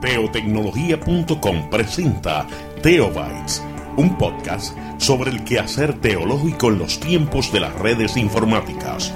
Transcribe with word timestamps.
Teotecnología.com 0.00 1.70
presenta 1.70 2.46
Teobytes, 2.82 3.64
un 3.96 4.16
podcast 4.16 4.76
sobre 4.96 5.32
el 5.32 5.42
quehacer 5.42 5.94
teológico 5.94 6.68
en 6.68 6.78
los 6.78 7.00
tiempos 7.00 7.50
de 7.52 7.58
las 7.58 7.74
redes 7.80 8.16
informáticas. 8.16 9.12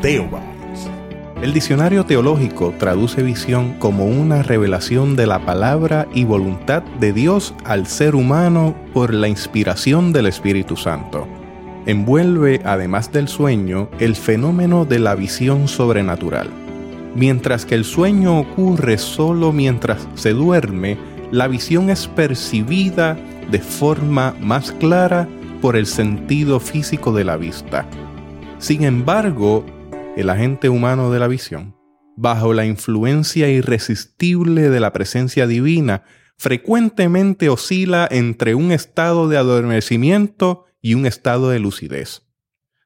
Teobytes. 0.00 0.88
El 1.42 1.52
diccionario 1.52 2.06
teológico 2.06 2.72
traduce 2.78 3.22
visión 3.22 3.74
como 3.74 4.06
una 4.06 4.42
revelación 4.42 5.16
de 5.16 5.26
la 5.26 5.44
palabra 5.44 6.08
y 6.14 6.24
voluntad 6.24 6.82
de 6.98 7.12
Dios 7.12 7.54
al 7.64 7.86
ser 7.86 8.14
humano 8.14 8.74
por 8.94 9.12
la 9.12 9.28
inspiración 9.28 10.14
del 10.14 10.26
Espíritu 10.26 10.78
Santo. 10.78 11.28
Envuelve, 11.84 12.62
además 12.64 13.12
del 13.12 13.28
sueño, 13.28 13.90
el 13.98 14.16
fenómeno 14.16 14.86
de 14.86 14.98
la 14.98 15.14
visión 15.14 15.68
sobrenatural 15.68 16.61
Mientras 17.14 17.66
que 17.66 17.74
el 17.74 17.84
sueño 17.84 18.38
ocurre 18.38 18.96
solo 18.96 19.52
mientras 19.52 20.08
se 20.14 20.32
duerme, 20.32 20.96
la 21.30 21.46
visión 21.46 21.90
es 21.90 22.08
percibida 22.08 23.18
de 23.50 23.58
forma 23.58 24.34
más 24.40 24.72
clara 24.72 25.28
por 25.60 25.76
el 25.76 25.86
sentido 25.86 26.58
físico 26.58 27.12
de 27.12 27.24
la 27.24 27.36
vista. 27.36 27.86
Sin 28.58 28.84
embargo, 28.84 29.64
el 30.16 30.30
agente 30.30 30.68
humano 30.68 31.10
de 31.10 31.18
la 31.18 31.28
visión, 31.28 31.76
bajo 32.16 32.54
la 32.54 32.64
influencia 32.64 33.48
irresistible 33.48 34.70
de 34.70 34.80
la 34.80 34.92
presencia 34.92 35.46
divina, 35.46 36.04
frecuentemente 36.38 37.48
oscila 37.48 38.08
entre 38.10 38.54
un 38.54 38.72
estado 38.72 39.28
de 39.28 39.36
adormecimiento 39.36 40.64
y 40.80 40.94
un 40.94 41.06
estado 41.06 41.50
de 41.50 41.60
lucidez. 41.60 42.22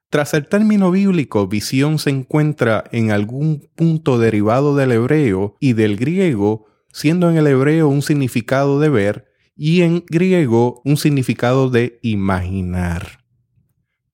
Tras 0.09 0.33
el 0.33 0.47
término 0.47 0.89
bíblico, 0.89 1.47
visión 1.47 1.99
se 1.99 2.11
encuentra 2.11 2.85
en 2.93 3.11
algún 3.11 3.67
punto 3.75 4.17
derivado 4.17 4.73
del 4.73 4.93
hebreo 4.93 5.57
y 5.59 5.73
del 5.73 5.97
griego, 5.97 6.65
siendo 6.93 7.29
en 7.29 7.35
el 7.35 7.45
hebreo 7.45 7.89
un 7.89 8.01
significado 8.01 8.79
de 8.79 8.87
ver 8.87 9.27
y 9.53 9.81
en 9.81 10.05
griego 10.07 10.81
un 10.85 10.95
significado 10.95 11.69
de 11.69 11.99
imaginar. 12.03 13.25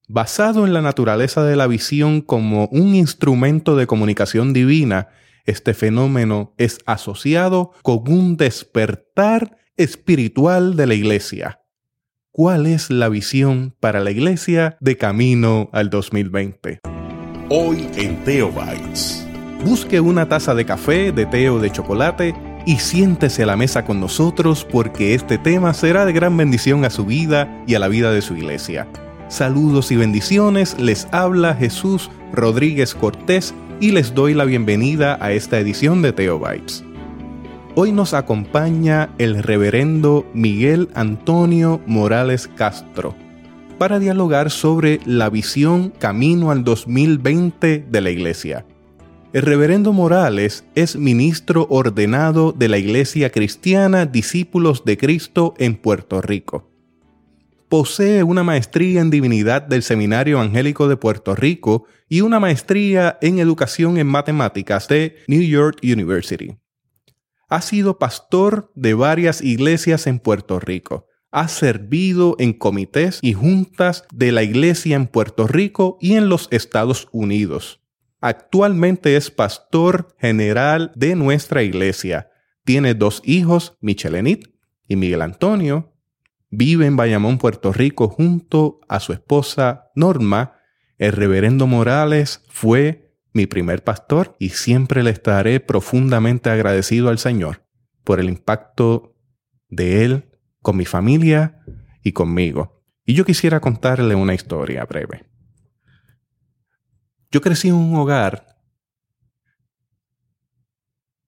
Basado 0.08 0.66
en 0.66 0.72
la 0.72 0.82
naturaleza 0.82 1.44
de 1.44 1.54
la 1.54 1.68
visión 1.68 2.22
como 2.22 2.66
un 2.72 2.96
instrumento 2.96 3.76
de 3.76 3.86
comunicación 3.86 4.52
divina, 4.52 5.08
este 5.46 5.74
fenómeno 5.74 6.54
es 6.58 6.80
asociado 6.86 7.70
con 7.82 8.02
un 8.10 8.36
despertar 8.36 9.58
espiritual 9.76 10.74
de 10.74 10.86
la 10.88 10.94
iglesia 10.94 11.60
¿Cuál 12.36 12.66
es 12.66 12.90
la 12.90 13.08
visión 13.08 13.76
para 13.78 14.00
la 14.00 14.10
iglesia 14.10 14.76
de 14.80 14.96
camino 14.96 15.70
al 15.72 15.88
2020? 15.88 16.80
Hoy 17.48 17.86
en 17.94 18.24
Teobytes. 18.24 19.24
Busque 19.64 20.00
una 20.00 20.28
taza 20.28 20.52
de 20.52 20.64
café, 20.64 21.12
de 21.12 21.26
té 21.26 21.48
o 21.48 21.60
de 21.60 21.70
chocolate 21.70 22.34
y 22.66 22.78
siéntese 22.78 23.44
a 23.44 23.46
la 23.46 23.56
mesa 23.56 23.84
con 23.84 24.00
nosotros 24.00 24.66
porque 24.68 25.14
este 25.14 25.38
tema 25.38 25.74
será 25.74 26.04
de 26.04 26.12
gran 26.12 26.36
bendición 26.36 26.84
a 26.84 26.90
su 26.90 27.06
vida 27.06 27.62
y 27.68 27.76
a 27.76 27.78
la 27.78 27.86
vida 27.86 28.10
de 28.10 28.20
su 28.20 28.34
iglesia. 28.34 28.88
Saludos 29.28 29.92
y 29.92 29.96
bendiciones, 29.96 30.76
les 30.80 31.06
habla 31.12 31.54
Jesús 31.54 32.10
Rodríguez 32.32 32.96
Cortés 32.96 33.54
y 33.78 33.92
les 33.92 34.12
doy 34.12 34.34
la 34.34 34.44
bienvenida 34.44 35.18
a 35.20 35.30
esta 35.30 35.60
edición 35.60 36.02
de 36.02 36.12
Teobytes. 36.12 36.82
Hoy 37.76 37.90
nos 37.90 38.14
acompaña 38.14 39.10
el 39.18 39.42
reverendo 39.42 40.24
Miguel 40.32 40.90
Antonio 40.94 41.80
Morales 41.86 42.46
Castro 42.46 43.16
para 43.78 43.98
dialogar 43.98 44.52
sobre 44.52 45.00
la 45.06 45.28
visión 45.28 45.90
Camino 45.90 46.52
al 46.52 46.62
2020 46.62 47.84
de 47.90 48.00
la 48.00 48.10
Iglesia. 48.10 48.64
El 49.32 49.42
reverendo 49.42 49.92
Morales 49.92 50.64
es 50.76 50.94
ministro 50.94 51.66
ordenado 51.68 52.52
de 52.52 52.68
la 52.68 52.78
Iglesia 52.78 53.30
Cristiana 53.30 54.06
Discípulos 54.06 54.84
de 54.84 54.96
Cristo 54.96 55.54
en 55.58 55.74
Puerto 55.74 56.20
Rico. 56.20 56.70
Posee 57.68 58.22
una 58.22 58.44
maestría 58.44 59.00
en 59.00 59.10
divinidad 59.10 59.62
del 59.62 59.82
Seminario 59.82 60.38
Angélico 60.38 60.86
de 60.86 60.96
Puerto 60.96 61.34
Rico 61.34 61.86
y 62.08 62.20
una 62.20 62.38
maestría 62.38 63.18
en 63.20 63.40
educación 63.40 63.98
en 63.98 64.06
matemáticas 64.06 64.86
de 64.86 65.16
New 65.26 65.42
York 65.42 65.80
University. 65.82 66.56
Ha 67.48 67.60
sido 67.60 67.98
pastor 67.98 68.72
de 68.74 68.94
varias 68.94 69.42
iglesias 69.42 70.06
en 70.06 70.18
Puerto 70.18 70.60
Rico. 70.60 71.06
Ha 71.30 71.48
servido 71.48 72.36
en 72.38 72.52
comités 72.52 73.18
y 73.22 73.32
juntas 73.32 74.04
de 74.12 74.32
la 74.32 74.42
iglesia 74.42 74.96
en 74.96 75.06
Puerto 75.06 75.46
Rico 75.46 75.98
y 76.00 76.14
en 76.14 76.28
los 76.28 76.48
Estados 76.50 77.08
Unidos. 77.12 77.80
Actualmente 78.20 79.16
es 79.16 79.30
pastor 79.30 80.14
general 80.18 80.92
de 80.94 81.14
nuestra 81.14 81.62
iglesia. 81.62 82.30
Tiene 82.64 82.94
dos 82.94 83.20
hijos, 83.24 83.76
Michelenit 83.80 84.46
y 84.88 84.96
Miguel 84.96 85.20
Antonio. 85.20 85.92
Vive 86.48 86.86
en 86.86 86.96
Bayamón, 86.96 87.36
Puerto 87.36 87.72
Rico, 87.72 88.08
junto 88.08 88.80
a 88.88 89.00
su 89.00 89.12
esposa 89.12 89.90
Norma. 89.94 90.54
El 90.96 91.12
reverendo 91.12 91.66
Morales 91.66 92.42
fue 92.48 93.03
mi 93.34 93.46
primer 93.46 93.82
pastor 93.82 94.36
y 94.38 94.50
siempre 94.50 95.02
le 95.02 95.10
estaré 95.10 95.60
profundamente 95.60 96.48
agradecido 96.50 97.10
al 97.10 97.18
Señor 97.18 97.66
por 98.04 98.20
el 98.20 98.28
impacto 98.28 99.16
de 99.68 100.04
Él 100.04 100.38
con 100.62 100.76
mi 100.76 100.86
familia 100.86 101.60
y 102.02 102.12
conmigo. 102.12 102.84
Y 103.04 103.14
yo 103.14 103.24
quisiera 103.24 103.60
contarle 103.60 104.14
una 104.14 104.34
historia 104.34 104.84
breve. 104.86 105.26
Yo 107.30 107.40
crecí 107.40 107.68
en 107.68 107.74
un 107.74 107.96
hogar 107.96 108.46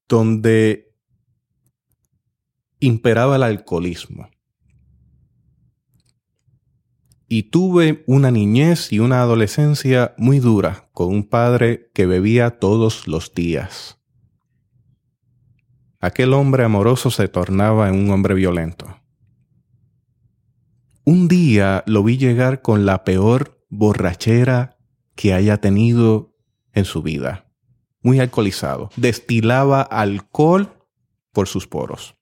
donde 0.07 0.95
imperaba 2.79 3.35
el 3.35 3.43
alcoholismo 3.43 4.29
y 7.27 7.43
tuve 7.43 8.03
una 8.07 8.31
niñez 8.31 8.91
y 8.91 8.99
una 8.99 9.21
adolescencia 9.21 10.13
muy 10.17 10.39
dura 10.39 10.89
con 10.93 11.09
un 11.09 11.27
padre 11.27 11.91
que 11.93 12.05
bebía 12.05 12.59
todos 12.59 13.07
los 13.07 13.33
días. 13.33 13.99
Aquel 15.99 16.33
hombre 16.33 16.63
amoroso 16.63 17.11
se 17.11 17.27
tornaba 17.27 17.89
en 17.89 17.95
un 17.95 18.11
hombre 18.11 18.33
violento. 18.33 18.99
Un 21.03 21.27
día 21.27 21.83
lo 21.87 22.03
vi 22.03 22.17
llegar 22.17 22.61
con 22.61 22.85
la 22.85 23.03
peor 23.03 23.65
borrachera 23.69 24.77
que 25.15 25.33
haya 25.33 25.57
tenido 25.57 26.35
en 26.73 26.85
su 26.85 27.01
vida. 27.01 27.51
Muy 28.01 28.19
alcoholizado. 28.19 28.89
Destilaba 28.95 29.81
alcohol 29.81 30.85
por 31.31 31.47
sus 31.47 31.67
poros. 31.67 32.16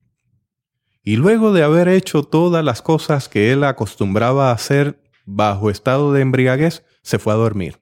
Y 1.07 1.17
luego 1.17 1.53
de 1.53 1.61
haber 1.61 1.87
hecho 1.87 2.23
todas 2.23 2.65
las 2.65 2.81
cosas 2.81 3.29
que 3.29 3.51
él 3.51 3.63
acostumbraba 3.63 4.49
a 4.49 4.53
hacer 4.53 5.03
bajo 5.23 5.69
estado 5.69 6.11
de 6.11 6.21
embriaguez, 6.21 6.83
se 7.03 7.19
fue 7.19 7.31
a 7.31 7.35
dormir. 7.35 7.79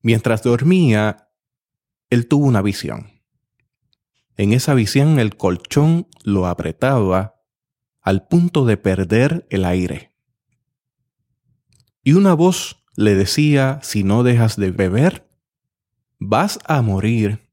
Mientras 0.00 0.42
dormía, 0.42 1.28
él 2.08 2.26
tuvo 2.26 2.46
una 2.46 2.62
visión. 2.62 3.20
En 4.38 4.54
esa 4.54 4.72
visión 4.72 5.18
el 5.18 5.36
colchón 5.36 6.08
lo 6.24 6.46
apretaba 6.46 7.34
al 8.00 8.26
punto 8.28 8.64
de 8.64 8.78
perder 8.78 9.46
el 9.50 9.66
aire. 9.66 10.14
Y 12.02 12.14
una 12.14 12.32
voz 12.32 12.82
le 12.96 13.14
decía, 13.14 13.78
si 13.82 14.04
no 14.04 14.22
dejas 14.22 14.56
de 14.56 14.70
beber, 14.70 15.28
vas 16.18 16.58
a 16.64 16.80
morir 16.80 17.47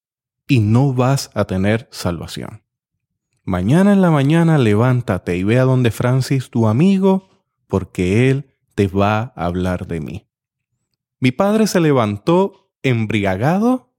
y 0.47 0.59
no 0.59 0.93
vas 0.93 1.31
a 1.33 1.45
tener 1.45 1.87
salvación. 1.91 2.63
Mañana 3.43 3.93
en 3.93 4.01
la 4.01 4.11
mañana 4.11 4.57
levántate 4.57 5.37
y 5.37 5.43
ve 5.43 5.59
a 5.59 5.63
donde 5.63 5.91
Francis, 5.91 6.49
tu 6.49 6.67
amigo, 6.67 7.29
porque 7.67 8.29
él 8.29 8.55
te 8.73 8.87
va 8.87 9.33
a 9.35 9.45
hablar 9.45 9.87
de 9.87 9.99
mí. 9.99 10.27
Mi 11.19 11.31
padre 11.31 11.67
se 11.67 11.79
levantó 11.79 12.71
embriagado, 12.81 13.93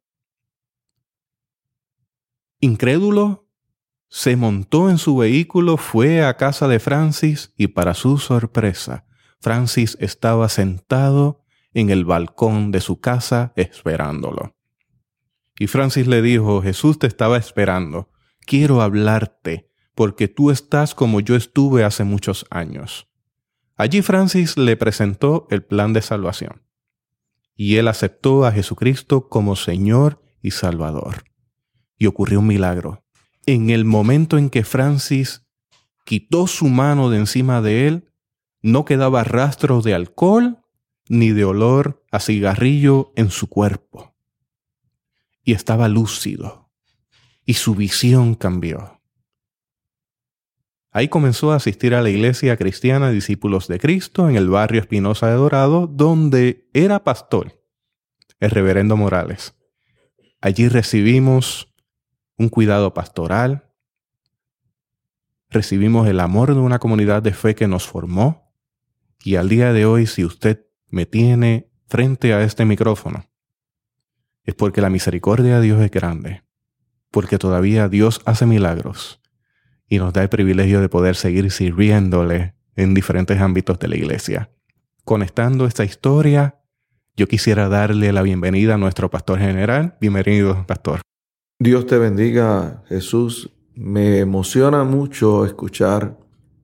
incrédulo, 2.61 3.49
se 4.09 4.37
montó 4.37 4.91
en 4.91 4.99
su 4.99 5.17
vehículo, 5.17 5.77
fue 5.77 6.25
a 6.25 6.37
casa 6.37 6.69
de 6.69 6.79
Francis 6.79 7.53
y 7.57 7.69
para 7.69 7.95
su 7.95 8.19
sorpresa, 8.19 9.07
Francis 9.41 9.97
estaba 10.01 10.49
sentado 10.49 11.45
en 11.73 11.91
el 11.91 12.05
balcón 12.05 12.73
de 12.73 12.81
su 12.81 13.01
casa 13.01 13.53
esperándolo. 13.55 14.56
Y 15.59 15.69
Francis 15.69 16.07
le 16.07 16.21
dijo, 16.21 16.61
Jesús 16.61 16.99
te 16.99 17.07
estaba 17.07 17.39
esperando, 17.39 18.11
quiero 18.41 18.83
hablarte, 18.83 19.71
porque 19.95 20.29
tú 20.29 20.51
estás 20.51 20.95
como 20.95 21.21
yo 21.21 21.35
estuve 21.35 21.83
hace 21.83 22.05
muchos 22.05 22.45
años. 22.51 23.09
Allí 23.77 24.03
Francis 24.03 24.59
le 24.59 24.77
presentó 24.77 25.47
el 25.51 25.65
plan 25.65 25.95
de 25.95 26.03
salvación, 26.03 26.63
y 27.55 27.77
él 27.77 27.89
aceptó 27.89 28.45
a 28.45 28.53
Jesucristo 28.53 29.29
como 29.29 29.57
Señor 29.57 30.23
y 30.43 30.51
Salvador. 30.51 31.25
Y 31.97 32.07
ocurrió 32.07 32.41
un 32.41 32.47
milagro. 32.47 33.05
En 33.47 33.71
el 33.71 33.87
momento 33.87 34.37
en 34.37 34.51
que 34.51 34.65
Francis 34.65 35.47
quitó 36.05 36.47
su 36.47 36.67
mano 36.69 37.09
de 37.09 37.19
encima 37.19 37.63
de 37.63 37.89
él, 37.89 38.11
no 38.61 38.85
quedaba 38.85 39.25
rastro 39.25 39.81
de 39.81 39.95
alcohol 39.95 40.59
ni 41.09 41.31
de 41.31 41.45
olor 41.45 42.05
a 42.11 42.21
cigarrillo 42.21 43.13
en 43.17 43.31
su 43.31 43.49
cuerpo 43.49 44.16
y 45.47 45.53
estaba 45.53 45.89
lúcido. 45.89 46.67
y 47.49 47.55
su 47.55 47.77
visión 47.77 48.35
cambió. 48.35 49.01
Ahí 50.91 51.07
comenzó 51.07 51.53
a 51.53 51.57
asistir 51.57 51.95
a 51.95 52.03
la 52.03 52.11
iglesia 52.11 52.57
cristiana 52.57 53.11
Discípulos 53.11 53.69
de 53.69 53.79
Cristo 53.79 54.29
en 54.29 54.35
el 54.35 54.49
barrio 54.49 54.81
Espinosa 54.81 55.29
de 55.29 55.35
Dorado, 55.35 55.87
donde 55.87 56.69
era 56.75 57.05
pastor 57.05 57.63
el 58.41 58.51
reverendo 58.51 58.97
Morales. 58.97 59.55
Allí 60.41 60.67
recibimos 60.67 61.73
un 62.37 62.49
cuidado 62.49 62.93
pastoral, 62.93 63.71
recibimos 65.49 66.09
el 66.09 66.19
amor 66.19 66.53
de 66.53 66.61
una 66.61 66.81
comunidad 66.81 67.23
de 67.23 67.33
fe 67.33 67.55
que 67.55 67.69
nos 67.69 67.87
formó 67.87 68.53
y 69.23 69.37
al 69.37 69.49
día 69.49 69.73
de 69.73 69.87
hoy 69.87 70.09
si 70.09 70.25
usted 70.25 70.67
me 70.89 71.07
tiene 71.07 71.71
frente 71.87 72.35
a 72.35 72.43
este 72.43 72.65
micrófono 72.65 73.25
es 74.47 74.55
porque 74.55 74.81
la 74.81 74.91
misericordia 74.91 75.57
de 75.57 75.67
Dios 75.67 75.83
es 75.83 75.91
grande, 75.91 76.43
porque 77.11 77.37
todavía 77.37 77.89
Dios 77.89 78.23
hace 78.25 78.47
milagros 78.47 79.21
y 79.89 79.99
nos 79.99 80.13
da 80.13 80.23
el 80.23 80.29
privilegio 80.29 80.81
de 80.81 80.89
poder 80.89 81.17
seguir 81.17 81.51
sirviéndole 81.51 82.55
en 82.77 82.95
diferentes 82.95 83.41
ámbitos 83.41 83.79
de 83.79 83.89
la 83.89 83.97
iglesia. 83.97 84.51
Conectando 85.05 85.67
esta 85.67 85.85
historia, 85.85 86.61
yo 87.17 87.29
quisiera 87.29 87.69
darle 87.69 88.13
la 88.13 88.23
bienvenida 88.23 88.75
a 88.75 88.79
nuestro 88.79 89.11
pastor 89.11 89.39
general. 89.39 89.97
Bienvenido, 90.01 90.67
pastor. 90.67 91.01
Dios 91.59 91.87
te 91.87 91.99
bendiga, 91.99 92.83
Jesús. 92.89 93.51
Me 93.75 94.19
emociona 94.19 94.85
mucho 94.85 95.45
escuchar 95.47 96.19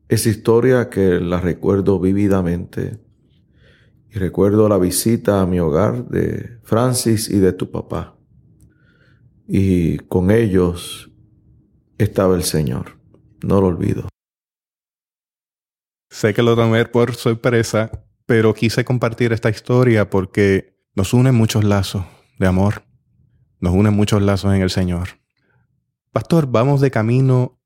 esa 0.08 0.28
historia 0.28 0.90
que 0.90 1.20
la 1.20 1.40
recuerdo 1.40 1.98
vividamente. 1.98 2.98
Y 4.14 4.18
recuerdo 4.18 4.68
la 4.68 4.76
visita 4.76 5.40
a 5.40 5.46
mi 5.46 5.58
hogar 5.58 6.06
de 6.08 6.58
Francis 6.64 7.30
y 7.30 7.38
de 7.38 7.54
tu 7.54 7.70
papá. 7.70 8.18
Y 9.48 9.96
con 10.00 10.30
ellos 10.30 11.10
estaba 11.96 12.36
el 12.36 12.42
Señor. 12.42 12.98
No 13.42 13.62
lo 13.62 13.68
olvido. 13.68 14.08
Sé 16.10 16.34
que 16.34 16.42
lo 16.42 16.54
tomé 16.54 16.84
por 16.84 17.14
sorpresa, 17.14 17.90
pero 18.26 18.52
quise 18.52 18.84
compartir 18.84 19.32
esta 19.32 19.48
historia 19.48 20.10
porque 20.10 20.76
nos 20.94 21.14
unen 21.14 21.34
muchos 21.34 21.64
lazos 21.64 22.04
de 22.38 22.46
amor. 22.46 22.82
Nos 23.60 23.72
unen 23.72 23.94
muchos 23.94 24.20
lazos 24.20 24.54
en 24.54 24.60
el 24.60 24.68
Señor. 24.68 25.08
Pastor, 26.12 26.48
vamos 26.48 26.82
de 26.82 26.90
camino 26.90 27.62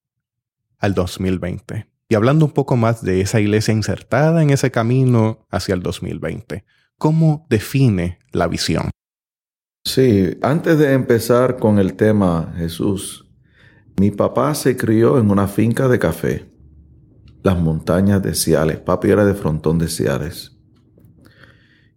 al 0.78 0.94
2020. 0.94 1.90
Y 2.08 2.14
hablando 2.14 2.44
un 2.44 2.53
poco 2.53 2.76
más 2.76 3.03
de 3.03 3.20
esa 3.20 3.41
iglesia 3.41 3.75
insertada 3.75 4.43
en 4.43 4.50
ese 4.50 4.70
camino 4.70 5.47
hacia 5.50 5.75
el 5.75 5.82
2020, 5.82 6.64
¿cómo 6.99 7.47
define 7.50 8.19
la 8.32 8.47
visión? 8.47 8.91
Sí, 9.85 10.37
antes 10.43 10.79
de 10.79 10.93
empezar 10.93 11.58
con 11.58 11.79
el 11.79 11.94
tema, 11.94 12.53
Jesús, 12.56 13.26
mi 13.99 14.11
papá 14.11 14.55
se 14.55 14.76
crió 14.76 15.19
en 15.19 15.31
una 15.31 15.49
finca 15.49 15.88
de 15.88 15.99
café, 15.99 16.50
las 17.43 17.58
montañas 17.58 18.23
de 18.23 18.35
Ciales. 18.35 18.79
Papi 18.79 19.11
era 19.11 19.25
de 19.25 19.35
Frontón 19.35 19.79
de 19.79 19.88
Ciales. 19.88 20.58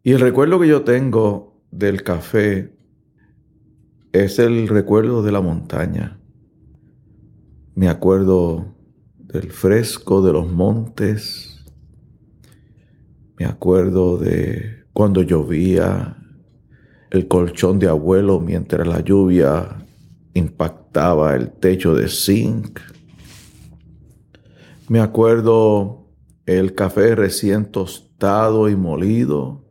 Y 0.01 0.13
el 0.13 0.21
recuerdo 0.21 0.59
que 0.59 0.67
yo 0.67 0.83
tengo 0.83 1.61
del 1.71 2.03
café 2.03 2.75
es 4.11 4.39
el 4.39 4.67
recuerdo 4.67 5.21
de 5.21 5.31
la 5.31 5.41
montaña. 5.41 6.19
Me 7.75 7.89
acuerdo 7.89 8.75
del 9.31 9.51
fresco 9.51 10.23
de 10.23 10.33
los 10.33 10.51
montes. 10.51 11.63
Me 13.37 13.45
acuerdo 13.45 14.17
de 14.17 14.85
cuando 14.91 15.21
llovía, 15.21 16.17
el 17.11 17.27
colchón 17.27 17.79
de 17.79 17.87
abuelo 17.87 18.39
mientras 18.39 18.87
la 18.87 19.01
lluvia 19.01 19.85
impactaba 20.33 21.35
el 21.35 21.51
techo 21.51 21.95
de 21.95 22.09
zinc. 22.09 22.79
Me 24.87 24.99
acuerdo 24.99 26.07
el 26.45 26.73
café 26.73 27.15
recién 27.15 27.65
tostado 27.65 28.67
y 28.67 28.75
molido. 28.75 29.63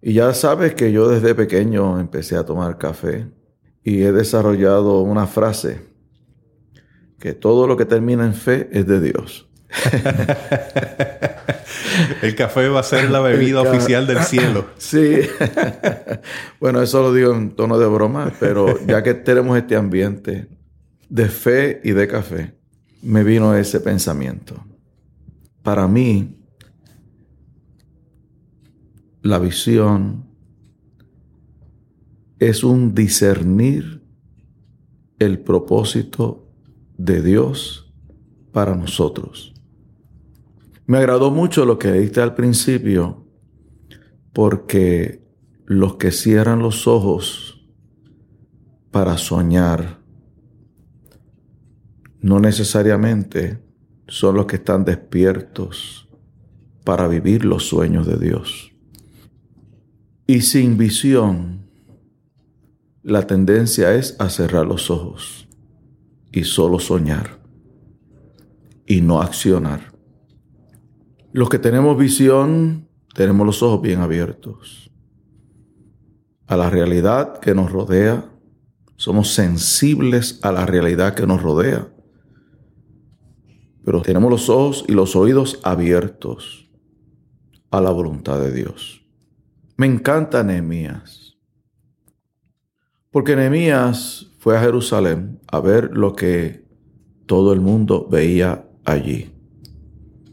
Y 0.00 0.14
ya 0.14 0.32
sabes 0.34 0.74
que 0.74 0.92
yo 0.92 1.08
desde 1.08 1.34
pequeño 1.34 1.98
empecé 1.98 2.36
a 2.36 2.46
tomar 2.46 2.78
café 2.78 3.28
y 3.82 4.02
he 4.02 4.12
desarrollado 4.12 5.02
una 5.02 5.26
frase 5.26 5.87
que 7.18 7.34
todo 7.34 7.66
lo 7.66 7.76
que 7.76 7.84
termina 7.84 8.24
en 8.24 8.34
fe 8.34 8.68
es 8.72 8.86
de 8.86 9.00
Dios. 9.00 9.48
El 12.22 12.34
café 12.34 12.68
va 12.68 12.80
a 12.80 12.84
ser 12.84 13.10
la 13.10 13.20
bebida 13.20 13.62
oficial 13.62 14.06
del 14.06 14.20
cielo. 14.20 14.66
Sí. 14.78 15.20
bueno, 16.60 16.82
eso 16.82 17.02
lo 17.02 17.12
digo 17.12 17.34
en 17.34 17.50
tono 17.50 17.78
de 17.78 17.86
broma, 17.86 18.32
pero 18.40 18.78
ya 18.86 19.02
que 19.02 19.12
tenemos 19.14 19.58
este 19.58 19.76
ambiente 19.76 20.48
de 21.08 21.28
fe 21.28 21.80
y 21.84 21.92
de 21.92 22.08
café, 22.08 22.54
me 23.02 23.22
vino 23.24 23.54
ese 23.54 23.80
pensamiento. 23.80 24.64
Para 25.62 25.86
mí, 25.88 26.36
la 29.22 29.38
visión 29.38 30.26
es 32.38 32.64
un 32.64 32.94
discernir 32.94 34.02
el 35.18 35.40
propósito 35.40 36.47
de 36.98 37.22
Dios 37.22 37.90
para 38.52 38.74
nosotros. 38.74 39.54
Me 40.86 40.98
agradó 40.98 41.30
mucho 41.30 41.64
lo 41.64 41.78
que 41.78 41.92
diste 41.92 42.20
al 42.20 42.34
principio, 42.34 43.24
porque 44.32 45.22
los 45.64 45.96
que 45.96 46.10
cierran 46.10 46.58
los 46.58 46.86
ojos 46.86 47.66
para 48.90 49.16
soñar 49.16 49.98
no 52.20 52.40
necesariamente 52.40 53.62
son 54.08 54.34
los 54.34 54.46
que 54.46 54.56
están 54.56 54.84
despiertos 54.84 56.08
para 56.84 57.06
vivir 57.06 57.44
los 57.44 57.68
sueños 57.68 58.06
de 58.06 58.18
Dios. 58.18 58.72
Y 60.26 60.40
sin 60.40 60.78
visión, 60.78 61.68
la 63.02 63.26
tendencia 63.26 63.94
es 63.94 64.16
a 64.18 64.30
cerrar 64.30 64.66
los 64.66 64.90
ojos 64.90 65.47
y 66.32 66.44
solo 66.44 66.78
soñar 66.78 67.38
y 68.86 69.00
no 69.00 69.20
accionar. 69.20 69.92
Los 71.32 71.48
que 71.48 71.58
tenemos 71.58 71.96
visión 71.98 72.88
tenemos 73.14 73.46
los 73.46 73.62
ojos 73.62 73.82
bien 73.82 74.00
abiertos 74.00 74.90
a 76.46 76.56
la 76.56 76.70
realidad 76.70 77.38
que 77.40 77.54
nos 77.54 77.70
rodea. 77.70 78.30
Somos 78.96 79.32
sensibles 79.34 80.40
a 80.42 80.50
la 80.50 80.66
realidad 80.66 81.14
que 81.14 81.26
nos 81.26 81.42
rodea. 81.42 81.88
Pero 83.84 84.02
tenemos 84.02 84.30
los 84.30 84.48
ojos 84.48 84.84
y 84.88 84.92
los 84.92 85.14
oídos 85.14 85.60
abiertos 85.62 86.70
a 87.70 87.80
la 87.80 87.90
voluntad 87.90 88.40
de 88.40 88.52
Dios. 88.52 89.06
Me 89.76 89.86
encanta 89.86 90.42
Nehemías. 90.42 91.36
Porque 93.10 93.36
Nehemías 93.36 94.27
fue 94.38 94.56
a 94.56 94.60
Jerusalén 94.60 95.40
a 95.48 95.60
ver 95.60 95.90
lo 95.92 96.14
que 96.14 96.64
todo 97.26 97.52
el 97.52 97.60
mundo 97.60 98.08
veía 98.10 98.68
allí. 98.84 99.34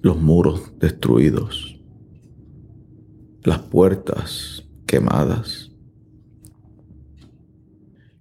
Los 0.01 0.21
muros 0.21 0.73
destruidos, 0.79 1.81
las 3.43 3.59
puertas 3.59 4.63
quemadas. 4.85 5.71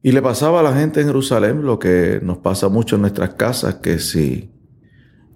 Y 0.03 0.13
le 0.13 0.23
pasaba 0.23 0.61
a 0.61 0.63
la 0.63 0.75
gente 0.75 1.01
en 1.01 1.07
Jerusalén 1.07 1.65
lo 1.65 1.79
que 1.79 2.21
nos 2.23 2.39
pasa 2.39 2.69
mucho 2.69 2.97
en 2.97 3.03
nuestras 3.03 3.35
casas, 3.35 3.77
que 3.77 3.99
si 3.99 4.51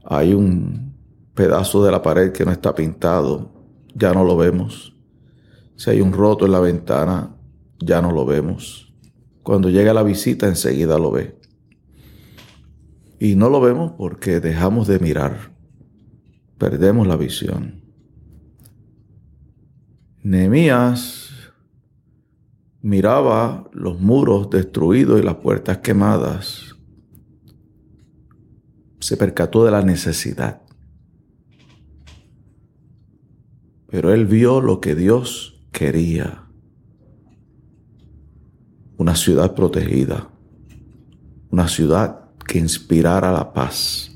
hay 0.04 0.32
un 0.32 0.94
pedazo 1.34 1.84
de 1.84 1.92
la 1.92 2.02
pared 2.02 2.32
que 2.32 2.44
no 2.44 2.50
está 2.50 2.74
pintado, 2.74 3.52
ya 3.94 4.12
no 4.12 4.24
lo 4.24 4.36
vemos. 4.36 4.94
Si 5.76 5.90
hay 5.90 6.00
un 6.00 6.12
roto 6.12 6.46
en 6.46 6.52
la 6.52 6.60
ventana, 6.60 7.36
ya 7.78 8.02
no 8.02 8.10
lo 8.10 8.26
vemos. 8.26 8.87
Cuando 9.48 9.70
llega 9.70 9.94
la 9.94 10.02
visita 10.02 10.46
enseguida 10.46 10.98
lo 10.98 11.10
ve. 11.10 11.38
Y 13.18 13.34
no 13.34 13.48
lo 13.48 13.62
vemos 13.62 13.92
porque 13.96 14.40
dejamos 14.40 14.86
de 14.88 14.98
mirar. 14.98 15.56
Perdemos 16.58 17.06
la 17.06 17.16
visión. 17.16 17.80
Nehemías 20.22 21.30
miraba 22.82 23.70
los 23.72 23.98
muros 23.98 24.50
destruidos 24.50 25.18
y 25.18 25.24
las 25.24 25.36
puertas 25.36 25.78
quemadas. 25.78 26.76
Se 29.00 29.16
percató 29.16 29.64
de 29.64 29.70
la 29.70 29.80
necesidad. 29.80 30.60
Pero 33.86 34.12
él 34.12 34.26
vio 34.26 34.60
lo 34.60 34.82
que 34.82 34.94
Dios 34.94 35.64
quería 35.72 36.47
una 38.98 39.14
ciudad 39.14 39.54
protegida, 39.54 40.28
una 41.50 41.68
ciudad 41.68 42.30
que 42.46 42.58
inspirara 42.58 43.32
la 43.32 43.52
paz, 43.52 44.10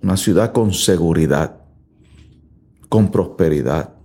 una 0.00 0.16
ciudad 0.16 0.52
con 0.52 0.72
seguridad, 0.72 1.60
con 2.88 3.10
prosperidad, 3.10 3.96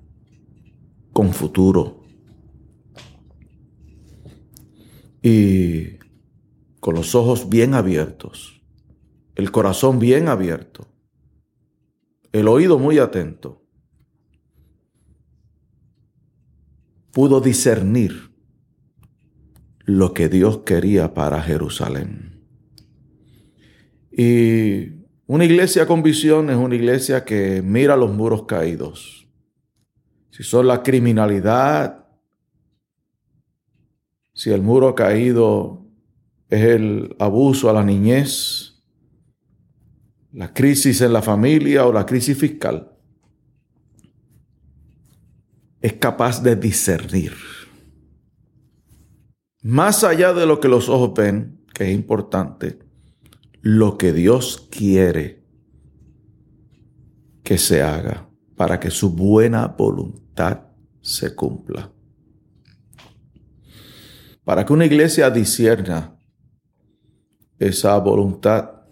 con 1.13 1.31
futuro. 1.31 2.01
Y 5.21 5.99
con 6.79 6.95
los 6.95 7.13
ojos 7.13 7.47
bien 7.47 7.75
abiertos, 7.75 8.63
el 9.35 9.51
corazón 9.51 9.99
bien 9.99 10.27
abierto, 10.27 10.87
el 12.31 12.47
oído 12.47 12.79
muy 12.79 12.97
atento, 12.97 13.61
pudo 17.11 17.41
discernir 17.41 18.28
lo 19.89 20.13
que 20.13 20.29
Dios 20.29 20.59
quería 20.59 21.15
para 21.15 21.41
Jerusalén. 21.41 22.43
Y 24.11 24.99
una 25.25 25.45
iglesia 25.45 25.87
con 25.87 26.03
visión 26.03 26.49
es 26.51 26.57
una 26.57 26.75
iglesia 26.75 27.25
que 27.25 27.63
mira 27.63 27.97
los 27.97 28.13
muros 28.13 28.43
caídos. 28.43 29.27
Si 30.29 30.43
son 30.43 30.67
la 30.67 30.83
criminalidad, 30.83 32.05
si 34.33 34.51
el 34.51 34.61
muro 34.61 34.93
caído 34.93 35.87
es 36.49 36.63
el 36.63 37.15
abuso 37.17 37.69
a 37.69 37.73
la 37.73 37.83
niñez, 37.83 38.83
la 40.31 40.53
crisis 40.53 41.01
en 41.01 41.13
la 41.13 41.23
familia 41.23 41.87
o 41.87 41.91
la 41.91 42.05
crisis 42.05 42.37
fiscal, 42.37 42.91
es 45.81 45.93
capaz 45.93 46.43
de 46.43 46.55
discernir. 46.55 47.33
Más 49.61 50.03
allá 50.03 50.33
de 50.33 50.45
lo 50.45 50.59
que 50.59 50.67
los 50.67 50.87
ojos 50.87 51.13
ven, 51.13 51.65
que 51.73 51.89
es 51.89 51.93
importante, 51.93 52.79
lo 53.61 53.97
que 53.97 54.13
Dios 54.13 54.67
quiere 54.71 55.43
que 57.43 57.57
se 57.57 57.81
haga 57.81 58.29
para 58.55 58.79
que 58.79 58.91
su 58.91 59.11
buena 59.11 59.67
voluntad 59.67 60.61
se 61.01 61.33
cumpla. 61.35 61.91
Para 64.43 64.65
que 64.65 64.73
una 64.73 64.85
iglesia 64.85 65.29
disierna 65.29 66.17
esa 67.57 67.97
voluntad, 67.97 68.83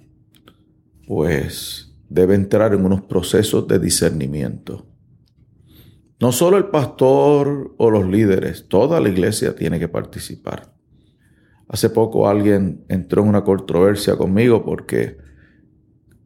pues 1.06 1.94
debe 2.10 2.36
entrar 2.36 2.74
en 2.74 2.84
unos 2.84 3.02
procesos 3.04 3.68
de 3.68 3.80
discernimiento. 3.80 4.87
No 6.20 6.32
solo 6.32 6.58
el 6.58 6.66
pastor 6.66 7.76
o 7.78 7.92
los 7.92 8.08
líderes, 8.08 8.68
toda 8.68 9.00
la 9.00 9.10
iglesia 9.10 9.56
tiene 9.56 9.80
que 9.80 9.88
participar. 9.88 10.74
Hace 11.68 11.90
poco 11.92 12.28
alguien 12.28 12.86
entró 12.88 13.22
en 13.22 13.30
una 13.30 13.44
controversia 13.44 14.16
conmigo 14.16 14.66
porque 14.66 15.18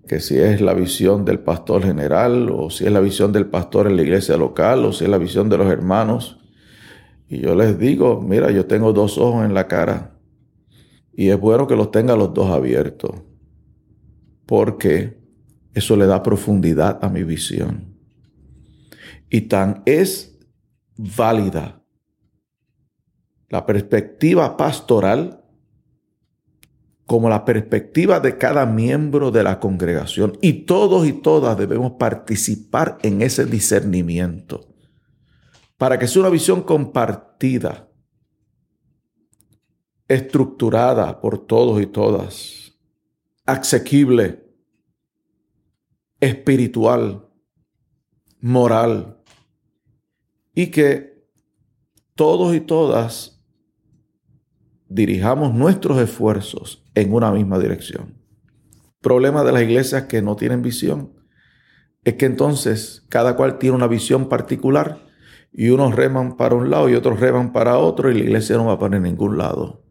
que 0.07 0.19
si 0.19 0.37
es 0.37 0.61
la 0.61 0.73
visión 0.73 1.25
del 1.25 1.39
pastor 1.39 1.83
general 1.83 2.49
o 2.51 2.69
si 2.69 2.85
es 2.85 2.91
la 2.91 2.99
visión 3.01 3.31
del 3.31 3.47
pastor 3.47 3.87
en 3.87 3.95
la 3.95 4.01
iglesia 4.03 4.37
local 4.37 4.85
o 4.85 4.93
si 4.93 5.03
es 5.03 5.09
la 5.09 5.17
visión 5.17 5.49
de 5.49 5.57
los 5.57 5.67
hermanos. 5.67 6.39
Y 7.27 7.39
yo 7.39 7.55
les 7.55 7.77
digo, 7.77 8.21
mira, 8.21 8.51
yo 8.51 8.65
tengo 8.65 8.93
dos 8.93 9.17
ojos 9.17 9.45
en 9.45 9.53
la 9.53 9.67
cara 9.67 10.17
y 11.13 11.29
es 11.29 11.39
bueno 11.39 11.67
que 11.67 11.75
los 11.75 11.91
tenga 11.91 12.15
los 12.15 12.33
dos 12.33 12.49
abiertos 12.49 13.11
porque 14.45 15.19
eso 15.73 15.95
le 15.95 16.05
da 16.05 16.23
profundidad 16.23 16.99
a 17.01 17.09
mi 17.09 17.23
visión 17.23 17.90
y 19.31 19.41
tan 19.41 19.81
es 19.85 20.37
válida 20.97 21.81
la 23.49 23.65
perspectiva 23.65 24.55
pastoral 24.55 25.43
como 27.05 27.29
la 27.29 27.43
perspectiva 27.43 28.19
de 28.19 28.37
cada 28.37 28.65
miembro 28.65 29.31
de 29.31 29.43
la 29.43 29.59
congregación. 29.59 30.37
Y 30.41 30.65
todos 30.65 31.07
y 31.07 31.13
todas 31.13 31.57
debemos 31.57 31.93
participar 31.93 32.97
en 33.01 33.21
ese 33.21 33.45
discernimiento 33.45 34.67
para 35.77 35.97
que 35.97 36.07
sea 36.07 36.21
una 36.21 36.29
visión 36.29 36.61
compartida, 36.61 37.89
estructurada 40.07 41.19
por 41.19 41.45
todos 41.45 41.81
y 41.81 41.87
todas, 41.87 42.77
asequible, 43.45 44.45
espiritual, 46.19 47.27
moral, 48.41 49.20
y 50.53 50.67
que 50.67 51.25
todos 52.15 52.55
y 52.55 52.61
todas 52.61 53.41
dirijamos 54.87 55.53
nuestros 55.53 55.99
esfuerzos 55.99 56.83
en 56.95 57.13
una 57.13 57.31
misma 57.31 57.59
dirección. 57.59 58.17
Problema 59.01 59.43
de 59.43 59.51
las 59.51 59.63
iglesias 59.63 60.03
que 60.03 60.21
no 60.21 60.35
tienen 60.35 60.61
visión 60.61 61.13
es 62.03 62.15
que 62.15 62.25
entonces 62.25 63.05
cada 63.09 63.35
cual 63.35 63.57
tiene 63.57 63.75
una 63.75 63.87
visión 63.87 64.27
particular 64.27 65.07
y 65.53 65.69
unos 65.69 65.95
reman 65.95 66.37
para 66.37 66.55
un 66.55 66.69
lado 66.69 66.89
y 66.89 66.95
otros 66.95 67.19
reman 67.19 67.51
para 67.51 67.77
otro 67.77 68.09
y 68.09 68.13
la 68.13 68.19
iglesia 68.19 68.57
no 68.57 68.65
va 68.65 68.79
para 68.79 68.99
ningún 68.99 69.37
lado. 69.37 69.83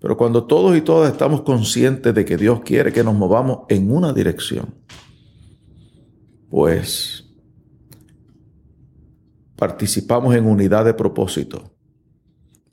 Pero 0.00 0.16
cuando 0.16 0.44
todos 0.44 0.76
y 0.76 0.80
todas 0.80 1.12
estamos 1.12 1.42
conscientes 1.42 2.14
de 2.14 2.24
que 2.24 2.36
Dios 2.36 2.60
quiere 2.60 2.92
que 2.92 3.04
nos 3.04 3.14
movamos 3.14 3.60
en 3.68 3.92
una 3.92 4.12
dirección, 4.12 4.74
pues 6.48 7.19
participamos 9.60 10.34
en 10.34 10.46
unidad 10.46 10.86
de 10.86 10.94
propósito, 10.94 11.70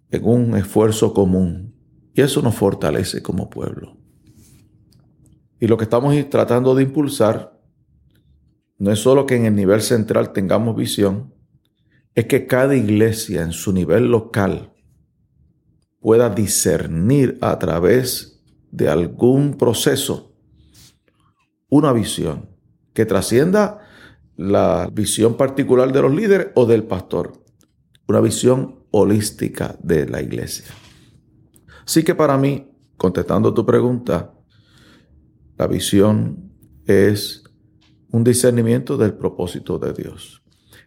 en 0.10 0.24
un 0.24 0.56
esfuerzo 0.56 1.14
común, 1.14 1.76
y 2.14 2.22
eso 2.22 2.42
nos 2.42 2.56
fortalece 2.56 3.22
como 3.22 3.50
pueblo. 3.50 3.98
Y 5.60 5.68
lo 5.68 5.76
que 5.76 5.84
estamos 5.84 6.16
tratando 6.30 6.74
de 6.76 6.84
impulsar 6.84 7.60
no 8.78 8.90
es 8.90 9.00
solo 9.00 9.26
que 9.26 9.36
en 9.36 9.46
el 9.46 9.56
nivel 9.56 9.82
central 9.82 10.32
tengamos 10.32 10.78
visión, 10.78 11.34
es 12.16 12.26
que 12.26 12.48
cada 12.48 12.74
iglesia 12.74 13.44
en 13.44 13.52
su 13.52 13.74
nivel 13.74 14.10
local 14.10 14.72
pueda 16.00 16.30
discernir 16.30 17.38
a 17.42 17.60
través 17.60 18.46
de 18.72 18.88
algún 18.88 19.56
proceso 19.56 20.34
una 21.68 21.92
visión 21.92 22.50
que 22.94 23.06
trascienda 23.06 23.87
la 24.38 24.90
visión 24.94 25.36
particular 25.36 25.92
de 25.92 26.02
los 26.02 26.14
líderes 26.14 26.50
o 26.56 26.66
del 26.66 26.84
pastor. 26.84 27.34
Una 28.08 28.22
visión 28.22 28.86
holística 28.92 29.76
de 29.82 30.08
la 30.08 30.22
iglesia. 30.22 30.68
Así 31.86 32.04
que 32.04 32.16
para 32.16 32.38
mí, 32.38 32.72
contestando 32.96 33.54
tu 33.54 33.66
pregunta, 33.66 34.34
la 35.58 35.68
visión 35.68 36.52
es 36.86 37.44
un 38.12 38.24
discernimiento 38.24 38.96
del 38.96 39.14
propósito 39.14 39.80
de 39.80 39.94
Dios. 39.94 40.44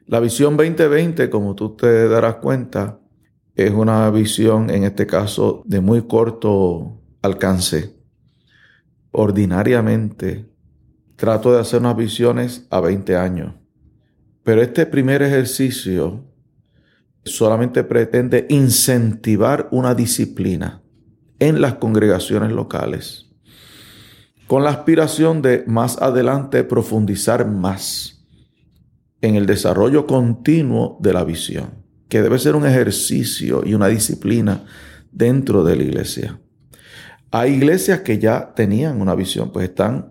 La 0.07 0.21
visión 0.21 0.57
2020, 0.57 1.29
como 1.29 1.55
tú 1.55 1.77
te 1.77 2.09
darás 2.09 2.37
cuenta, 2.37 3.01
es 3.55 3.73
una 3.73 4.11
visión, 4.11 4.71
en 4.71 4.85
este 4.85 5.07
caso, 5.07 5.63
de 5.67 5.81
muy 5.81 6.03
corto 6.03 7.01
alcance. 7.21 7.97
Ordinariamente, 9.11 10.49
trato 11.21 11.53
de 11.53 11.61
hacer 11.61 11.81
unas 11.81 11.99
visiones 11.99 12.67
a 12.71 12.81
20 12.81 13.15
años. 13.15 13.53
Pero 14.43 14.63
este 14.63 14.87
primer 14.87 15.21
ejercicio 15.21 16.25
solamente 17.27 17.85
pretende 17.85 18.47
incentivar 18.49 19.69
una 19.71 19.95
disciplina 19.95 20.83
en 21.39 21.61
las 21.61 21.75
congregaciones 21.75 22.53
locales, 22.53 23.27
con 24.47 24.65
la 24.65 24.71
aspiración 24.71 25.43
de 25.43 25.63
más 25.67 26.01
adelante 26.01 26.65
profundizar 26.65 27.47
más 27.47 28.25
en 29.21 29.35
el 29.35 29.45
desarrollo 29.45 30.07
continuo 30.07 30.97
de 31.03 31.13
la 31.13 31.23
visión, 31.23 31.85
que 32.09 32.23
debe 32.23 32.39
ser 32.39 32.57
un 32.57 32.65
ejercicio 32.65 33.63
y 33.67 33.75
una 33.75 33.89
disciplina 33.89 34.65
dentro 35.13 35.65
de 35.65 35.77
la 35.77 35.83
iglesia. 35.83 36.41
Hay 37.31 37.53
iglesias 37.53 38.01
que 38.01 38.19
ya 38.19 38.55
tenían 38.55 39.03
una 39.03 39.15
visión, 39.15 39.53
pues 39.53 39.69
están 39.69 40.10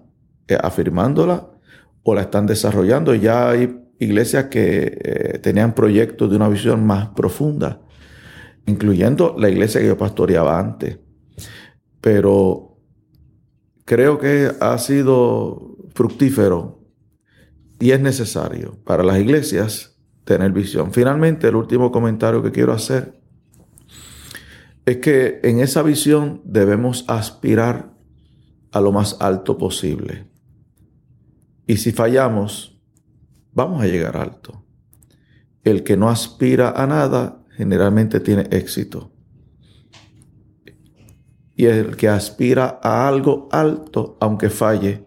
afirmándola 0.56 1.48
o 2.04 2.16
la 2.16 2.22
están 2.22 2.46
desarrollando. 2.46 3.14
Ya 3.16 3.50
hay 3.50 3.80
iglesias 4.00 4.46
que 4.46 5.00
eh, 5.04 5.40
tenían 5.40 5.76
proyectos 5.76 6.30
de 6.30 6.36
una 6.38 6.50
visión 6.50 6.86
más 6.86 7.10
profunda, 7.10 7.82
incluyendo 8.66 9.36
la 9.38 9.50
iglesia 9.50 9.82
que 9.82 9.88
yo 9.88 9.98
pastoreaba 9.98 10.60
antes. 10.60 10.98
Pero 12.02 12.78
creo 13.86 14.20
que 14.20 14.52
ha 14.60 14.78
sido 14.78 15.76
fructífero 15.94 16.80
y 17.80 17.92
es 17.92 18.00
necesario 18.00 18.78
para 18.84 19.04
las 19.04 19.20
iglesias 19.20 19.98
tener 20.24 20.52
visión. 20.52 20.94
Finalmente, 20.94 21.48
el 21.48 21.56
último 21.56 21.92
comentario 21.92 22.44
que 22.44 22.52
quiero 22.52 22.74
hacer 22.74 23.20
es 24.86 24.98
que 24.98 25.40
en 25.44 25.60
esa 25.60 25.84
visión 25.84 26.42
debemos 26.46 27.06
aspirar 27.08 27.94
a 28.72 28.82
lo 28.82 28.92
más 28.92 29.18
alto 29.20 29.58
posible. 29.58 30.29
Y 31.70 31.78
si 31.78 31.92
fallamos, 31.92 32.82
vamos 33.52 33.84
a 33.84 33.86
llegar 33.86 34.18
alto. 34.18 34.66
El 35.64 35.84
que 35.84 35.98
no 35.98 36.10
aspira 36.10 36.72
a 36.72 36.88
nada 36.88 37.46
generalmente 37.56 38.20
tiene 38.20 38.48
éxito. 38.50 39.14
Y 41.56 41.68
el 41.68 41.96
que 41.96 42.10
aspira 42.10 42.80
a 42.82 43.08
algo 43.08 43.50
alto, 43.52 44.18
aunque 44.20 44.50
falle, 44.50 45.06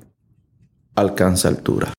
alcanza 0.94 1.48
altura. 1.48 1.92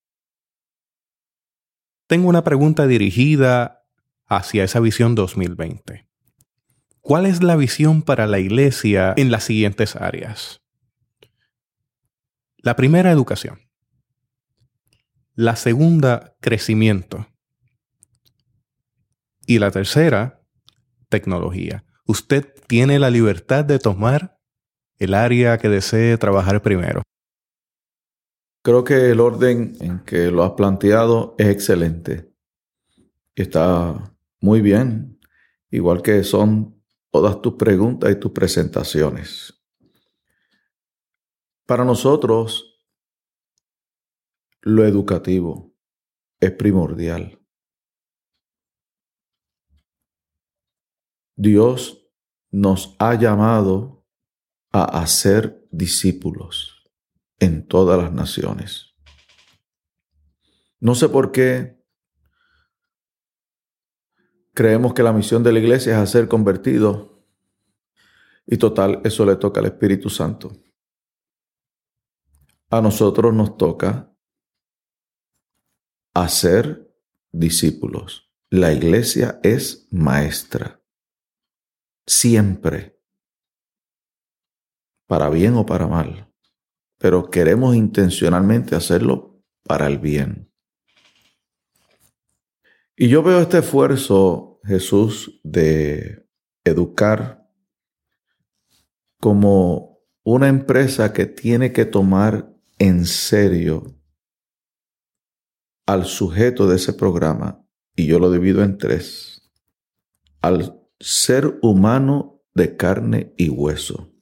Tengo 2.08 2.30
una 2.30 2.46
pregunta 2.46 2.88
dirigida 2.88 3.84
hacia 4.28 4.64
esa 4.64 4.80
visión 4.80 5.14
2020. 5.14 6.08
¿Cuál 7.02 7.26
es 7.26 7.44
la 7.44 7.58
visión 7.58 8.02
para 8.02 8.28
la 8.28 8.40
iglesia 8.40 9.14
en 9.18 9.30
las 9.30 9.44
siguientes 9.44 9.98
áreas? 9.98 10.62
La 12.60 12.78
primera, 12.78 13.12
educación. 13.12 13.73
La 15.36 15.56
segunda, 15.56 16.36
crecimiento. 16.42 17.28
Y 19.48 19.60
la 19.60 19.72
tercera, 19.72 20.42
tecnología. 21.10 21.84
Usted 22.06 22.54
tiene 22.68 23.00
la 23.00 23.10
libertad 23.10 23.66
de 23.66 23.80
tomar 23.80 24.40
el 25.00 25.14
área 25.16 25.58
que 25.58 25.70
desee 25.70 26.18
trabajar 26.18 26.62
primero. 26.62 27.02
Creo 28.62 28.84
que 28.84 29.10
el 29.12 29.20
orden 29.20 29.76
en 29.82 30.00
que 30.00 30.32
lo 30.32 30.44
has 30.44 30.52
planteado 30.52 31.36
es 31.38 31.48
excelente. 31.48 32.32
Está 33.36 34.16
muy 34.40 34.62
bien, 34.62 35.20
igual 35.72 36.02
que 36.02 36.24
son 36.24 36.80
todas 37.12 37.42
tus 37.42 37.56
preguntas 37.56 38.12
y 38.12 38.16
tus 38.16 38.32
presentaciones. 38.32 39.54
Para 41.66 41.84
nosotros, 41.84 42.73
lo 44.64 44.86
educativo 44.86 45.76
es 46.40 46.52
primordial. 46.52 47.40
Dios 51.36 52.08
nos 52.50 52.96
ha 53.00 53.16
llamado 53.16 54.06
a 54.72 55.02
hacer 55.02 55.68
discípulos 55.72 56.90
en 57.40 57.68
todas 57.68 58.02
las 58.02 58.14
naciones. 58.14 58.96
No 60.80 60.96
sé 60.96 61.10
por 61.10 61.32
qué 61.32 61.84
creemos 64.54 64.94
que 64.94 65.04
la 65.04 65.12
misión 65.12 65.44
de 65.44 65.52
la 65.52 65.60
iglesia 65.60 65.94
es 65.94 66.00
hacer 66.00 66.28
convertidos 66.30 67.10
y 68.46 68.58
total, 68.58 69.02
eso 69.04 69.26
le 69.26 69.36
toca 69.36 69.60
al 69.60 69.66
Espíritu 69.66 70.10
Santo. 70.10 70.52
A 72.70 72.82
nosotros 72.82 73.34
nos 73.34 73.58
toca 73.58 74.13
hacer 76.14 76.94
discípulos. 77.32 78.32
La 78.50 78.72
iglesia 78.72 79.40
es 79.44 79.88
maestra 79.92 80.80
siempre, 82.06 83.00
para 85.08 85.30
bien 85.30 85.56
o 85.56 85.66
para 85.66 85.88
mal, 85.88 86.32
pero 86.98 87.30
queremos 87.30 87.76
intencionalmente 87.76 88.76
hacerlo 88.76 89.42
para 89.64 89.88
el 89.88 89.98
bien. 89.98 90.52
Y 92.96 93.08
yo 93.08 93.24
veo 93.24 93.40
este 93.40 93.60
esfuerzo, 93.60 94.60
Jesús, 94.64 95.40
de 95.44 96.28
educar 96.64 97.50
como 99.20 100.00
una 100.24 100.48
empresa 100.48 101.12
que 101.12 101.26
tiene 101.26 101.74
que 101.74 101.86
tomar 101.86 102.54
en 102.78 103.06
serio 103.06 103.96
al 105.86 106.06
sujeto 106.06 106.68
de 106.68 106.78
ese 106.78 106.94
programa, 106.94 107.66
y 107.96 108.06
yo 108.06 108.20
lo 108.20 108.32
divido 108.32 108.64
en 108.64 108.78
tres, 108.78 109.52
al 110.42 110.82
ser 111.00 111.60
humano 111.62 112.42
de 112.54 112.76
carne 112.76 113.34
y 113.38 113.50
hueso. 113.50 114.14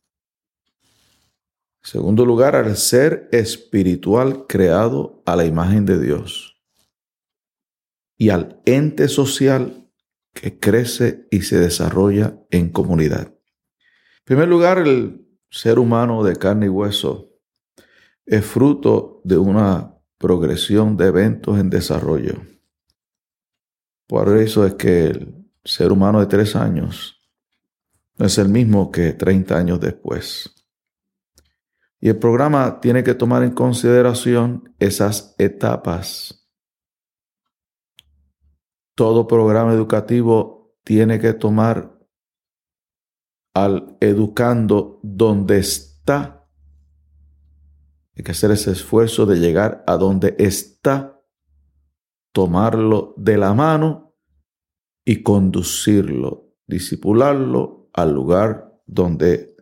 En 1.84 1.90
segundo 1.90 2.26
lugar, 2.26 2.56
al 2.56 2.78
ser 2.78 3.28
espiritual 3.32 4.46
creado 4.48 5.24
a 5.26 5.36
la 5.36 5.46
imagen 5.46 5.86
de 5.86 6.00
Dios. 6.00 6.62
Y 8.18 8.30
al 8.30 8.62
ente 8.66 9.08
social 9.08 9.90
que 10.34 10.60
crece 10.60 11.28
y 11.32 11.42
se 11.42 11.60
desarrolla 11.60 12.40
en 12.52 12.70
comunidad. 12.70 13.28
En 13.28 14.26
primer 14.26 14.48
lugar, 14.48 14.78
el 14.78 15.28
ser 15.50 15.80
humano 15.80 16.24
de 16.24 16.36
carne 16.36 16.68
y 16.68 16.70
hueso 16.70 17.32
es 18.26 18.46
fruto 18.46 19.22
de 19.24 19.38
una 19.38 19.91
progresión 20.22 20.96
de 20.96 21.08
eventos 21.08 21.60
en 21.60 21.70
desarrollo. 21.70 22.36
Por 24.08 24.38
eso 24.38 24.66
es 24.66 24.76
que 24.76 25.08
el 25.08 25.52
ser 25.64 25.92
humano 25.92 26.20
de 26.20 26.28
tres 26.28 26.56
años 26.56 27.20
no 28.18 28.28
es 28.28 28.38
el 28.38 28.50
mismo 28.50 28.92
que 28.92 29.14
30 29.14 29.58
años 29.58 29.80
después. 29.80 30.54
Y 32.00 32.10
el 32.10 32.18
programa 32.18 32.80
tiene 32.82 33.04
que 33.04 33.16
tomar 33.16 33.42
en 33.44 33.52
consideración 33.52 34.76
esas 34.80 35.36
etapas. 35.40 36.48
Todo 38.96 39.28
programa 39.28 39.74
educativo 39.74 40.76
tiene 40.84 41.20
que 41.20 41.34
tomar 41.34 42.00
al 43.54 43.98
educando 44.00 45.00
donde 45.02 45.58
está. 45.60 46.41
Hay 48.22 48.24
que 48.24 48.34
hacer 48.34 48.52
ese 48.52 48.70
esfuerzo 48.70 49.26
de 49.26 49.40
llegar 49.40 49.84
a 49.88 49.98
donde 49.98 50.36
está, 50.38 51.20
tomarlo 52.32 53.16
de 53.18 53.36
la 53.36 53.56
mano 53.56 54.16
y 55.04 55.24
conducirlo, 55.24 56.54
disipularlo 56.68 57.90
al 57.94 58.14
lugar 58.14 58.80
donde 58.86 59.56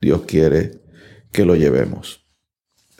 Dios 0.00 0.22
quiere 0.28 0.80
que 1.32 1.44
lo 1.44 1.56
llevemos. 1.56 2.24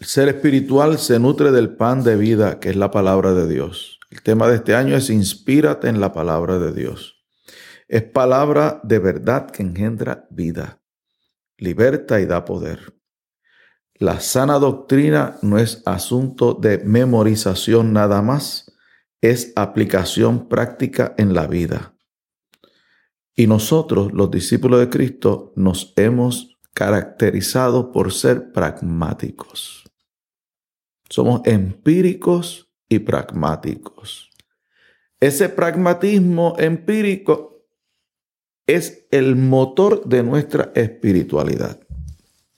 El 0.00 0.06
ser 0.06 0.26
espiritual 0.26 0.98
se 0.98 1.20
nutre 1.20 1.52
del 1.52 1.76
pan 1.76 2.02
de 2.02 2.16
vida, 2.16 2.58
que 2.58 2.70
es 2.70 2.76
la 2.76 2.90
palabra 2.90 3.34
de 3.34 3.46
Dios. 3.46 4.00
El 4.10 4.20
tema 4.20 4.48
de 4.48 4.56
este 4.56 4.74
año 4.74 4.96
es 4.96 5.10
inspírate 5.10 5.88
en 5.88 6.00
la 6.00 6.12
palabra 6.12 6.58
de 6.58 6.72
Dios. 6.72 7.24
Es 7.86 8.02
palabra 8.02 8.80
de 8.82 8.98
verdad 8.98 9.48
que 9.48 9.62
engendra 9.62 10.26
vida, 10.32 10.82
liberta 11.56 12.20
y 12.20 12.26
da 12.26 12.44
poder. 12.44 12.94
La 14.04 14.20
sana 14.20 14.58
doctrina 14.58 15.38
no 15.40 15.58
es 15.58 15.80
asunto 15.86 16.52
de 16.52 16.76
memorización 16.76 17.94
nada 17.94 18.20
más, 18.20 18.70
es 19.22 19.54
aplicación 19.56 20.46
práctica 20.46 21.14
en 21.16 21.32
la 21.32 21.46
vida. 21.46 21.96
Y 23.34 23.46
nosotros, 23.46 24.12
los 24.12 24.30
discípulos 24.30 24.80
de 24.80 24.90
Cristo, 24.90 25.54
nos 25.56 25.94
hemos 25.96 26.58
caracterizado 26.74 27.92
por 27.92 28.12
ser 28.12 28.52
pragmáticos. 28.52 29.90
Somos 31.08 31.40
empíricos 31.46 32.70
y 32.90 32.98
pragmáticos. 32.98 34.28
Ese 35.18 35.48
pragmatismo 35.48 36.56
empírico 36.58 37.64
es 38.66 39.06
el 39.10 39.34
motor 39.34 40.04
de 40.04 40.22
nuestra 40.22 40.72
espiritualidad, 40.74 41.80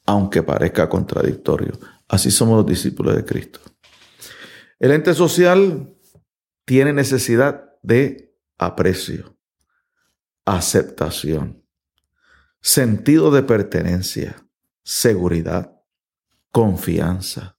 aunque 0.06 0.42
parezca 0.42 0.88
contradictorio. 0.88 1.78
Así 2.08 2.30
somos 2.30 2.56
los 2.58 2.66
discípulos 2.66 3.16
de 3.16 3.24
Cristo. 3.24 3.60
El 4.78 4.92
ente 4.92 5.14
social 5.14 5.94
tiene 6.64 6.92
necesidad 6.92 7.64
de 7.82 8.34
aprecio, 8.58 9.36
aceptación, 10.44 11.64
sentido 12.60 13.30
de 13.30 13.42
pertenencia, 13.42 14.46
seguridad, 14.82 15.72
confianza. 16.50 17.58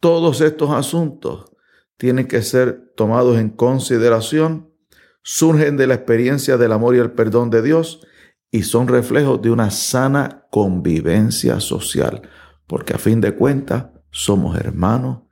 Todos 0.00 0.40
estos 0.40 0.70
asuntos 0.70 1.52
tienen 1.96 2.26
que 2.26 2.42
ser 2.42 2.92
tomados 2.96 3.38
en 3.38 3.50
consideración, 3.50 4.74
surgen 5.22 5.76
de 5.76 5.86
la 5.86 5.94
experiencia 5.94 6.56
del 6.56 6.72
amor 6.72 6.96
y 6.96 6.98
el 6.98 7.12
perdón 7.12 7.50
de 7.50 7.62
Dios 7.62 8.04
y 8.52 8.62
son 8.62 8.86
reflejos 8.86 9.42
de 9.42 9.50
una 9.50 9.70
sana 9.72 10.46
convivencia 10.50 11.58
social, 11.58 12.22
porque 12.68 12.94
a 12.94 12.98
fin 12.98 13.20
de 13.20 13.34
cuentas 13.34 13.86
somos 14.10 14.56
hermanos 14.56 15.22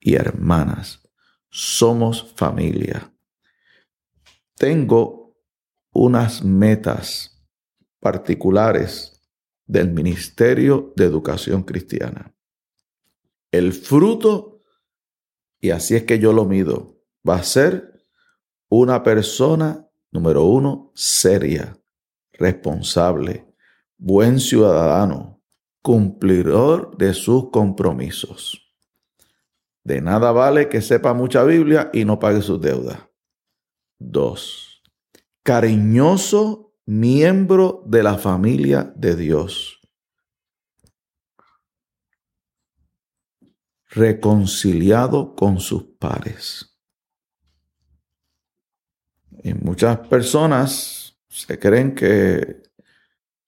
y 0.00 0.14
hermanas 0.14 1.02
somos 1.50 2.34
familia. 2.36 3.12
Tengo 4.54 5.36
unas 5.92 6.44
metas 6.44 7.44
particulares 8.00 9.22
del 9.66 9.90
Ministerio 9.90 10.92
de 10.96 11.04
Educación 11.04 11.62
Cristiana. 11.62 12.34
El 13.50 13.72
fruto, 13.72 14.62
y 15.60 15.70
así 15.70 15.96
es 15.96 16.04
que 16.04 16.18
yo 16.18 16.32
lo 16.32 16.44
mido, 16.44 17.02
va 17.28 17.36
a 17.36 17.42
ser 17.42 18.04
una 18.68 19.02
persona, 19.02 19.88
número 20.12 20.44
uno, 20.44 20.92
seria, 20.94 21.76
responsable, 22.38 23.52
buen 23.98 24.40
ciudadano, 24.40 25.42
cumplidor 25.82 26.96
de 26.96 27.12
sus 27.12 27.50
compromisos. 27.50 28.64
De 29.82 30.00
nada 30.00 30.32
vale 30.32 30.68
que 30.68 30.80
sepa 30.80 31.14
mucha 31.14 31.42
Biblia 31.44 31.90
y 31.92 32.04
no 32.04 32.18
pague 32.18 32.42
sus 32.42 32.60
deudas. 32.60 33.00
Dos, 33.98 34.82
cariñoso 35.42 36.74
miembro 36.86 37.82
de 37.86 38.02
la 38.02 38.16
familia 38.16 38.92
de 38.96 39.16
Dios. 39.16 39.80
Reconciliado 43.90 45.34
con 45.34 45.58
sus 45.60 45.84
pares. 45.98 46.78
Y 49.42 49.54
muchas 49.54 49.98
personas 50.08 50.97
se 51.28 51.58
creen 51.58 51.94
que 51.94 52.62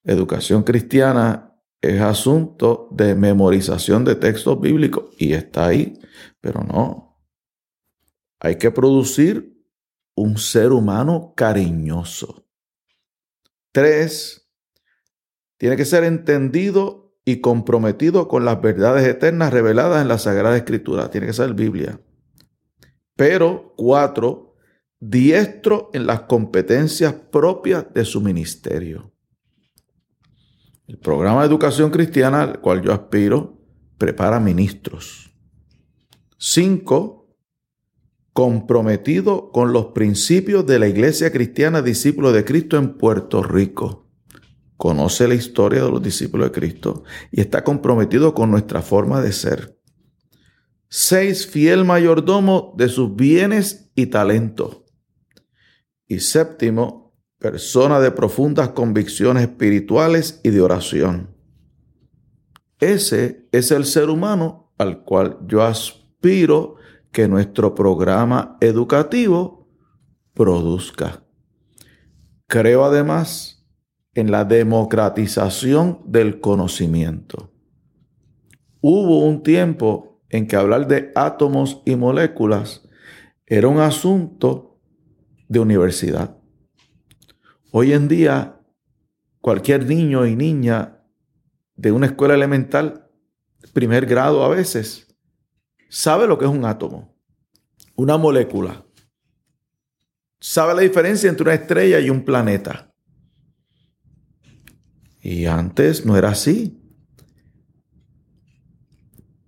Educación 0.03 0.63
cristiana 0.63 1.53
es 1.79 2.01
asunto 2.01 2.87
de 2.91 3.15
memorización 3.15 4.03
de 4.03 4.15
textos 4.15 4.59
bíblicos 4.59 5.15
y 5.17 5.33
está 5.33 5.67
ahí, 5.67 5.99
pero 6.39 6.63
no. 6.63 7.19
Hay 8.39 8.57
que 8.57 8.71
producir 8.71 9.63
un 10.15 10.37
ser 10.37 10.71
humano 10.71 11.33
cariñoso. 11.35 12.47
Tres, 13.71 14.49
tiene 15.57 15.77
que 15.77 15.85
ser 15.85 16.03
entendido 16.03 17.15
y 17.23 17.39
comprometido 17.39 18.27
con 18.27 18.43
las 18.43 18.59
verdades 18.59 19.07
eternas 19.07 19.53
reveladas 19.53 20.01
en 20.01 20.07
la 20.07 20.17
Sagrada 20.17 20.57
Escritura. 20.57 21.11
Tiene 21.11 21.27
que 21.27 21.33
ser 21.33 21.53
Biblia. 21.53 22.01
Pero 23.15 23.75
cuatro, 23.77 24.50
diestro 25.01 25.89
en 25.93 26.05
las 26.05 26.21
competencias 26.21 27.13
propias 27.13 27.91
de 27.93 28.05
su 28.05 28.21
ministerio. 28.21 29.11
El 30.87 30.99
programa 30.99 31.41
de 31.41 31.47
educación 31.47 31.89
cristiana 31.89 32.43
al 32.43 32.61
cual 32.61 32.83
yo 32.83 32.93
aspiro 32.93 33.59
prepara 33.97 34.39
ministros. 34.39 35.33
Cinco, 36.37 37.35
comprometido 38.31 39.51
con 39.51 39.73
los 39.73 39.87
principios 39.87 40.65
de 40.65 40.79
la 40.79 40.87
iglesia 40.87 41.31
cristiana 41.31 41.81
discípulo 41.81 42.31
de 42.31 42.45
Cristo 42.45 42.77
en 42.77 42.97
Puerto 42.97 43.41
Rico. 43.41 44.07
Conoce 44.77 45.27
la 45.27 45.35
historia 45.35 45.83
de 45.83 45.91
los 45.91 46.01
discípulos 46.01 46.47
de 46.47 46.51
Cristo 46.51 47.03
y 47.31 47.41
está 47.41 47.63
comprometido 47.63 48.33
con 48.33 48.51
nuestra 48.51 48.81
forma 48.81 49.21
de 49.21 49.31
ser. 49.33 49.79
Seis, 50.89 51.47
fiel 51.47 51.85
mayordomo 51.85 52.73
de 52.77 52.89
sus 52.89 53.15
bienes 53.15 53.91
y 53.95 54.07
talentos. 54.07 54.80
Y 56.11 56.19
séptimo, 56.19 57.15
persona 57.39 58.01
de 58.01 58.11
profundas 58.11 58.71
convicciones 58.71 59.43
espirituales 59.43 60.41
y 60.43 60.49
de 60.49 60.59
oración. 60.59 61.33
Ese 62.81 63.47
es 63.53 63.71
el 63.71 63.85
ser 63.85 64.09
humano 64.09 64.73
al 64.77 65.05
cual 65.05 65.37
yo 65.47 65.63
aspiro 65.63 66.75
que 67.13 67.29
nuestro 67.29 67.75
programa 67.75 68.57
educativo 68.59 69.69
produzca. 70.33 71.23
Creo 72.45 72.83
además 72.83 73.65
en 74.13 74.31
la 74.31 74.43
democratización 74.43 76.01
del 76.05 76.41
conocimiento. 76.41 77.53
Hubo 78.81 79.23
un 79.23 79.43
tiempo 79.43 80.21
en 80.27 80.45
que 80.45 80.57
hablar 80.57 80.89
de 80.89 81.13
átomos 81.15 81.81
y 81.85 81.95
moléculas 81.95 82.85
era 83.45 83.69
un 83.69 83.79
asunto 83.79 84.70
de 85.51 85.59
universidad. 85.59 86.37
Hoy 87.71 87.91
en 87.91 88.07
día, 88.07 88.61
cualquier 89.41 89.85
niño 89.85 90.25
y 90.25 90.33
niña 90.33 91.03
de 91.75 91.91
una 91.91 92.05
escuela 92.05 92.35
elemental, 92.35 93.09
primer 93.73 94.05
grado 94.05 94.45
a 94.45 94.47
veces, 94.47 95.13
sabe 95.89 96.25
lo 96.25 96.37
que 96.37 96.45
es 96.45 96.51
un 96.51 96.63
átomo, 96.63 97.17
una 97.95 98.17
molécula. 98.17 98.85
Sabe 100.39 100.73
la 100.73 100.81
diferencia 100.83 101.29
entre 101.29 101.43
una 101.43 101.53
estrella 101.53 101.99
y 101.99 102.09
un 102.09 102.23
planeta. 102.23 102.95
Y 105.21 105.47
antes 105.47 106.05
no 106.05 106.15
era 106.15 106.29
así. 106.29 106.81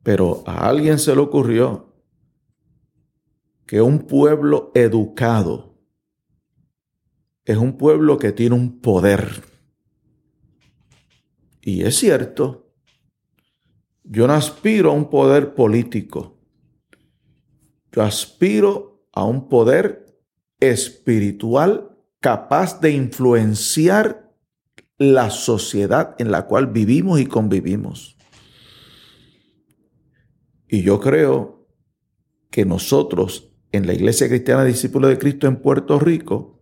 Pero 0.03 0.43
a 0.45 0.67
alguien 0.67 0.99
se 0.99 1.15
le 1.15 1.21
ocurrió 1.21 1.95
que 3.65 3.81
un 3.81 3.99
pueblo 3.99 4.69
educado 4.75 5.72
es 7.45 7.57
un 7.57 7.77
pueblo 7.77 8.17
que 8.17 8.31
tiene 8.31 8.55
un 8.55 8.79
poder. 8.79 9.43
Y 11.61 11.83
es 11.83 11.97
cierto, 11.97 12.73
yo 14.03 14.27
no 14.27 14.33
aspiro 14.33 14.91
a 14.91 14.93
un 14.93 15.09
poder 15.09 15.53
político. 15.53 16.37
Yo 17.91 18.01
aspiro 18.01 19.07
a 19.13 19.23
un 19.25 19.47
poder 19.47 20.05
espiritual 20.59 21.97
capaz 22.19 22.79
de 22.79 22.91
influenciar 22.91 24.33
la 24.97 25.29
sociedad 25.29 26.15
en 26.19 26.31
la 26.31 26.47
cual 26.47 26.67
vivimos 26.67 27.19
y 27.19 27.25
convivimos. 27.25 28.17
Y 30.67 30.81
yo 30.81 30.99
creo 30.99 31.67
que 32.49 32.65
nosotros 32.65 33.51
en 33.71 33.87
la 33.87 33.93
Iglesia 33.93 34.27
Cristiana 34.27 34.63
Discípulos 34.63 35.09
de 35.09 35.17
Cristo 35.17 35.47
en 35.47 35.57
Puerto 35.57 35.99
Rico 35.99 36.52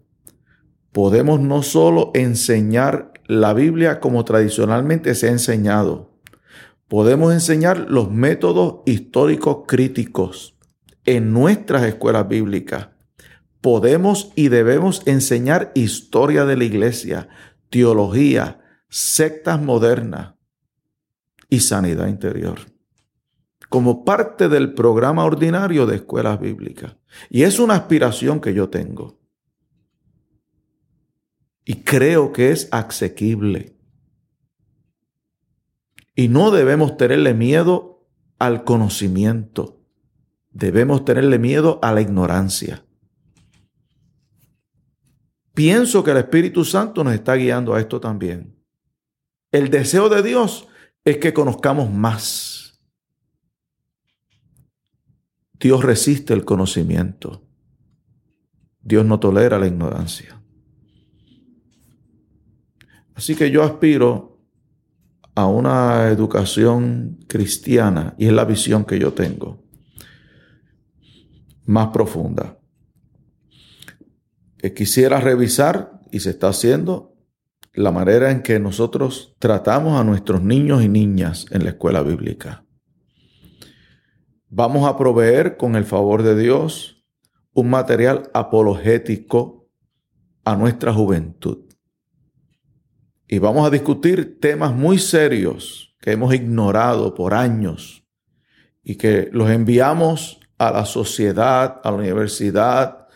podemos 0.92 1.40
no 1.40 1.64
solo 1.64 2.12
enseñar 2.14 3.14
la 3.26 3.54
Biblia 3.54 4.00
como 4.00 4.26
tradicionalmente 4.26 5.16
se 5.16 5.28
ha 5.28 5.32
enseñado, 5.32 6.12
podemos 6.88 7.34
enseñar 7.34 7.90
los 7.90 8.12
métodos 8.12 8.82
históricos 8.86 9.64
críticos, 9.68 10.58
en 11.06 11.34
nuestras 11.34 11.84
escuelas 11.84 12.28
bíblicas. 12.28 12.90
Podemos 13.60 14.32
y 14.36 14.50
debemos 14.50 15.02
enseñar 15.06 15.72
historia 15.76 16.46
de 16.46 16.58
la 16.58 16.64
iglesia, 16.64 17.30
teología, 17.70 18.62
sectas 18.90 19.62
modernas 19.62 20.36
y 21.50 21.62
sanidad 21.62 22.08
interior 22.08 22.60
como 23.72 24.04
parte 24.04 24.50
del 24.50 24.74
programa 24.74 25.24
ordinario 25.24 25.86
de 25.86 25.96
escuelas 25.96 26.42
bíblicas. 26.42 26.98
Y 27.30 27.44
es 27.44 27.58
una 27.58 27.76
aspiración 27.76 28.42
que 28.42 28.54
yo 28.54 28.68
tengo. 28.68 29.21
Y 31.66 31.84
creo 31.84 32.34
que 32.34 32.52
es 32.52 32.68
asequible. 32.72 33.78
Y 36.16 36.28
no 36.28 36.52
debemos 36.52 36.98
tenerle 36.98 37.34
miedo 37.34 38.08
al 38.40 38.64
conocimiento. 38.64 39.82
Debemos 40.52 41.06
tenerle 41.06 41.40
miedo 41.40 41.80
a 41.82 41.94
la 41.94 42.02
ignorancia. 42.02 42.86
Pienso 45.54 46.04
que 46.04 46.12
el 46.12 46.18
Espíritu 46.18 46.66
Santo 46.66 47.04
nos 47.04 47.14
está 47.14 47.36
guiando 47.36 47.74
a 47.74 47.80
esto 47.80 48.00
también. 48.00 48.58
El 49.52 49.70
deseo 49.70 50.10
de 50.10 50.24
Dios 50.24 50.68
es 51.04 51.18
que 51.18 51.34
conozcamos 51.34 51.92
más. 51.92 52.80
Dios 55.60 55.84
resiste 55.84 56.34
el 56.34 56.44
conocimiento. 56.44 57.44
Dios 58.82 59.06
no 59.06 59.20
tolera 59.20 59.60
la 59.60 59.68
ignorancia. 59.68 60.41
Así 63.22 63.36
que 63.36 63.52
yo 63.52 63.62
aspiro 63.62 64.40
a 65.36 65.46
una 65.46 66.08
educación 66.08 67.20
cristiana 67.28 68.16
y 68.18 68.26
es 68.26 68.34
la 68.34 68.46
visión 68.46 68.84
que 68.84 68.98
yo 68.98 69.14
tengo 69.14 69.64
más 71.66 71.90
profunda. 71.90 72.58
Quisiera 74.76 75.20
revisar, 75.20 76.02
y 76.12 76.22
se 76.22 76.32
está 76.32 76.48
haciendo, 76.48 77.16
la 77.74 77.92
manera 77.92 78.32
en 78.32 78.42
que 78.42 78.60
nosotros 78.60 79.36
tratamos 79.38 80.02
a 80.02 80.04
nuestros 80.04 80.42
niños 80.42 80.82
y 80.82 80.90
niñas 80.90 81.46
en 81.52 81.64
la 81.64 81.70
escuela 81.70 82.02
bíblica. 82.02 82.66
Vamos 84.50 84.90
a 84.90 84.98
proveer, 84.98 85.58
con 85.58 85.76
el 85.76 85.86
favor 85.86 86.24
de 86.24 86.36
Dios, 86.36 87.06
un 87.54 87.70
material 87.70 88.32
apologético 88.34 89.70
a 90.44 90.56
nuestra 90.56 90.92
juventud. 90.92 91.71
Y 93.32 93.40
vamos 93.40 93.66
a 93.66 93.70
discutir 93.70 94.42
temas 94.42 94.76
muy 94.76 95.00
serios 95.00 95.96
que 96.02 96.12
hemos 96.12 96.34
ignorado 96.34 97.16
por 97.16 97.34
años 97.34 98.04
y 98.84 98.96
que 98.96 99.30
los 99.32 99.50
enviamos 99.50 100.42
a 100.58 100.70
la 100.70 100.84
sociedad, 100.84 101.80
a 101.82 101.92
la 101.92 101.98
universidad, 101.98 103.08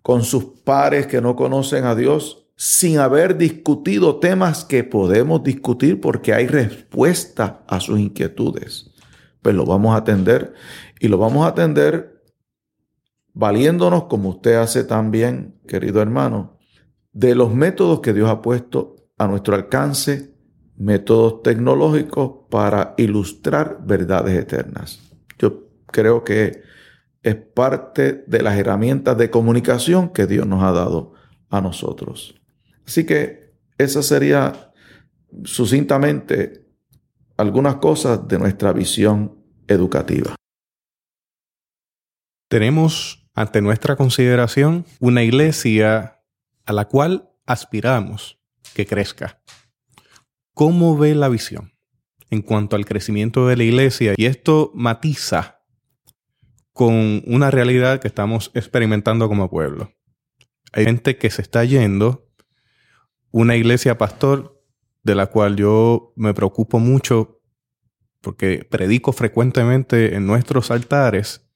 con 0.00 0.22
sus 0.22 0.44
pares 0.44 1.08
que 1.08 1.20
no 1.20 1.34
conocen 1.34 1.86
a 1.86 1.96
Dios, 1.96 2.46
sin 2.54 3.00
haber 3.00 3.36
discutido 3.36 4.20
temas 4.20 4.64
que 4.64 4.84
podemos 4.84 5.42
discutir 5.42 6.00
porque 6.00 6.32
hay 6.32 6.46
respuesta 6.46 7.64
a 7.66 7.80
sus 7.80 7.98
inquietudes. 7.98 8.92
Pues 9.42 9.56
lo 9.56 9.66
vamos 9.66 9.92
a 9.96 9.98
atender 9.98 10.54
y 11.00 11.08
lo 11.08 11.18
vamos 11.18 11.44
a 11.44 11.48
atender 11.48 12.22
valiéndonos, 13.32 14.04
como 14.04 14.28
usted 14.28 14.54
hace 14.54 14.84
también, 14.84 15.58
querido 15.66 16.00
hermano, 16.00 16.53
de 17.14 17.34
los 17.34 17.54
métodos 17.54 18.00
que 18.00 18.12
Dios 18.12 18.28
ha 18.28 18.42
puesto 18.42 18.96
a 19.16 19.26
nuestro 19.28 19.54
alcance, 19.54 20.34
métodos 20.76 21.42
tecnológicos 21.42 22.48
para 22.50 22.94
ilustrar 22.98 23.78
verdades 23.86 24.36
eternas. 24.36 25.00
Yo 25.38 25.68
creo 25.86 26.24
que 26.24 26.62
es 27.22 27.36
parte 27.36 28.24
de 28.26 28.42
las 28.42 28.58
herramientas 28.58 29.16
de 29.16 29.30
comunicación 29.30 30.10
que 30.10 30.26
Dios 30.26 30.46
nos 30.46 30.62
ha 30.62 30.72
dado 30.72 31.14
a 31.48 31.60
nosotros. 31.60 32.34
Así 32.84 33.06
que 33.06 33.54
esa 33.78 34.02
sería 34.02 34.72
sucintamente 35.44 36.66
algunas 37.36 37.76
cosas 37.76 38.26
de 38.26 38.38
nuestra 38.38 38.72
visión 38.72 39.38
educativa. 39.68 40.34
Tenemos 42.48 43.26
ante 43.34 43.62
nuestra 43.62 43.96
consideración 43.96 44.84
una 45.00 45.22
iglesia 45.22 46.13
a 46.66 46.72
la 46.72 46.86
cual 46.86 47.30
aspiramos 47.46 48.40
que 48.74 48.86
crezca. 48.86 49.42
¿Cómo 50.52 50.96
ve 50.96 51.14
la 51.14 51.28
visión 51.28 51.72
en 52.30 52.42
cuanto 52.42 52.76
al 52.76 52.84
crecimiento 52.84 53.46
de 53.46 53.56
la 53.56 53.64
iglesia? 53.64 54.14
Y 54.16 54.26
esto 54.26 54.70
matiza 54.74 55.62
con 56.72 57.22
una 57.26 57.50
realidad 57.50 58.00
que 58.00 58.08
estamos 58.08 58.50
experimentando 58.54 59.28
como 59.28 59.50
pueblo. 59.50 59.92
Hay 60.72 60.84
gente 60.84 61.16
que 61.18 61.30
se 61.30 61.42
está 61.42 61.64
yendo, 61.64 62.28
una 63.30 63.56
iglesia 63.56 63.96
pastor 63.96 64.60
de 65.02 65.14
la 65.14 65.26
cual 65.26 65.56
yo 65.56 66.12
me 66.16 66.34
preocupo 66.34 66.80
mucho 66.80 67.40
porque 68.20 68.66
predico 68.68 69.12
frecuentemente 69.12 70.16
en 70.16 70.26
nuestros 70.26 70.70
altares 70.70 71.46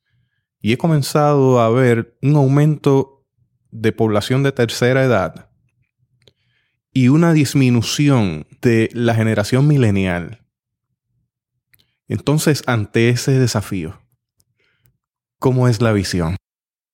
y 0.60 0.72
he 0.72 0.78
comenzado 0.78 1.60
a 1.60 1.70
ver 1.70 2.16
un 2.22 2.36
aumento 2.36 3.17
de 3.70 3.92
población 3.92 4.42
de 4.42 4.52
tercera 4.52 5.04
edad 5.04 5.48
y 6.92 7.08
una 7.08 7.32
disminución 7.32 8.46
de 8.60 8.90
la 8.92 9.14
generación 9.14 9.66
milenial. 9.66 10.40
Entonces, 12.08 12.62
ante 12.66 13.10
ese 13.10 13.38
desafío, 13.38 14.00
¿cómo 15.38 15.68
es 15.68 15.82
la 15.82 15.92
visión? 15.92 16.36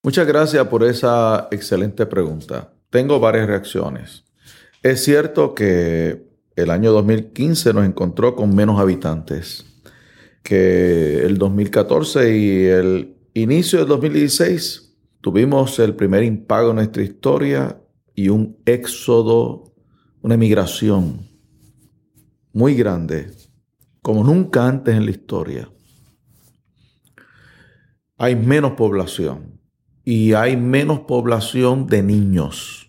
Muchas 0.02 0.26
gracias 0.26 0.66
por 0.68 0.84
esa 0.84 1.48
excelente 1.50 2.04
pregunta. 2.04 2.72
Tengo 2.90 3.20
varias 3.20 3.46
reacciones. 3.46 4.24
Es 4.82 5.02
cierto 5.02 5.54
que 5.54 6.22
el 6.56 6.70
año 6.70 6.92
2015 6.92 7.72
nos 7.72 7.86
encontró 7.86 8.36
con 8.36 8.54
menos 8.54 8.78
habitantes 8.78 9.64
que 10.42 11.24
el 11.24 11.38
2014 11.38 12.36
y 12.36 12.64
el 12.66 13.16
inicio 13.32 13.78
del 13.78 13.88
2016 13.88 14.83
tuvimos 15.24 15.78
el 15.78 15.96
primer 15.96 16.22
impago 16.22 16.70
en 16.70 16.76
nuestra 16.76 17.02
historia 17.02 17.80
y 18.14 18.28
un 18.28 18.58
éxodo, 18.66 19.74
una 20.20 20.34
emigración 20.34 21.26
muy 22.52 22.74
grande, 22.74 23.32
como 24.02 24.22
nunca 24.22 24.68
antes 24.68 24.94
en 24.94 25.06
la 25.06 25.10
historia. 25.10 25.70
Hay 28.18 28.36
menos 28.36 28.72
población 28.72 29.60
y 30.04 30.34
hay 30.34 30.58
menos 30.58 31.00
población 31.00 31.86
de 31.86 32.02
niños 32.02 32.84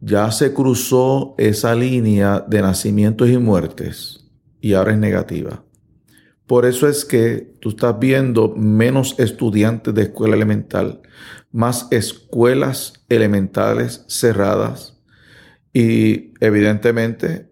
ya 0.00 0.30
se 0.30 0.52
cruzó 0.52 1.34
esa 1.38 1.74
línea 1.74 2.44
de 2.46 2.62
nacimientos 2.62 3.28
y 3.28 3.38
muertes 3.38 4.30
y 4.60 4.74
ahora 4.74 4.92
es 4.92 4.98
negativa. 4.98 5.64
Por 6.46 6.64
eso 6.64 6.88
es 6.88 7.04
que 7.04 7.54
tú 7.60 7.70
estás 7.70 7.98
viendo 7.98 8.54
menos 8.56 9.18
estudiantes 9.18 9.92
de 9.94 10.02
escuela 10.02 10.36
elemental, 10.36 11.00
más 11.50 11.88
escuelas 11.90 13.04
elementales 13.08 14.04
cerradas 14.08 15.00
y 15.72 16.34
evidentemente 16.40 17.50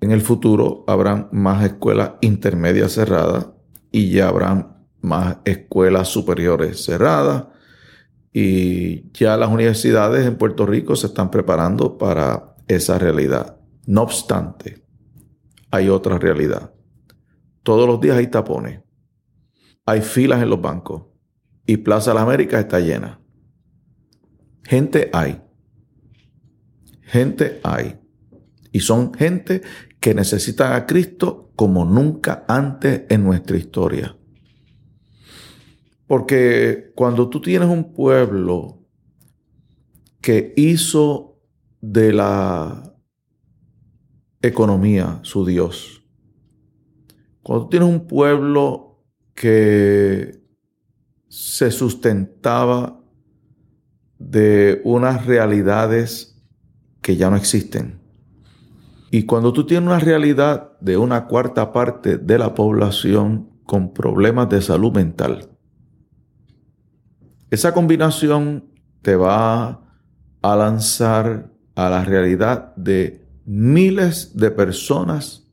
en 0.00 0.12
el 0.12 0.20
futuro 0.20 0.84
habrán 0.86 1.28
más 1.32 1.64
escuelas 1.64 2.12
intermedias 2.20 2.92
cerradas 2.92 3.48
y 3.90 4.10
ya 4.10 4.28
habrán 4.28 4.86
más 5.00 5.38
escuelas 5.44 6.08
superiores 6.08 6.84
cerradas 6.84 7.46
y 8.32 9.10
ya 9.12 9.36
las 9.36 9.50
universidades 9.50 10.26
en 10.26 10.36
Puerto 10.36 10.64
Rico 10.64 10.94
se 10.94 11.08
están 11.08 11.30
preparando 11.30 11.98
para 11.98 12.54
esa 12.68 12.98
realidad. 12.98 13.56
No 13.86 14.02
obstante, 14.02 14.84
hay 15.70 15.88
otra 15.88 16.18
realidad. 16.18 16.72
Todos 17.68 17.86
los 17.86 18.00
días 18.00 18.16
hay 18.16 18.28
tapones. 18.28 18.80
Hay 19.84 20.00
filas 20.00 20.42
en 20.42 20.48
los 20.48 20.58
bancos. 20.58 21.02
Y 21.66 21.76
Plaza 21.76 22.12
de 22.12 22.14
la 22.14 22.22
América 22.22 22.58
está 22.58 22.80
llena. 22.80 23.20
Gente 24.64 25.10
hay. 25.12 25.42
Gente 27.02 27.60
hay. 27.62 28.00
Y 28.72 28.80
son 28.80 29.12
gente 29.12 29.60
que 30.00 30.14
necesitan 30.14 30.72
a 30.72 30.86
Cristo 30.86 31.52
como 31.56 31.84
nunca 31.84 32.46
antes 32.48 33.02
en 33.10 33.22
nuestra 33.22 33.58
historia. 33.58 34.16
Porque 36.06 36.92
cuando 36.94 37.28
tú 37.28 37.42
tienes 37.42 37.68
un 37.68 37.92
pueblo 37.92 38.82
que 40.22 40.54
hizo 40.56 41.38
de 41.82 42.14
la 42.14 42.94
economía 44.40 45.20
su 45.20 45.44
Dios, 45.44 45.97
cuando 47.48 47.68
tienes 47.70 47.88
un 47.88 48.06
pueblo 48.06 49.06
que 49.34 50.44
se 51.28 51.70
sustentaba 51.70 53.00
de 54.18 54.82
unas 54.84 55.24
realidades 55.24 56.44
que 57.00 57.16
ya 57.16 57.30
no 57.30 57.36
existen. 57.36 58.02
Y 59.10 59.22
cuando 59.22 59.54
tú 59.54 59.64
tienes 59.64 59.86
una 59.86 59.98
realidad 59.98 60.78
de 60.82 60.98
una 60.98 61.24
cuarta 61.24 61.72
parte 61.72 62.18
de 62.18 62.36
la 62.36 62.52
población 62.52 63.48
con 63.64 63.94
problemas 63.94 64.50
de 64.50 64.60
salud 64.60 64.92
mental, 64.92 65.48
esa 67.48 67.72
combinación 67.72 68.74
te 69.00 69.16
va 69.16 69.90
a 70.42 70.54
lanzar 70.54 71.50
a 71.74 71.88
la 71.88 72.04
realidad 72.04 72.76
de 72.76 73.26
miles 73.46 74.36
de 74.36 74.50
personas 74.50 75.47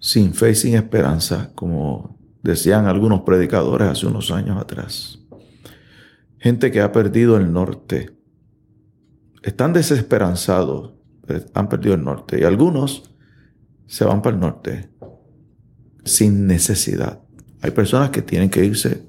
sin 0.00 0.34
fe 0.34 0.50
y 0.50 0.54
sin 0.56 0.74
esperanza, 0.74 1.52
como 1.54 2.18
decían 2.42 2.86
algunos 2.86 3.20
predicadores 3.20 3.88
hace 3.88 4.06
unos 4.06 4.30
años 4.30 4.60
atrás. 4.60 5.20
Gente 6.38 6.70
que 6.70 6.80
ha 6.80 6.90
perdido 6.90 7.36
el 7.36 7.52
norte. 7.52 8.16
Están 9.42 9.72
desesperanzados, 9.72 10.94
han 11.54 11.68
perdido 11.68 11.94
el 11.94 12.02
norte. 12.02 12.40
Y 12.40 12.44
algunos 12.44 13.14
se 13.86 14.04
van 14.04 14.22
para 14.22 14.34
el 14.34 14.40
norte 14.40 14.90
sin 16.04 16.46
necesidad. 16.46 17.20
Hay 17.60 17.72
personas 17.72 18.10
que 18.10 18.22
tienen 18.22 18.48
que 18.48 18.64
irse 18.64 19.04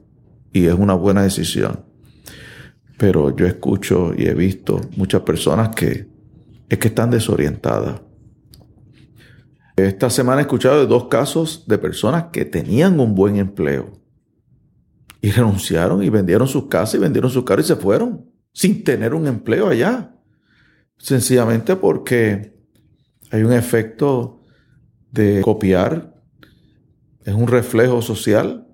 y 0.51 0.65
es 0.65 0.73
una 0.73 0.93
buena 0.93 1.23
decisión. 1.23 1.86
Pero 2.97 3.36
yo 3.36 3.47
escucho 3.47 4.13
y 4.15 4.25
he 4.25 4.34
visto 4.34 4.82
muchas 4.97 5.21
personas 5.21 5.69
que 5.69 6.08
es 6.69 6.77
que 6.77 6.89
están 6.89 7.10
desorientadas. 7.10 8.01
Esta 9.88 10.10
semana 10.10 10.39
he 10.39 10.44
escuchado 10.44 10.80
de 10.80 10.88
dos 10.88 11.08
casos 11.08 11.65
de 11.67 11.78
personas 11.78 12.26
que 12.32 12.46
tenían 12.46 13.00
un 13.00 13.15
buen 13.15 13.38
empleo 13.38 13.94
y 15.22 15.32
renunciaron 15.32 16.04
y 16.04 16.10
vendieron 16.10 16.48
sus 16.48 16.67
casas 16.67 16.96
y 16.96 16.98
vendieron 17.00 17.30
sus 17.30 17.44
carros 17.44 17.65
y 17.65 17.67
se 17.70 17.76
fueron 17.76 18.26
sin 18.54 18.84
tener 18.84 19.13
un 19.13 19.28
empleo 19.28 19.67
allá. 19.67 20.15
Sencillamente 20.98 21.76
porque 21.76 22.56
hay 23.32 23.44
un 23.44 23.54
efecto 23.54 24.41
de 25.12 25.41
copiar, 25.41 26.15
es 27.24 27.34
un 27.34 27.48
reflejo 27.48 28.02
social 28.02 28.67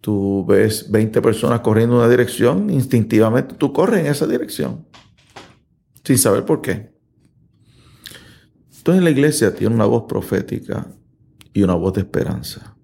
tú 0.00 0.44
ves 0.46 0.90
20 0.90 1.20
personas 1.20 1.60
corriendo 1.60 1.96
en 1.96 2.00
una 2.00 2.08
dirección, 2.08 2.70
instintivamente 2.70 3.54
tú 3.56 3.72
corres 3.72 4.00
en 4.00 4.06
esa 4.06 4.26
dirección, 4.26 4.86
sin 6.02 6.16
saber 6.16 6.44
por 6.44 6.62
qué. 6.62 6.97
Entonces 8.88 9.04
la 9.04 9.10
iglesia 9.10 9.54
tiene 9.54 9.74
una 9.74 9.84
voz 9.84 10.04
profética 10.08 10.86
y 11.52 11.62
una 11.62 11.74
voz 11.74 11.92
de 11.92 12.00
esperanza. 12.00 12.74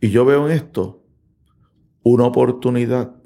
Y 0.00 0.10
yo 0.10 0.24
veo 0.24 0.48
en 0.48 0.56
esto 0.56 1.04
una 2.04 2.26
oportunidad 2.26 3.16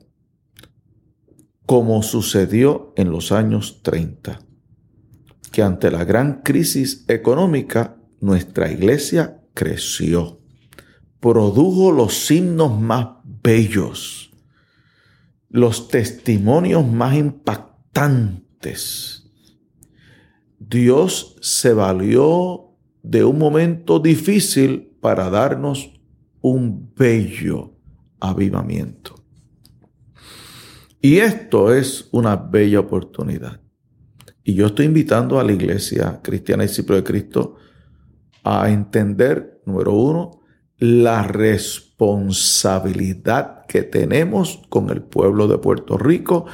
como 1.66 2.02
sucedió 2.02 2.94
en 2.96 3.10
los 3.10 3.32
años 3.32 3.82
30, 3.82 4.40
que 5.52 5.62
ante 5.62 5.90
la 5.90 6.06
gran 6.06 6.40
crisis 6.40 7.04
económica 7.06 7.98
nuestra 8.18 8.72
iglesia 8.72 9.42
creció 9.52 10.40
produjo 11.20 11.92
los 11.92 12.14
signos 12.14 12.80
más 12.80 13.08
bellos, 13.42 14.32
los 15.50 15.88
testimonios 15.88 16.90
más 16.90 17.14
impactantes. 17.14 19.23
Dios 20.68 21.36
se 21.40 21.72
valió 21.72 22.76
de 23.02 23.24
un 23.24 23.38
momento 23.38 23.98
difícil 23.98 24.94
para 25.00 25.30
darnos 25.30 25.90
un 26.40 26.92
bello 26.94 27.72
avivamiento. 28.20 29.14
Y 31.00 31.16
esto 31.18 31.74
es 31.74 32.08
una 32.12 32.36
bella 32.36 32.78
oportunidad. 32.80 33.60
Y 34.42 34.54
yo 34.54 34.66
estoy 34.66 34.84
invitando 34.86 35.38
a 35.38 35.44
la 35.44 35.52
iglesia 35.52 36.20
cristiana 36.22 36.64
y 36.64 36.68
discípulo 36.68 36.96
de 36.96 37.04
Cristo 37.04 37.56
a 38.42 38.70
entender, 38.70 39.60
número 39.66 39.92
uno, 39.92 40.40
la 40.78 41.24
responsabilidad 41.24 43.66
que 43.66 43.82
tenemos 43.82 44.62
con 44.68 44.88
el 44.90 45.02
pueblo 45.02 45.48
de 45.48 45.58
Puerto 45.58 45.98
Rico 45.98 46.46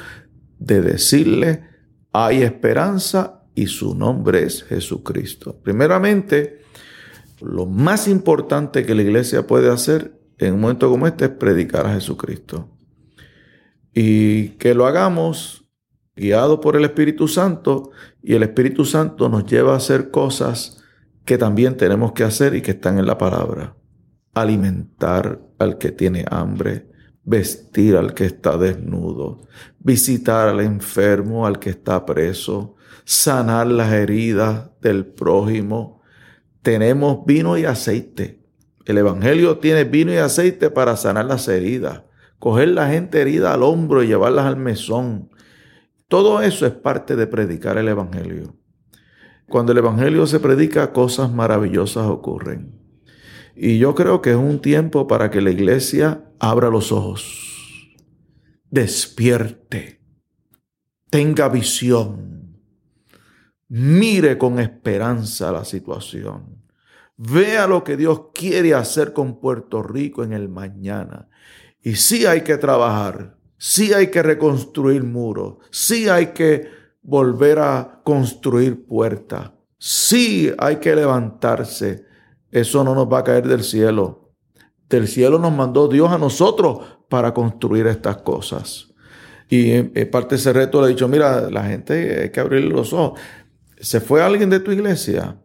de 0.59 0.81
decirle, 0.83 1.63
hay 2.13 2.43
esperanza 2.43 3.40
y 3.61 3.67
su 3.67 3.95
nombre 3.95 4.45
es 4.45 4.63
Jesucristo. 4.63 5.61
Primeramente, 5.63 6.63
lo 7.43 7.67
más 7.67 8.09
importante 8.09 8.87
que 8.87 8.95
la 8.95 9.03
iglesia 9.03 9.47
puede 9.47 9.71
hacer 9.71 10.19
en 10.39 10.55
un 10.55 10.63
momento 10.63 10.89
como 10.89 11.07
este 11.07 11.27
es 11.27 11.31
predicar 11.33 11.87
a 11.87 11.93
Jesucristo. 11.93 12.71
Y 13.93 14.51
que 14.57 14.73
lo 14.73 14.87
hagamos 14.87 15.67
guiado 16.17 16.63
por 16.63 16.75
el 16.75 16.85
Espíritu 16.85 17.29
Santo, 17.29 17.91
y 18.23 18.33
el 18.35 18.43
Espíritu 18.43 18.87
Santo 18.87 19.29
nos 19.29 19.45
lleva 19.45 19.75
a 19.75 19.77
hacer 19.77 20.11
cosas 20.11 20.83
que 21.27 21.37
también 21.37 21.77
tenemos 21.77 22.13
que 22.13 22.25
hacer 22.25 22.55
y 22.55 22.63
que 22.63 22.71
están 22.71 22.99
en 22.99 23.05
la 23.05 23.19
palabra. 23.19 23.77
Alimentar 24.33 25.39
al 25.59 25.77
que 25.77 25.93
tiene 25.93 26.25
hambre, 26.31 26.89
vestir 27.25 27.97
al 27.97 28.15
que 28.15 28.25
está 28.25 28.57
desnudo, 28.57 29.43
visitar 29.79 30.49
al 30.49 30.61
enfermo, 30.61 31.47
al 31.47 31.59
que 31.59 31.69
está 31.69 32.07
preso, 32.07 32.77
sanar 33.11 33.67
las 33.67 33.93
heridas 33.93 34.71
del 34.81 35.05
prójimo. 35.05 36.01
Tenemos 36.63 37.27
vino 37.27 37.59
y 37.59 37.65
aceite. 37.65 38.41
El 38.87 38.99
Evangelio 38.99 39.59
tiene 39.59 39.83
vino 39.83 40.13
y 40.13 40.19
aceite 40.19 40.71
para 40.71 40.97
sanar 40.97 41.25
las 41.25 41.49
heridas, 41.49 42.05
coger 42.39 42.69
la 42.69 42.89
gente 42.89 43.21
herida 43.21 43.53
al 43.53 43.65
hombro 43.65 44.05
y 44.05 44.07
llevarlas 44.07 44.47
al 44.47 44.59
mesón. 44.59 45.29
Todo 46.07 46.41
eso 46.41 46.67
es 46.67 46.73
parte 46.73 47.17
de 47.17 47.27
predicar 47.27 47.79
el 47.79 47.89
Evangelio. 47.89 48.55
Cuando 49.49 49.73
el 49.73 49.79
Evangelio 49.79 50.25
se 50.29 50.39
predica, 50.39 50.93
cosas 50.93 51.33
maravillosas 51.33 52.07
ocurren. 52.07 52.79
Y 53.57 53.79
yo 53.79 53.97
creo 53.97 54.23
que 54.23 54.31
es 54.31 54.37
un 54.37 54.61
tiempo 54.61 55.09
para 55.09 55.33
que 55.33 55.41
la 55.41 55.51
iglesia 55.51 56.31
abra 56.39 56.71
los 56.71 56.93
ojos, 56.93 57.93
despierte, 58.71 60.01
tenga 61.11 61.49
visión, 61.49 62.40
mire 63.71 64.37
con 64.37 64.59
esperanza 64.59 65.53
la 65.53 65.65
situación, 65.65 66.61
vea 67.17 67.67
lo 67.67 67.85
que 67.85 67.97
Dios 67.97 68.23
quiere 68.35 68.75
hacer 68.75 69.13
con 69.13 69.41
Puerto 69.41 69.83
Rico 69.83 70.25
en 70.25 70.33
el 70.33 70.49
mañana. 70.49 71.29
Y 71.81 71.95
sí 71.95 72.27
hay 72.27 72.43
que 72.43 72.59
trabajar, 72.59 73.37
sí 73.57 73.93
hay 73.93 74.09
que 74.09 74.23
reconstruir 74.23 75.05
muros, 75.05 75.59
sí 75.71 76.09
hay 76.09 76.29
que 76.29 76.69
volver 77.03 77.61
a 77.61 78.01
construir 78.05 78.87
puertas, 78.87 79.53
sí 79.79 80.53
hay 80.59 80.77
que 80.77 80.95
levantarse. 80.95 82.05
Eso 82.51 82.83
no 82.83 82.95
nos 82.95 83.11
va 83.11 83.21
a 83.21 83.25
caer 83.25 83.47
del 83.47 83.63
cielo. 83.63 84.33
Del 84.89 85.07
cielo 85.07 85.39
nos 85.39 85.53
mandó 85.53 85.87
Dios 85.87 86.11
a 86.11 86.19
nosotros 86.19 86.81
para 87.09 87.33
construir 87.33 87.87
estas 87.87 88.17
cosas. 88.19 88.91
Y 89.49 89.73
en 89.73 90.11
parte 90.13 90.37
de 90.37 90.41
ese 90.41 90.53
reto 90.53 90.81
le 90.81 90.87
he 90.87 90.91
dicho, 90.91 91.09
mira, 91.09 91.51
la 91.51 91.65
gente 91.65 92.23
hay 92.23 92.31
que 92.31 92.39
abrirle 92.39 92.71
los 92.71 92.93
ojos. 92.93 93.19
¿Se 93.81 94.01
fue 94.01 94.23
alguien 94.23 94.51
de 94.51 94.61
tu 94.61 94.71
iglesia? 94.73 95.41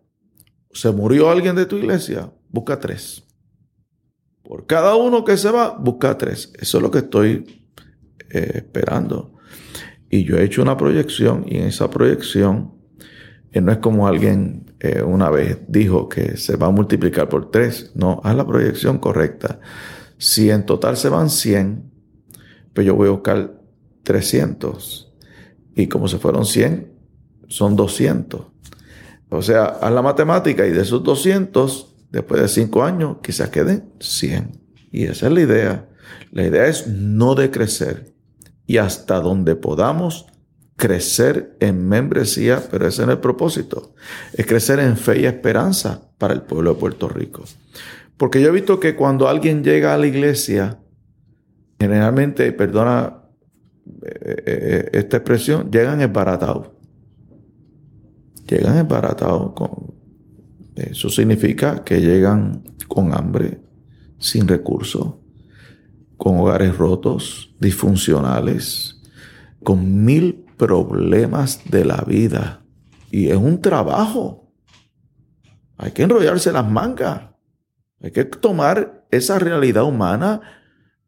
¿Se 0.71 0.91
murió 0.91 1.29
alguien 1.29 1.55
de 1.55 1.65
tu 1.65 1.77
iglesia? 1.77 2.31
Busca 2.49 2.79
tres. 2.79 3.23
Por 4.43 4.65
cada 4.65 4.95
uno 4.95 5.23
que 5.23 5.37
se 5.37 5.49
va, 5.49 5.69
busca 5.77 6.17
tres. 6.17 6.51
Eso 6.59 6.77
es 6.77 6.83
lo 6.83 6.91
que 6.91 6.99
estoy 6.99 7.65
eh, 8.29 8.51
esperando. 8.55 9.35
Y 10.09 10.25
yo 10.25 10.37
he 10.37 10.43
hecho 10.43 10.61
una 10.61 10.75
proyección 10.75 11.45
y 11.47 11.57
en 11.57 11.67
esa 11.67 11.89
proyección 11.89 12.73
eh, 13.51 13.61
no 13.61 13.71
es 13.71 13.77
como 13.77 14.07
alguien 14.07 14.75
eh, 14.81 15.01
una 15.01 15.29
vez 15.29 15.59
dijo 15.69 16.09
que 16.09 16.35
se 16.35 16.57
va 16.57 16.67
a 16.67 16.71
multiplicar 16.71 17.29
por 17.29 17.49
tres. 17.49 17.91
No, 17.95 18.19
haz 18.23 18.35
la 18.35 18.45
proyección 18.45 18.97
correcta. 18.97 19.61
Si 20.17 20.49
en 20.49 20.65
total 20.65 20.97
se 20.97 21.07
van 21.07 21.29
100, 21.29 21.89
pues 22.73 22.85
yo 22.85 22.95
voy 22.95 23.07
a 23.07 23.11
buscar 23.11 23.61
300. 24.03 25.13
Y 25.73 25.87
como 25.87 26.09
se 26.09 26.17
fueron 26.17 26.45
100, 26.45 26.94
son 27.47 27.75
200. 27.75 28.41
O 29.29 29.41
sea, 29.41 29.65
haz 29.65 29.91
la 29.91 30.01
matemática 30.01 30.65
y 30.65 30.71
de 30.71 30.81
esos 30.81 31.03
200, 31.03 31.95
después 32.11 32.41
de 32.41 32.47
5 32.47 32.83
años, 32.83 33.17
quizás 33.21 33.49
queden 33.49 33.91
100. 33.99 34.51
Y 34.91 35.05
esa 35.05 35.27
es 35.27 35.33
la 35.33 35.41
idea. 35.41 35.89
La 36.31 36.43
idea 36.43 36.67
es 36.67 36.87
no 36.87 37.35
decrecer. 37.35 38.13
Y 38.65 38.77
hasta 38.77 39.19
donde 39.19 39.55
podamos 39.55 40.27
crecer 40.75 41.55
en 41.59 41.87
membresía, 41.87 42.61
pero 42.69 42.87
ese 42.87 43.03
es 43.03 43.09
el 43.09 43.19
propósito, 43.19 43.93
es 44.33 44.45
crecer 44.45 44.79
en 44.79 44.97
fe 44.97 45.21
y 45.21 45.25
esperanza 45.25 46.09
para 46.17 46.33
el 46.33 46.41
pueblo 46.41 46.73
de 46.73 46.79
Puerto 46.79 47.07
Rico. 47.07 47.43
Porque 48.17 48.41
yo 48.41 48.49
he 48.49 48.51
visto 48.51 48.79
que 48.79 48.95
cuando 48.95 49.27
alguien 49.27 49.63
llega 49.63 49.93
a 49.93 49.97
la 49.97 50.07
iglesia, 50.07 50.79
generalmente, 51.79 52.51
perdona 52.51 53.23
eh, 54.03 54.43
eh, 54.45 54.89
esta 54.93 55.17
expresión, 55.17 55.71
llegan 55.71 56.01
esbaratados. 56.01 56.69
Llegan 58.47 58.77
esbaratados. 58.77 59.53
Con, 59.53 59.95
eso 60.75 61.09
significa 61.09 61.83
que 61.83 62.01
llegan 62.01 62.63
con 62.87 63.13
hambre, 63.13 63.61
sin 64.19 64.47
recursos, 64.47 65.15
con 66.17 66.39
hogares 66.39 66.77
rotos, 66.77 67.55
disfuncionales, 67.59 69.01
con 69.63 70.03
mil 70.03 70.45
problemas 70.57 71.61
de 71.69 71.85
la 71.85 72.03
vida. 72.07 72.65
Y 73.11 73.29
es 73.29 73.37
un 73.37 73.61
trabajo. 73.61 74.51
Hay 75.77 75.91
que 75.91 76.03
enrollarse 76.03 76.51
las 76.51 76.69
mangas. 76.69 77.29
Hay 78.01 78.11
que 78.11 78.25
tomar 78.25 79.05
esa 79.11 79.39
realidad 79.39 79.83
humana 79.83 80.41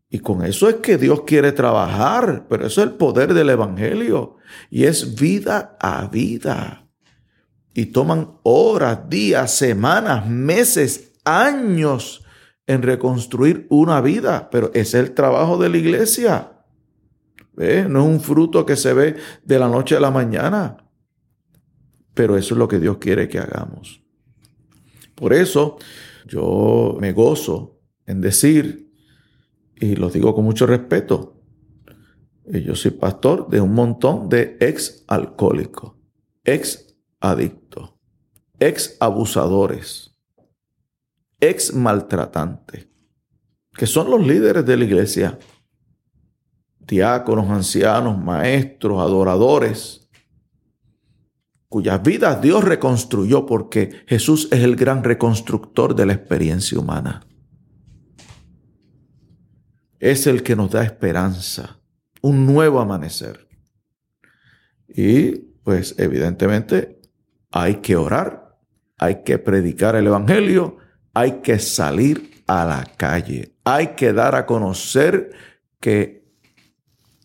y 0.09 0.19
con 0.19 0.43
eso 0.43 0.69
es 0.69 0.75
que 0.75 0.97
Dios 0.97 1.23
quiere 1.25 1.51
trabajar, 1.51 2.45
pero 2.49 2.65
eso 2.65 2.81
es 2.81 2.87
el 2.87 2.93
poder 2.93 3.33
del 3.33 3.49
Evangelio 3.49 4.37
y 4.69 4.85
es 4.85 5.15
vida 5.15 5.77
a 5.81 6.07
vida. 6.07 6.86
Y 7.77 7.85
toman 7.85 8.39
horas, 8.41 9.07
días, 9.07 9.55
semanas, 9.55 10.27
meses, 10.27 11.13
años 11.23 12.25
en 12.65 12.81
reconstruir 12.81 13.67
una 13.69 14.01
vida, 14.01 14.49
pero 14.49 14.71
es 14.73 14.95
el 14.95 15.13
trabajo 15.13 15.59
de 15.59 15.69
la 15.69 15.77
iglesia. 15.77 16.53
No 17.55 17.63
es 17.63 17.85
un 17.85 18.19
fruto 18.19 18.65
que 18.65 18.75
se 18.75 18.93
ve 18.93 19.17
de 19.43 19.59
la 19.59 19.69
noche 19.69 19.95
a 19.95 19.99
la 19.99 20.09
mañana. 20.09 20.89
Pero 22.15 22.35
eso 22.35 22.55
es 22.55 22.57
lo 22.57 22.67
que 22.67 22.79
Dios 22.79 22.97
quiere 22.97 23.29
que 23.29 23.37
hagamos. 23.37 24.01
Por 25.13 25.31
eso 25.33 25.77
yo 26.25 26.97
me 26.99 27.13
gozo 27.13 27.79
en 28.07 28.21
decir, 28.21 28.91
y 29.75 29.95
lo 29.97 30.09
digo 30.09 30.33
con 30.33 30.45
mucho 30.45 30.65
respeto, 30.65 31.43
yo 32.43 32.73
soy 32.73 32.89
pastor 32.89 33.47
de 33.49 33.61
un 33.61 33.75
montón 33.75 34.29
de 34.29 34.57
ex 34.59 35.03
alcohólicos, 35.07 35.93
ex 36.43 36.87
adictos, 37.19 37.66
ex 38.59 38.97
abusadores, 38.99 40.15
ex 41.39 41.73
maltratantes, 41.73 42.87
que 43.73 43.85
son 43.85 44.09
los 44.09 44.25
líderes 44.25 44.65
de 44.65 44.77
la 44.77 44.85
iglesia 44.85 45.39
diáconos, 46.87 47.49
ancianos, 47.49 48.17
maestros, 48.17 48.99
adoradores, 49.01 50.09
cuyas 51.67 52.01
vidas 52.01 52.41
Dios 52.41 52.63
reconstruyó 52.63 53.45
porque 53.45 54.03
Jesús 54.07 54.47
es 54.51 54.63
el 54.63 54.75
gran 54.75 55.03
reconstructor 55.03 55.95
de 55.95 56.05
la 56.05 56.13
experiencia 56.13 56.79
humana. 56.79 57.27
Es 59.99 60.27
el 60.27 60.43
que 60.43 60.55
nos 60.55 60.71
da 60.71 60.83
esperanza, 60.83 61.81
un 62.21 62.45
nuevo 62.45 62.79
amanecer. 62.79 63.47
Y 64.87 65.31
pues 65.63 65.95
evidentemente 65.97 67.01
hay 67.51 67.77
que 67.77 67.97
orar, 67.97 68.46
hay 68.97 69.23
que 69.23 69.37
predicar 69.37 69.95
el 69.95 70.07
Evangelio, 70.07 70.77
hay 71.13 71.41
que 71.41 71.59
salir 71.59 72.43
a 72.47 72.65
la 72.65 72.85
calle, 72.97 73.53
hay 73.63 73.87
que 73.95 74.13
dar 74.13 74.35
a 74.35 74.45
conocer 74.45 75.31
que 75.79 76.25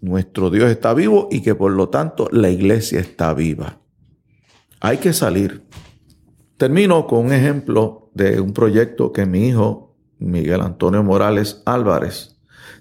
nuestro 0.01 0.51
Dios 0.51 0.71
está 0.71 0.95
vivo 0.95 1.29
y 1.31 1.43
que 1.43 1.55
por 1.55 1.73
lo 1.73 1.89
tanto 1.89 2.29
la 2.33 2.51
iglesia 2.51 3.01
está 3.01 3.33
viva. 3.35 3.79
Hay 4.81 4.99
que 4.99 5.13
salir. 5.13 5.63
Termino 6.57 7.07
con 7.07 7.27
un 7.27 7.33
ejemplo 7.33 8.11
de 8.15 8.41
un 8.41 8.53
proyecto 8.53 9.13
que 9.13 9.27
mi 9.27 9.49
hijo, 9.49 9.97
Miguel 10.19 10.61
Antonio 10.61 11.03
Morales 11.03 11.63
Álvarez, 11.65 12.41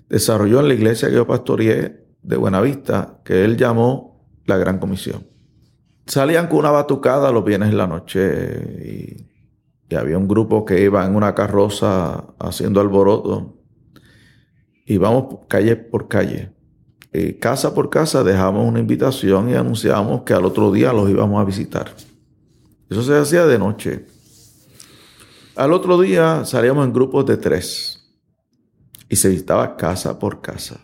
desarrolló 0.09 0.59
en 0.59 0.67
la 0.67 0.73
iglesia 0.73 1.09
que 1.09 1.15
yo 1.15 1.27
pastoreé 1.27 2.05
de 2.21 2.37
Buenavista, 2.37 3.19
que 3.23 3.45
él 3.45 3.55
llamó 3.55 4.25
la 4.45 4.57
Gran 4.57 4.79
Comisión. 4.79 5.30
Salían 6.05 6.47
con 6.47 6.59
una 6.59 6.71
batucada 6.71 7.31
los 7.31 7.43
viernes 7.43 7.69
en 7.69 7.77
la 7.77 7.87
noche 7.87 9.27
y, 9.89 9.95
había 9.95 10.17
un 10.17 10.27
grupo 10.27 10.63
que 10.63 10.81
iba 10.81 11.05
en 11.05 11.15
una 11.15 11.35
carroza 11.35 12.23
haciendo 12.39 12.79
alboroto. 12.79 13.57
Y 14.85 14.97
vamos 14.97 15.39
calle 15.49 15.75
por 15.75 16.07
calle 16.07 16.53
eh, 17.13 17.37
casa 17.37 17.73
por 17.73 17.89
casa 17.89 18.23
dejamos 18.23 18.65
una 18.65 18.79
invitación 18.79 19.49
y 19.49 19.53
anunciamos 19.55 20.21
que 20.21 20.33
al 20.33 20.45
otro 20.45 20.71
día 20.71 20.93
los 20.93 21.09
íbamos 21.09 21.41
a 21.41 21.43
visitar. 21.43 21.93
Eso 22.89 23.03
se 23.03 23.17
hacía 23.17 23.45
de 23.45 23.59
noche. 23.59 24.05
Al 25.57 25.73
otro 25.73 25.99
día 25.99 26.45
salíamos 26.45 26.85
en 26.85 26.93
grupos 26.93 27.25
de 27.25 27.35
tres 27.35 28.15
y 29.09 29.17
se 29.17 29.27
visitaba 29.27 29.75
casa 29.75 30.17
por 30.17 30.39
casa. 30.39 30.79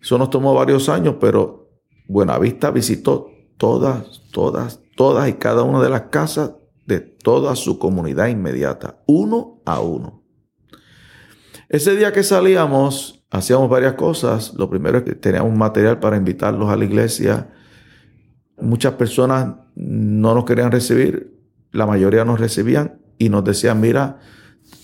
Eso 0.00 0.16
nos 0.16 0.30
tomó 0.30 0.54
varios 0.54 0.88
años, 0.88 1.16
pero 1.20 1.68
Buenavista 2.06 2.70
visitó 2.70 3.30
todas, 3.60 4.22
todas, 4.32 4.80
todas 4.96 5.28
y 5.28 5.34
cada 5.34 5.64
una 5.64 5.82
de 5.82 5.90
las 5.90 6.04
casas 6.04 6.52
de 6.86 6.98
toda 6.98 7.54
su 7.56 7.78
comunidad 7.78 8.28
inmediata, 8.28 9.02
uno 9.06 9.60
a 9.66 9.80
uno. 9.80 10.24
Ese 11.68 11.94
día 11.94 12.10
que 12.10 12.22
salíamos, 12.22 13.22
hacíamos 13.30 13.68
varias 13.68 13.94
cosas. 13.94 14.54
Lo 14.54 14.70
primero 14.70 14.98
es 14.98 15.04
que 15.04 15.14
teníamos 15.14 15.54
material 15.54 16.00
para 16.00 16.16
invitarlos 16.16 16.70
a 16.70 16.76
la 16.76 16.86
iglesia. 16.86 17.50
Muchas 18.58 18.94
personas 18.94 19.54
no 19.74 20.34
nos 20.34 20.46
querían 20.46 20.72
recibir, 20.72 21.38
la 21.70 21.84
mayoría 21.84 22.24
nos 22.24 22.40
recibían 22.40 22.98
y 23.18 23.28
nos 23.28 23.44
decían, 23.44 23.78
mira, 23.78 24.20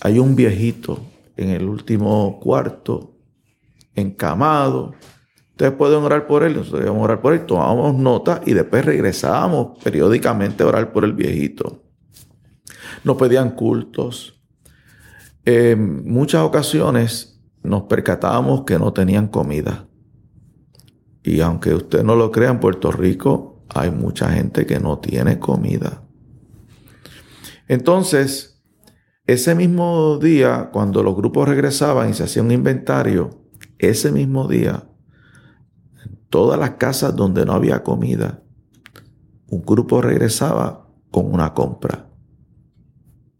hay 0.01 0.18
un 0.18 0.37
viejito 0.37 1.01
en 1.39 1.49
el 1.49 1.66
último 1.66 2.39
cuarto, 2.41 3.16
encamado. 3.95 4.93
Ustedes 5.57 5.72
pueden 5.72 6.02
orar 6.02 6.26
por 6.26 6.42
él, 6.42 6.54
nosotros 6.54 6.86
a 6.86 6.92
orar 6.92 7.22
por 7.22 7.32
él, 7.32 7.46
tomábamos 7.46 7.94
nota 7.94 8.42
y 8.44 8.52
después 8.52 8.84
regresábamos 8.84 9.82
periódicamente 9.82 10.62
a 10.62 10.66
orar 10.66 10.92
por 10.92 11.02
el 11.02 11.14
viejito. 11.14 11.82
Nos 13.04 13.16
pedían 13.16 13.52
cultos. 13.52 14.38
En 15.46 16.04
muchas 16.04 16.42
ocasiones 16.42 17.40
nos 17.62 17.84
percatábamos 17.84 18.64
que 18.64 18.78
no 18.78 18.92
tenían 18.92 19.28
comida. 19.28 19.88
Y 21.22 21.40
aunque 21.40 21.72
usted 21.72 22.04
no 22.04 22.16
lo 22.16 22.30
crea, 22.30 22.50
en 22.50 22.61
Puerto 22.61 22.92
Rico 22.92 23.64
hay 23.74 23.90
mucha 23.90 24.28
gente 24.28 24.66
que 24.66 24.78
no 24.78 24.98
tiene 24.98 25.38
comida. 25.38 26.02
Entonces, 27.66 28.62
ese 29.26 29.54
mismo 29.54 30.18
día, 30.18 30.68
cuando 30.70 31.02
los 31.02 31.16
grupos 31.16 31.48
regresaban 31.48 32.11
y 32.11 32.12
se 32.12 32.24
hacía 32.24 32.42
un 32.42 32.52
inventario, 32.52 33.40
ese 33.78 34.12
mismo 34.12 34.48
día, 34.48 34.90
todas 36.31 36.59
las 36.59 36.70
casas 36.70 37.14
donde 37.14 37.45
no 37.45 37.53
había 37.53 37.83
comida, 37.83 38.43
un 39.49 39.62
grupo 39.62 40.03
regresaba 40.03 40.87
con 41.11 41.33
una 41.33 41.55
compra. 41.55 42.07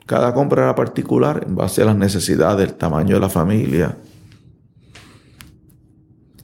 Cada 0.07 0.33
compra 0.33 0.63
era 0.63 0.75
particular 0.75 1.45
en 1.47 1.57
base 1.57 1.83
a 1.83 1.87
las 1.87 1.97
necesidades, 1.97 2.69
el 2.69 2.75
tamaño 2.77 3.17
de 3.17 3.21
la 3.21 3.29
familia. 3.29 3.99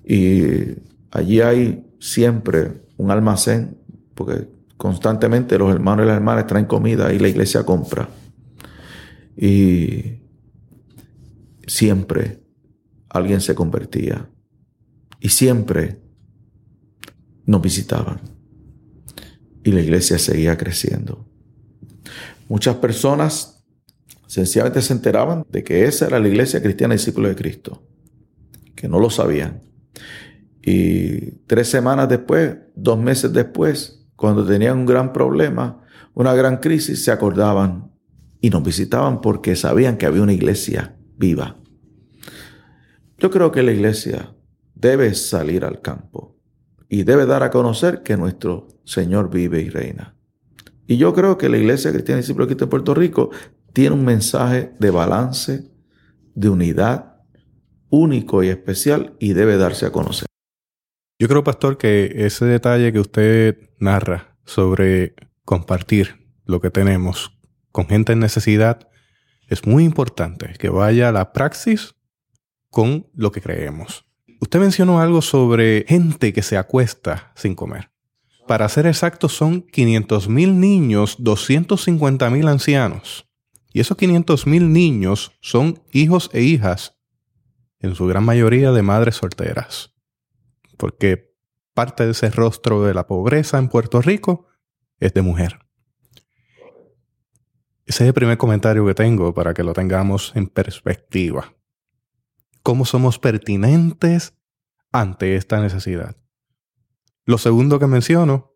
Y 0.05 0.51
allí 1.12 1.40
hay 1.40 1.86
siempre 2.01 2.82
un 2.97 3.12
almacén, 3.12 3.78
porque 4.16 4.49
constantemente 4.76 5.57
los 5.59 5.72
hermanos 5.72 6.05
y 6.05 6.09
las 6.09 6.16
hermanas 6.16 6.49
traen 6.49 6.66
comida 6.66 7.12
y 7.12 7.20
la 7.20 7.28
iglesia 7.28 7.64
compra. 7.64 8.09
Y 9.36 10.18
siempre 11.68 12.43
alguien 13.09 13.40
se 13.40 13.55
convertía. 13.55 14.28
Y 15.20 15.28
siempre 15.28 16.01
nos 17.53 17.62
visitaban. 17.62 18.20
Y 19.62 19.70
la 19.72 19.82
iglesia 19.82 20.18
seguía 20.18 20.57
creciendo. 20.57 21.24
Muchas 22.48 22.76
personas 22.76 23.64
sencillamente 24.26 24.80
se 24.80 24.94
enteraban 24.94 25.44
de 25.50 25.62
que 25.62 25.84
esa 25.84 26.07
era 26.07 26.18
la 26.18 26.28
iglesia 26.28 26.62
cristiana 26.62 26.94
discípulo 26.94 27.28
de 27.28 27.36
Cristo. 27.36 27.86
Que 28.74 28.88
no 28.88 28.98
lo 28.98 29.11
sabían. 29.11 29.61
Y 30.62 31.32
tres 31.46 31.68
semanas 31.68 32.09
después, 32.09 32.57
dos 32.74 32.98
meses 32.98 33.32
después, 33.32 34.07
cuando 34.16 34.46
tenían 34.46 34.78
un 34.78 34.86
gran 34.86 35.12
problema, 35.12 35.84
una 36.14 36.32
gran 36.34 36.57
crisis, 36.57 37.05
se 37.05 37.12
acordaban 37.12 37.92
y 38.40 38.48
nos 38.48 38.64
visitaban 38.64 39.20
porque 39.20 39.57
sabían 39.57 39.98
que 39.98 40.07
había 40.07 40.22
una 40.22 40.32
iglesia 40.32 40.96
viva. 41.18 41.59
Yo 43.18 43.30
creo 43.30 43.53
que 43.53 43.62
la 43.62 43.72
iglesia 43.72 44.34
debe 44.74 45.14
salir 45.14 45.64
al 45.64 45.80
campo 45.80 46.32
y 46.93 47.05
debe 47.05 47.24
dar 47.24 47.43
a 47.43 47.51
conocer 47.51 48.03
que 48.03 48.18
nuestro 48.18 48.68
Señor 48.84 49.30
vive 49.30 49.62
y 49.62 49.70
reina. 49.70 50.14
Y 50.86 50.99
yo 50.99 51.14
creo 51.14 51.38
que 51.38 51.49
la 51.49 51.57
iglesia 51.57 51.90
cristiana 51.90 52.18
y 52.18 52.20
discípulo 52.20 52.45
de 52.45 52.66
Puerto 52.66 52.93
Rico 52.93 53.30
tiene 53.72 53.95
un 53.95 54.05
mensaje 54.05 54.74
de 54.78 54.90
balance, 54.90 55.70
de 56.34 56.49
unidad 56.51 57.16
único 57.88 58.43
y 58.43 58.49
especial 58.49 59.16
y 59.18 59.32
debe 59.32 59.57
darse 59.57 59.86
a 59.86 59.90
conocer. 59.90 60.26
Yo 61.18 61.28
creo, 61.28 61.43
pastor, 61.43 61.78
que 61.78 62.12
ese 62.26 62.45
detalle 62.45 62.93
que 62.93 63.01
usted 63.01 63.70
narra 63.78 64.36
sobre 64.45 65.14
compartir 65.47 66.28
lo 66.45 66.61
que 66.61 66.70
tenemos 66.70 67.40
con 67.70 67.86
gente 67.86 68.12
en 68.12 68.18
necesidad 68.18 68.86
es 69.49 69.66
muy 69.66 69.84
importante 69.84 70.53
que 70.59 70.68
vaya 70.68 71.09
a 71.09 71.12
la 71.12 71.32
praxis 71.32 71.95
con 72.68 73.09
lo 73.14 73.32
que 73.32 73.40
creemos. 73.40 74.05
Usted 74.43 74.61
mencionó 74.61 75.01
algo 75.01 75.22
sobre 75.22 75.86
gente 75.88 76.34
que 76.34 76.43
se 76.43 76.59
acuesta 76.59 77.32
sin 77.34 77.55
comer. 77.55 77.90
Para 78.47 78.68
ser 78.68 78.86
exactos, 78.86 79.32
son 79.32 79.62
500 79.62 80.28
mil 80.28 80.61
niños, 80.61 81.16
250 81.18 82.28
mil 82.28 82.47
ancianos. 82.49 83.26
Y 83.72 83.80
esos 83.80 83.97
500 83.97 84.47
mil 84.47 84.70
niños 84.70 85.32
son 85.40 85.82
hijos 85.93 86.28
e 86.34 86.43
hijas, 86.43 86.99
en 87.78 87.95
su 87.95 88.07
gran 88.07 88.24
mayoría 88.24 88.70
de 88.72 88.82
madres 88.82 89.16
solteras 89.16 89.93
porque 90.82 91.32
parte 91.74 92.05
de 92.05 92.11
ese 92.11 92.28
rostro 92.28 92.82
de 92.82 92.93
la 92.93 93.07
pobreza 93.07 93.57
en 93.59 93.68
Puerto 93.68 94.03
Rico 94.03 94.49
es 94.99 95.14
de 95.14 95.22
mujer. 95.22 95.61
Ese 97.86 98.03
es 98.03 98.09
el 98.09 98.14
primer 98.14 98.36
comentario 98.36 98.84
que 98.84 98.95
tengo 98.95 99.32
para 99.32 99.55
que 99.55 99.62
lo 99.62 99.74
tengamos 99.74 100.32
en 100.34 100.49
perspectiva. 100.49 101.55
¿Cómo 102.62 102.84
somos 102.84 103.18
pertinentes 103.18 104.34
ante 104.92 105.36
esta 105.36 105.60
necesidad? 105.60 106.16
Lo 107.24 107.38
segundo 107.38 107.78
que 107.78 107.86
menciono, 107.86 108.54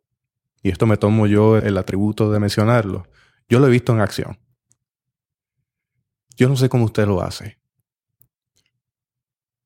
y 0.63 0.71
esto 0.71 0.87
me 0.87 0.97
tomo 0.97 1.27
yo 1.27 1.57
el 1.57 1.77
atributo 1.79 2.31
de 2.31 2.41
mencionarlo, 2.41 3.09
yo 3.49 3.59
lo 3.59 3.67
he 3.67 3.71
visto 3.71 3.93
en 3.93 4.01
acción. 4.01 4.39
Yo 6.37 6.49
no 6.49 6.57
sé 6.57 6.69
cómo 6.69 6.85
usted 6.85 7.07
lo 7.07 7.23
hace, 7.23 7.59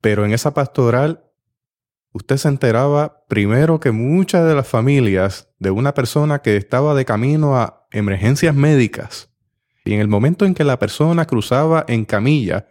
pero 0.01 0.25
en 0.25 0.33
esa 0.33 0.55
pastoral 0.55 1.25
usted 2.13 2.37
se 2.37 2.49
enteraba 2.49 3.25
primero 3.29 3.81
que 3.81 3.91
muchas 3.91 4.47
de 4.47 4.55
las 4.55 4.69
familias 4.69 5.49
de 5.59 5.71
una 5.71 5.95
persona 5.95 6.41
que 6.41 6.57
estaba 6.57 6.95
de 6.95 7.05
camino 7.05 7.57
a 7.57 7.87
emergencias 7.91 8.55
médicas 8.55 9.31
y 9.85 9.95
en 9.95 10.01
el 10.01 10.09
momento 10.09 10.45
en 10.45 10.55
que 10.55 10.65
la 10.65 10.79
persona 10.79 11.27
cruzaba 11.27 11.85
en 11.89 12.05
camilla 12.05 12.69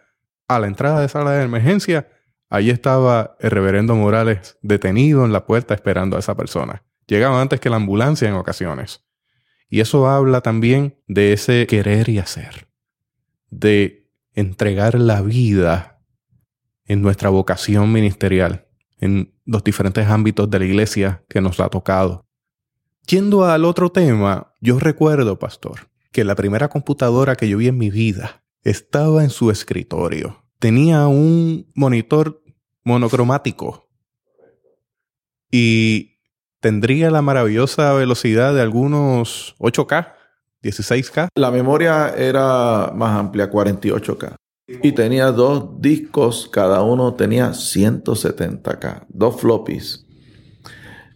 a 0.49 0.59
la 0.59 0.67
entrada 0.67 0.99
de 0.99 1.07
sala 1.07 1.31
de 1.31 1.43
emergencia, 1.43 2.09
allí 2.49 2.71
estaba 2.71 3.37
el 3.39 3.51
reverendo 3.51 3.95
Morales 3.95 4.57
detenido 4.61 5.23
en 5.23 5.31
la 5.31 5.45
puerta 5.45 5.75
esperando 5.75 6.17
a 6.17 6.19
esa 6.19 6.35
persona. 6.35 6.83
Llegaba 7.07 7.41
antes 7.41 7.59
que 7.59 7.69
la 7.69 7.77
ambulancia 7.77 8.27
en 8.27 8.33
ocasiones. 8.33 9.05
Y 9.69 9.79
eso 9.79 10.09
habla 10.09 10.41
también 10.41 10.97
de 11.07 11.33
ese 11.33 11.67
querer 11.67 12.09
y 12.09 12.17
hacer, 12.17 12.67
de 13.51 14.09
entregar 14.33 14.99
la 14.99 15.21
vida 15.21 16.01
en 16.85 17.03
nuestra 17.03 17.29
vocación 17.29 17.91
ministerial 17.91 18.65
en 18.99 19.33
los 19.45 19.63
diferentes 19.63 20.07
ámbitos 20.07 20.49
de 20.49 20.59
la 20.59 20.65
iglesia 20.65 21.23
que 21.29 21.41
nos 21.41 21.59
ha 21.59 21.69
tocado. 21.69 22.25
Yendo 23.05 23.45
al 23.45 23.65
otro 23.65 23.91
tema, 23.91 24.55
yo 24.59 24.79
recuerdo, 24.79 25.37
pastor, 25.37 25.89
que 26.11 26.23
la 26.23 26.33
primera 26.33 26.69
computadora 26.69 27.35
que 27.35 27.47
yo 27.47 27.59
vi 27.59 27.67
en 27.67 27.77
mi 27.77 27.91
vida 27.91 28.43
estaba 28.63 29.23
en 29.23 29.29
su 29.29 29.51
escritorio. 29.51 30.43
Tenía 30.59 31.07
un 31.07 31.71
monitor 31.73 32.43
monocromático 32.83 33.89
y 35.51 36.19
tendría 36.59 37.11
la 37.11 37.21
maravillosa 37.21 37.93
velocidad 37.93 38.53
de 38.53 38.61
algunos 38.61 39.55
8K, 39.59 40.13
16K. 40.63 41.29
La 41.35 41.51
memoria 41.51 42.09
era 42.09 42.91
más 42.93 43.17
amplia, 43.17 43.49
48K. 43.49 44.35
Y 44.67 44.91
tenía 44.91 45.31
dos 45.31 45.81
discos, 45.81 46.47
cada 46.51 46.83
uno 46.83 47.15
tenía 47.15 47.49
170K, 47.49 49.05
dos 49.09 49.41
floppies. 49.41 50.05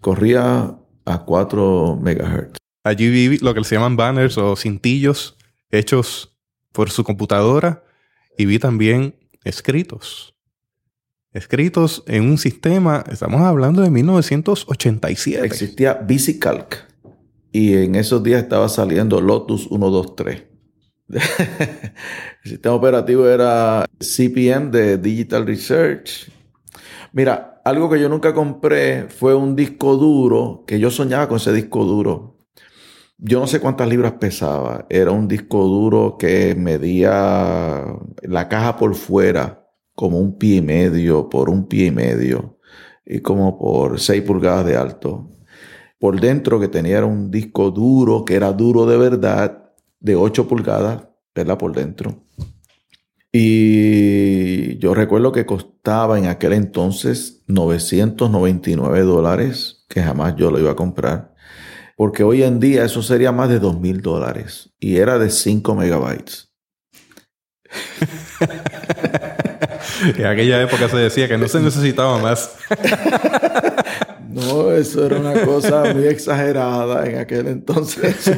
Corría 0.01 0.75
a 1.05 1.25
4 1.25 1.99
MHz. 2.01 2.57
Allí 2.83 3.09
vi 3.09 3.37
lo 3.37 3.53
que 3.53 3.63
se 3.63 3.75
llaman 3.75 3.95
banners 3.95 4.37
o 4.37 4.55
cintillos 4.55 5.37
hechos 5.69 6.32
por 6.73 6.89
su 6.89 7.05
computadora 7.05 7.83
y 8.37 8.45
vi 8.45 8.59
también 8.59 9.15
escritos. 9.45 10.35
Escritos 11.31 12.03
en 12.07 12.23
un 12.25 12.37
sistema, 12.37 13.03
estamos 13.09 13.41
hablando 13.41 13.81
de 13.81 13.89
1987. 13.89 15.45
Existía 15.45 15.93
VisiCalc 15.93 16.75
y 17.51 17.73
en 17.75 17.95
esos 17.95 18.21
días 18.21 18.43
estaba 18.43 18.67
saliendo 18.67 19.21
Lotus 19.21 19.67
123. 19.69 20.43
el 21.09 22.49
sistema 22.51 22.75
operativo 22.75 23.27
era 23.27 23.85
CPM 23.99 24.71
de 24.71 24.97
Digital 24.97 25.45
Research. 25.45 26.31
Mira, 27.13 27.61
algo 27.63 27.89
que 27.89 27.99
yo 27.99 28.09
nunca 28.09 28.33
compré 28.33 29.07
fue 29.07 29.35
un 29.35 29.55
disco 29.55 29.95
duro, 29.95 30.63
que 30.67 30.79
yo 30.79 30.91
soñaba 30.91 31.27
con 31.27 31.37
ese 31.37 31.53
disco 31.53 31.85
duro. 31.85 32.32
Yo 33.17 33.39
no 33.39 33.47
sé 33.47 33.59
cuántas 33.59 33.87
libras 33.87 34.13
pesaba. 34.13 34.85
Era 34.89 35.11
un 35.11 35.27
disco 35.27 35.63
duro 35.65 36.17
que 36.17 36.55
medía 36.55 37.85
la 38.21 38.49
caja 38.49 38.77
por 38.77 38.95
fuera 38.95 39.67
como 39.95 40.19
un 40.19 40.37
pie 40.37 40.57
y 40.57 40.61
medio 40.61 41.29
por 41.29 41.49
un 41.49 41.67
pie 41.67 41.87
y 41.87 41.91
medio 41.91 42.57
y 43.05 43.19
como 43.19 43.57
por 43.57 43.99
6 43.99 44.23
pulgadas 44.23 44.65
de 44.65 44.75
alto. 44.75 45.29
Por 45.99 46.19
dentro 46.19 46.59
que 46.59 46.67
tenía 46.67 47.05
un 47.05 47.31
disco 47.31 47.71
duro, 47.71 48.25
que 48.25 48.35
era 48.35 48.51
duro 48.51 48.85
de 48.85 48.97
verdad, 48.97 49.71
de 49.99 50.15
8 50.15 50.47
pulgadas, 50.47 51.03
¿verdad? 51.33 51.57
Por 51.57 51.73
dentro. 51.73 52.23
Y 53.31 54.53
Y 54.73 54.77
yo 54.77 54.93
recuerdo 54.93 55.31
que 55.31 55.45
costaba 55.45 56.17
en 56.17 56.25
aquel 56.25 56.53
entonces 56.53 57.43
999 57.47 59.01
dólares, 59.01 59.85
que 59.89 60.01
jamás 60.01 60.35
yo 60.35 60.51
lo 60.51 60.59
iba 60.59 60.71
a 60.71 60.75
comprar. 60.75 61.32
Porque 61.95 62.23
hoy 62.23 62.43
en 62.43 62.59
día 62.59 62.85
eso 62.85 63.03
sería 63.03 63.31
más 63.31 63.49
de 63.49 63.59
2000 63.59 64.01
dólares. 64.01 64.71
Y 64.79 64.97
era 64.97 65.19
de 65.19 65.29
5 65.29 65.75
megabytes. 65.75 66.51
en 70.17 70.25
aquella 70.25 70.61
época 70.61 70.89
se 70.89 70.97
decía 70.97 71.27
que 71.27 71.37
no 71.37 71.47
se 71.47 71.59
necesitaba 71.59 72.17
más. 72.19 72.55
no, 74.29 74.71
eso 74.71 75.05
era 75.05 75.19
una 75.19 75.45
cosa 75.45 75.93
muy 75.93 76.07
exagerada 76.07 77.07
en 77.07 77.19
aquel 77.19 77.47
entonces. 77.47 78.15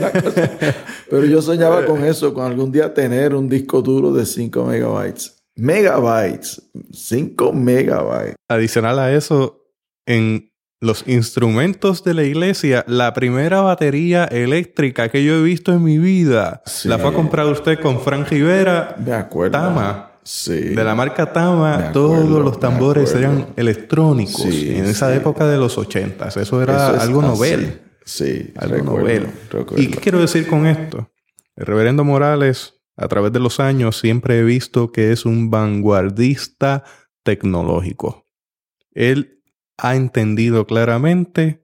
Pero 1.09 1.25
yo 1.25 1.41
soñaba 1.41 1.85
con 1.85 2.03
eso, 2.03 2.33
con 2.33 2.45
algún 2.45 2.71
día 2.71 2.93
tener 2.93 3.35
un 3.35 3.49
disco 3.49 3.81
duro 3.81 4.11
de 4.11 4.25
5 4.25 4.65
megabytes. 4.65 5.43
Megabytes, 5.55 6.61
5 6.91 7.53
megabytes. 7.53 8.35
Adicional 8.49 8.99
a 8.99 9.13
eso, 9.13 9.63
en 10.05 10.51
los 10.81 11.07
instrumentos 11.07 12.03
de 12.03 12.13
la 12.13 12.23
iglesia, 12.23 12.83
la 12.87 13.13
primera 13.13 13.61
batería 13.61 14.25
eléctrica 14.25 15.09
que 15.09 15.23
yo 15.23 15.35
he 15.35 15.43
visto 15.43 15.71
en 15.73 15.83
mi 15.83 15.97
vida, 15.97 16.61
la 16.83 16.97
fue 16.97 17.09
a 17.09 17.13
comprar 17.13 17.47
usted 17.47 17.79
con 17.79 18.01
Frank 18.01 18.29
Rivera. 18.29 18.95
De 18.97 19.13
acuerdo. 19.13 19.57
Tama. 19.57 20.11
De 20.47 20.83
la 20.83 20.95
marca 20.95 21.31
Tama, 21.31 21.91
todos 21.91 22.43
los 22.43 22.59
tambores 22.59 23.13
eran 23.13 23.49
electrónicos. 23.55 24.45
en 24.45 24.85
esa 24.85 25.13
época 25.15 25.45
de 25.47 25.57
los 25.57 25.77
ochentas. 25.77 26.35
Eso 26.37 26.61
era 26.63 26.99
algo 26.99 27.21
novel. 27.21 27.81
Sí, 28.03 28.51
algo 28.57 28.83
novel. 28.83 29.27
¿Y 29.77 29.87
qué 29.87 29.97
quiero 29.99 30.19
decir 30.19 30.47
con 30.47 30.65
esto? 30.65 31.11
El 31.55 31.67
reverendo 31.67 32.03
Morales, 32.03 32.73
a 32.97 33.07
través 33.07 33.33
de 33.33 33.39
los 33.39 33.59
años, 33.59 33.97
siempre 33.99 34.39
he 34.39 34.43
visto 34.43 34.91
que 34.91 35.11
es 35.11 35.25
un 35.25 35.51
vanguardista 35.51 36.83
tecnológico. 37.23 38.27
Él 38.93 39.34
ha 39.77 39.95
entendido 39.95 40.65
claramente 40.67 41.63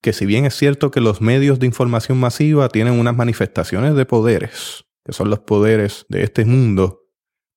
que 0.00 0.12
si 0.12 0.24
bien 0.26 0.46
es 0.46 0.54
cierto 0.54 0.90
que 0.90 1.00
los 1.00 1.20
medios 1.20 1.58
de 1.58 1.66
información 1.66 2.18
masiva 2.18 2.68
tienen 2.68 2.98
unas 2.98 3.16
manifestaciones 3.16 3.94
de 3.94 4.06
poderes, 4.06 4.86
que 5.04 5.12
son 5.12 5.28
los 5.28 5.40
poderes 5.40 6.06
de 6.08 6.22
este 6.22 6.44
mundo, 6.44 7.00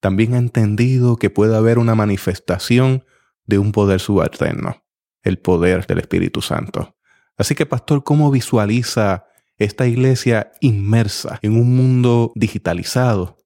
también 0.01 0.33
ha 0.33 0.37
entendido 0.37 1.15
que 1.15 1.29
puede 1.29 1.55
haber 1.55 1.79
una 1.79 1.95
manifestación 1.95 3.05
de 3.45 3.59
un 3.59 3.71
poder 3.71 4.01
subalterno, 4.01 4.83
el 5.21 5.39
poder 5.39 5.87
del 5.87 5.99
Espíritu 5.99 6.41
Santo. 6.41 6.97
Así 7.37 7.55
que, 7.55 7.65
pastor, 7.65 8.03
¿cómo 8.03 8.29
visualiza 8.29 9.25
esta 9.57 9.87
iglesia 9.87 10.51
inmersa 10.59 11.39
en 11.41 11.53
un 11.53 11.75
mundo 11.75 12.33
digitalizado? 12.35 13.37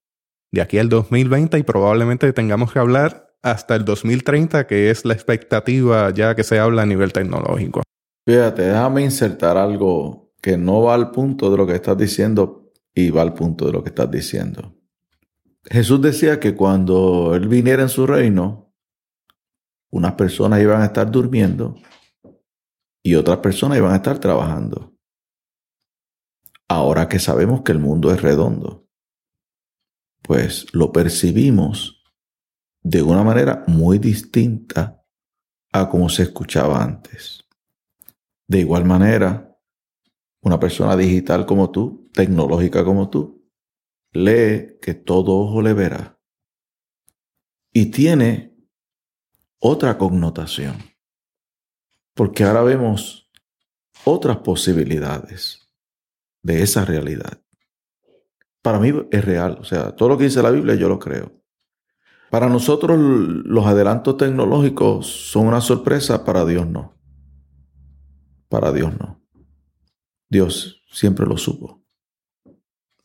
De 0.51 0.61
aquí 0.61 0.79
al 0.79 0.89
2020 0.89 1.59
y 1.59 1.63
probablemente 1.63 2.31
tengamos 2.33 2.71
que 2.71 2.79
hablar 2.79 3.26
hasta 3.51 3.75
el 3.75 3.85
2030, 3.85 4.67
que 4.67 4.89
es 4.89 5.05
la 5.05 5.13
expectativa 5.13 6.09
ya 6.11 6.35
que 6.35 6.43
se 6.43 6.59
habla 6.59 6.83
a 6.83 6.85
nivel 6.85 7.13
tecnológico. 7.13 7.83
Fíjate, 8.25 8.63
déjame 8.63 9.03
insertar 9.03 9.57
algo 9.57 10.33
que 10.41 10.57
no 10.57 10.81
va 10.81 10.93
al 10.93 11.11
punto 11.11 11.49
de 11.49 11.57
lo 11.57 11.65
que 11.65 11.75
estás 11.75 11.97
diciendo 11.97 12.71
y 12.93 13.09
va 13.09 13.21
al 13.21 13.33
punto 13.33 13.65
de 13.65 13.71
lo 13.71 13.83
que 13.83 13.89
estás 13.89 14.09
diciendo. 14.11 14.75
Jesús 15.63 16.01
decía 16.01 16.39
que 16.39 16.55
cuando 16.55 17.35
Él 17.35 17.47
viniera 17.47 17.83
en 17.83 17.89
su 17.89 18.07
reino, 18.07 18.73
unas 19.91 20.13
personas 20.13 20.61
iban 20.61 20.81
a 20.81 20.85
estar 20.85 21.09
durmiendo 21.09 21.75
y 23.03 23.15
otras 23.15 23.37
personas 23.37 23.77
iban 23.77 23.93
a 23.93 23.97
estar 23.97 24.19
trabajando. 24.19 24.93
Ahora 26.67 27.07
que 27.07 27.19
sabemos 27.19 27.61
que 27.61 27.71
el 27.71 27.79
mundo 27.79 28.11
es 28.11 28.21
redondo, 28.21 28.87
pues 30.21 30.67
lo 30.73 30.91
percibimos 30.91 31.96
de 32.89 33.01
una 33.01 33.21
manera 33.21 33.65
muy 33.67 33.99
distinta 33.99 35.03
a 35.73 35.89
como 35.89 36.07
se 36.07 36.23
escuchaba 36.23 36.81
antes. 36.81 37.43
De 38.47 38.59
igual 38.59 38.85
manera, 38.85 39.59
una 40.41 40.57
persona 40.57 40.95
digital 40.95 41.45
como 41.45 41.69
tú, 41.69 42.09
tecnológica 42.13 42.85
como 42.85 43.09
tú, 43.09 43.45
lee 44.13 44.77
que 44.81 44.93
todo 44.93 45.35
ojo 45.35 45.61
le 45.61 45.73
verá. 45.73 46.17
Y 47.73 47.87
tiene 47.87 48.55
otra 49.59 49.97
connotación, 49.97 50.77
porque 52.13 52.45
ahora 52.45 52.63
vemos 52.63 53.29
otras 54.05 54.37
posibilidades 54.37 55.69
de 56.41 56.63
esa 56.63 56.85
realidad. 56.85 57.41
Para 58.61 58.79
mí 58.79 58.93
es 59.11 59.25
real, 59.25 59.57
o 59.59 59.65
sea, 59.65 59.93
todo 59.93 60.07
lo 60.07 60.17
que 60.17 60.23
dice 60.23 60.41
la 60.41 60.51
Biblia 60.51 60.75
yo 60.75 60.87
lo 60.87 60.99
creo. 60.99 61.36
Para 62.29 62.49
nosotros 62.49 62.99
los 62.99 63.65
adelantos 63.65 64.17
tecnológicos 64.17 65.07
son 65.07 65.47
una 65.47 65.61
sorpresa, 65.61 66.25
para 66.25 66.45
Dios 66.45 66.67
no. 66.67 66.93
Para 68.49 68.73
Dios 68.73 68.93
no. 68.99 69.21
Dios 70.29 70.83
siempre 70.91 71.25
lo 71.25 71.37
supo. 71.37 71.81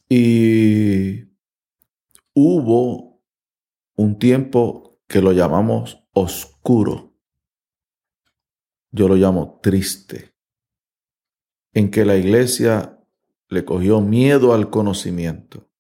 Y 0.09 1.25
hubo 2.35 3.23
un 3.95 4.19
tiempo 4.19 5.01
que 5.07 5.23
lo 5.23 5.33
llamamos 5.33 6.05
oscuro. 6.13 7.15
Yo 8.91 9.07
lo 9.09 9.15
llamo 9.15 9.61
triste. 9.63 10.35
En 11.73 11.91
que 11.91 12.05
la 12.05 12.17
iglesia 12.17 12.99
le 13.49 13.65
cogió 13.65 14.01
miedo 14.01 14.53
al 14.53 14.69
conocimiento 14.69 15.72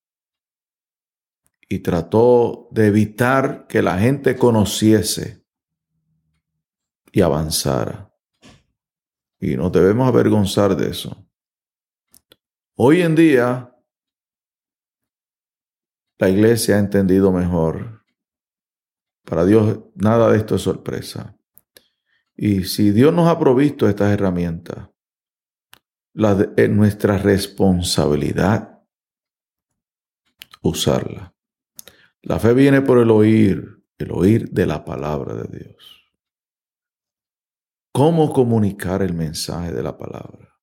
y 1.72 1.78
trató 1.78 2.68
de 2.70 2.88
evitar 2.88 3.66
que 3.66 3.80
la 3.80 3.98
gente 3.98 4.36
conociese 4.36 5.42
y 7.10 7.22
avanzara. 7.22 8.12
Y 9.40 9.56
nos 9.56 9.72
debemos 9.72 10.06
avergonzar 10.06 10.76
de 10.76 10.90
eso. 10.90 11.26
Hoy 12.74 13.00
en 13.00 13.14
día 13.14 13.74
la 16.18 16.28
iglesia 16.28 16.76
ha 16.76 16.78
entendido 16.78 17.32
mejor. 17.32 18.04
Para 19.24 19.46
Dios 19.46 19.78
nada 19.94 20.30
de 20.30 20.36
esto 20.36 20.56
es 20.56 20.60
sorpresa. 20.60 21.38
Y 22.36 22.64
si 22.64 22.90
Dios 22.90 23.14
nos 23.14 23.28
ha 23.28 23.38
provisto 23.38 23.88
estas 23.88 24.12
herramientas, 24.12 24.90
es 26.54 26.68
nuestra 26.68 27.16
responsabilidad 27.16 28.78
usarla. 30.60 31.31
La 32.22 32.38
fe 32.38 32.54
viene 32.54 32.82
por 32.82 32.98
el 32.98 33.10
oír, 33.10 33.84
el 33.98 34.12
oír 34.12 34.50
de 34.50 34.66
la 34.66 34.84
palabra 34.84 35.34
de 35.34 35.58
Dios. 35.58 36.12
¿Cómo 37.92 38.32
comunicar 38.32 39.02
el 39.02 39.14
mensaje 39.14 39.72
de 39.72 39.82
la 39.82 39.98
palabra? 39.98 40.58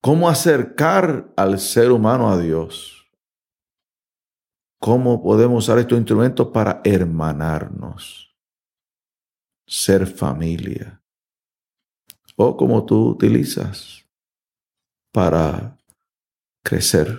¿Cómo 0.00 0.28
acercar 0.28 1.32
al 1.36 1.58
ser 1.58 1.92
humano 1.92 2.30
a 2.30 2.38
Dios? 2.38 3.02
cómo 4.82 5.22
podemos 5.22 5.62
usar 5.62 5.78
estos 5.78 5.96
instrumentos 5.96 6.48
para 6.48 6.80
hermanarnos, 6.82 8.36
ser 9.64 10.08
familia, 10.08 11.00
o 12.34 12.56
como 12.56 12.84
tú 12.84 13.10
utilizas 13.10 14.04
para 15.12 15.78
crecer, 16.64 17.16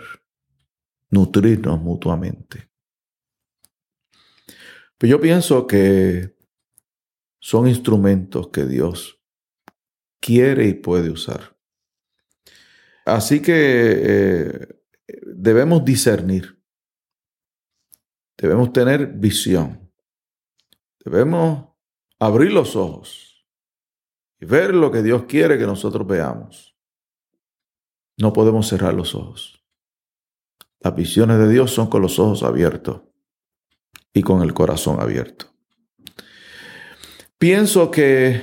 nutrirnos 1.14 1.82
mutuamente. 1.82 2.70
Pero 4.98 4.98
pues 4.98 5.10
yo 5.10 5.22
pienso 5.22 5.68
que 5.68 6.36
son 7.40 7.68
instrumentos 7.68 8.50
que 8.50 8.66
Dios 8.66 9.22
quiere 10.20 10.68
y 10.68 10.74
puede 10.74 11.10
usar. 11.10 11.58
Así 13.06 13.42
que 13.42 13.54
eh, 13.56 14.68
debemos 15.26 15.84
discernir 15.84 16.64
Debemos 18.44 18.74
tener 18.74 19.08
visión. 19.08 19.90
Debemos 21.06 21.70
abrir 22.20 22.52
los 22.52 22.76
ojos 22.76 23.48
y 24.38 24.46
ver 24.46 24.74
lo 24.74 24.92
que 24.92 25.02
Dios 25.02 25.24
quiere 25.24 25.58
que 25.58 25.66
nosotros 25.66 26.06
veamos. 26.06 26.78
No 28.18 28.34
podemos 28.34 28.68
cerrar 28.68 28.94
los 28.94 29.16
ojos. 29.16 29.63
Las 30.84 30.96
visiones 30.96 31.40
de 31.40 31.50
Dios 31.50 31.72
son 31.72 31.88
con 31.88 32.02
los 32.02 32.20
ojos 32.20 32.44
abiertos 32.44 33.02
y 34.14 34.22
con 34.22 34.42
el 34.42 34.54
corazón 34.54 35.00
abierto. 35.00 35.46
Pienso 37.38 37.90
que 37.90 38.42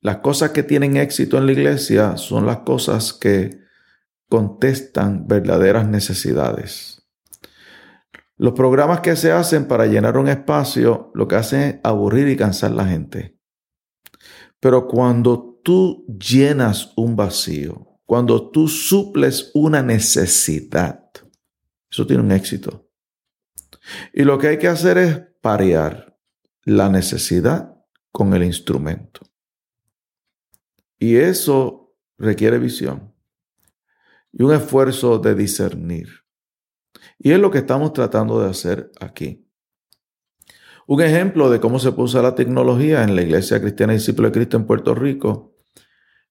las 0.00 0.18
cosas 0.18 0.50
que 0.50 0.64
tienen 0.64 0.96
éxito 0.96 1.38
en 1.38 1.46
la 1.46 1.52
iglesia 1.52 2.16
son 2.16 2.44
las 2.44 2.58
cosas 2.58 3.12
que 3.12 3.60
contestan 4.28 5.26
verdaderas 5.26 5.88
necesidades. 5.88 7.08
Los 8.36 8.52
programas 8.52 9.00
que 9.00 9.16
se 9.16 9.32
hacen 9.32 9.66
para 9.66 9.86
llenar 9.86 10.16
un 10.16 10.28
espacio 10.28 11.10
lo 11.14 11.26
que 11.26 11.36
hacen 11.36 11.60
es 11.60 11.76
aburrir 11.82 12.28
y 12.28 12.36
cansar 12.36 12.72
a 12.72 12.74
la 12.74 12.86
gente. 12.86 13.36
Pero 14.60 14.86
cuando 14.86 15.60
tú 15.64 16.04
llenas 16.06 16.92
un 16.96 17.16
vacío, 17.16 18.00
cuando 18.06 18.50
tú 18.50 18.68
suples 18.68 19.50
una 19.54 19.82
necesidad, 19.82 21.10
eso 21.90 22.06
tiene 22.06 22.22
un 22.22 22.32
éxito. 22.32 22.90
Y 24.12 24.22
lo 24.22 24.38
que 24.38 24.48
hay 24.48 24.58
que 24.58 24.68
hacer 24.68 24.98
es 24.98 25.20
parear 25.40 26.18
la 26.64 26.88
necesidad 26.88 27.74
con 28.12 28.34
el 28.34 28.44
instrumento. 28.44 29.20
Y 30.98 31.16
eso 31.16 31.94
requiere 32.18 32.58
visión 32.58 33.14
y 34.32 34.42
un 34.42 34.52
esfuerzo 34.52 35.18
de 35.18 35.34
discernir. 35.34 36.08
Y 37.18 37.32
es 37.32 37.38
lo 37.38 37.50
que 37.50 37.58
estamos 37.58 37.92
tratando 37.92 38.40
de 38.40 38.50
hacer 38.50 38.90
aquí. 39.00 39.48
Un 40.86 41.02
ejemplo 41.02 41.50
de 41.50 41.60
cómo 41.60 41.78
se 41.78 41.92
puso 41.92 42.20
la 42.22 42.34
tecnología 42.34 43.02
en 43.02 43.14
la 43.14 43.22
Iglesia 43.22 43.60
Cristiana 43.60 43.92
Discípulo 43.92 44.28
de 44.28 44.32
Cristo 44.32 44.56
en 44.56 44.66
Puerto 44.66 44.94
Rico 44.94 45.54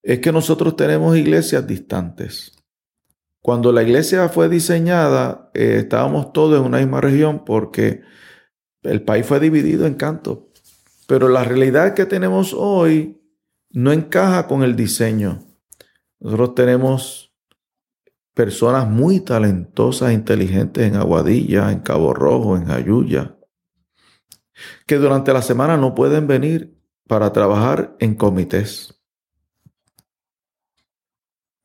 es 0.02 0.20
que 0.20 0.32
nosotros 0.32 0.76
tenemos 0.76 1.16
iglesias 1.16 1.68
distantes. 1.68 2.57
Cuando 3.48 3.72
la 3.72 3.82
iglesia 3.82 4.28
fue 4.28 4.50
diseñada, 4.50 5.52
eh, 5.54 5.78
estábamos 5.78 6.34
todos 6.34 6.60
en 6.60 6.66
una 6.66 6.80
misma 6.80 7.00
región 7.00 7.46
porque 7.46 8.02
el 8.82 9.04
país 9.04 9.26
fue 9.26 9.40
dividido 9.40 9.86
en 9.86 9.94
cantos. 9.94 10.40
Pero 11.08 11.30
la 11.30 11.46
realidad 11.46 11.94
que 11.94 12.06
tenemos 12.06 12.54
hoy 12.54 13.22
no 13.70 13.94
encaja 13.94 14.48
con 14.48 14.64
el 14.64 14.76
diseño. 14.76 15.48
Nosotros 16.20 16.56
tenemos 16.56 17.34
personas 18.34 18.86
muy 18.86 19.22
talentosas, 19.22 20.12
inteligentes 20.12 20.84
en 20.84 20.98
Aguadilla, 20.98 21.72
en 21.72 21.80
Cabo 21.80 22.14
Rojo, 22.14 22.58
en 22.58 22.70
Ayuya, 22.70 23.38
que 24.86 24.98
durante 24.98 25.32
la 25.32 25.42
semana 25.42 25.78
no 25.78 25.96
pueden 25.96 26.28
venir 26.28 26.78
para 27.08 27.32
trabajar 27.32 27.96
en 28.02 28.16
comités. 28.16 29.02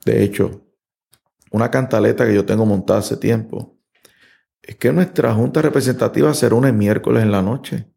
De 0.05 0.23
hecho, 0.23 0.63
una 1.53 1.71
cantaleta 1.71 2.27
que 2.27 2.35
yo 2.35 2.45
tengo 2.45 2.67
montada 2.67 3.01
hace 3.01 3.17
tiempo 3.17 3.79
es 4.63 4.77
que 4.77 4.93
nuestra 4.93 5.35
junta 5.35 5.61
representativa 5.61 6.33
se 6.35 6.49
reúne 6.49 6.73
miércoles 6.73 7.23
en 7.23 7.33
la 7.33 7.43
noche. 7.43 7.93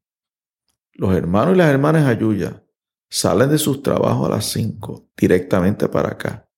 Los 0.93 1.15
hermanos 1.15 1.55
y 1.55 1.57
las 1.57 1.69
hermanas 1.69 2.07
Ayuya 2.07 2.63
salen 3.09 3.49
de 3.49 3.57
sus 3.57 3.81
trabajos 3.81 4.27
a 4.27 4.35
las 4.35 4.45
5 4.45 5.11
directamente 5.15 5.87
para 5.87 6.09
acá. 6.09 6.49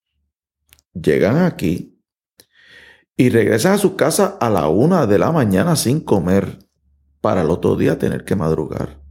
Llegan 0.93 1.38
aquí 1.38 2.02
y 3.16 3.30
regresan 3.30 3.74
a 3.74 3.78
su 3.78 3.95
casa 3.95 4.38
a 4.39 4.50
la 4.50 4.68
una 4.70 5.06
de 5.06 5.20
la 5.20 5.32
mañana 5.32 5.76
sin 5.76 6.00
comer 6.00 6.60
para 7.20 7.41
el 7.41 7.50
otro 7.50 7.76
día 7.76 8.00
tener 8.00 8.24
que 8.24 8.36
madrugar. 8.36 9.02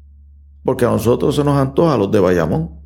Porque 0.65 0.85
a 0.85 0.91
nosotros 0.91 1.37
se 1.37 1.45
nos 1.45 1.59
antoja, 1.59 1.97
los 1.97 2.11
de 2.11 2.19
Bayamón, 2.19 2.81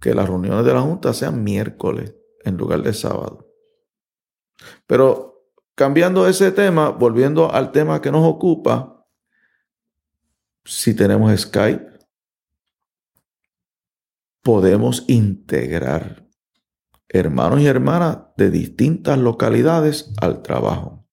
que 0.00 0.14
las 0.14 0.28
reuniones 0.28 0.64
de 0.64 0.74
la 0.74 0.82
Junta 0.82 1.14
sean 1.14 1.42
miércoles 1.42 2.14
en 2.44 2.56
lugar 2.56 2.82
de 2.82 2.92
sábado. 2.92 3.45
Pero 4.86 5.50
cambiando 5.74 6.26
ese 6.26 6.52
tema, 6.52 6.90
volviendo 6.90 7.52
al 7.52 7.72
tema 7.72 8.00
que 8.00 8.10
nos 8.10 8.24
ocupa, 8.24 9.06
si 10.64 10.94
tenemos 10.94 11.38
Skype, 11.40 11.96
podemos 14.42 15.04
integrar 15.08 16.26
hermanos 17.08 17.60
y 17.60 17.66
hermanas 17.66 18.18
de 18.36 18.50
distintas 18.50 19.18
localidades 19.18 20.12
al 20.20 20.42
trabajo. 20.42 21.06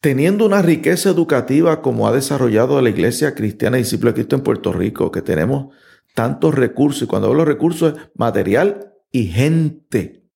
Teniendo 0.00 0.46
una 0.46 0.62
riqueza 0.62 1.10
educativa 1.10 1.82
como 1.82 2.08
ha 2.08 2.12
desarrollado 2.12 2.80
la 2.80 2.88
Iglesia 2.88 3.34
Cristiana 3.34 3.76
Discípula 3.76 4.10
de 4.10 4.14
Cristo 4.14 4.36
en 4.36 4.42
Puerto 4.42 4.72
Rico, 4.72 5.10
que 5.10 5.20
tenemos 5.20 5.74
tantos 6.14 6.54
recursos, 6.54 7.02
y 7.02 7.06
cuando 7.06 7.28
hablo 7.28 7.44
de 7.44 7.52
recursos 7.52 7.94
es 7.94 8.10
material 8.14 8.94
y 9.12 9.26
gente. 9.26 10.26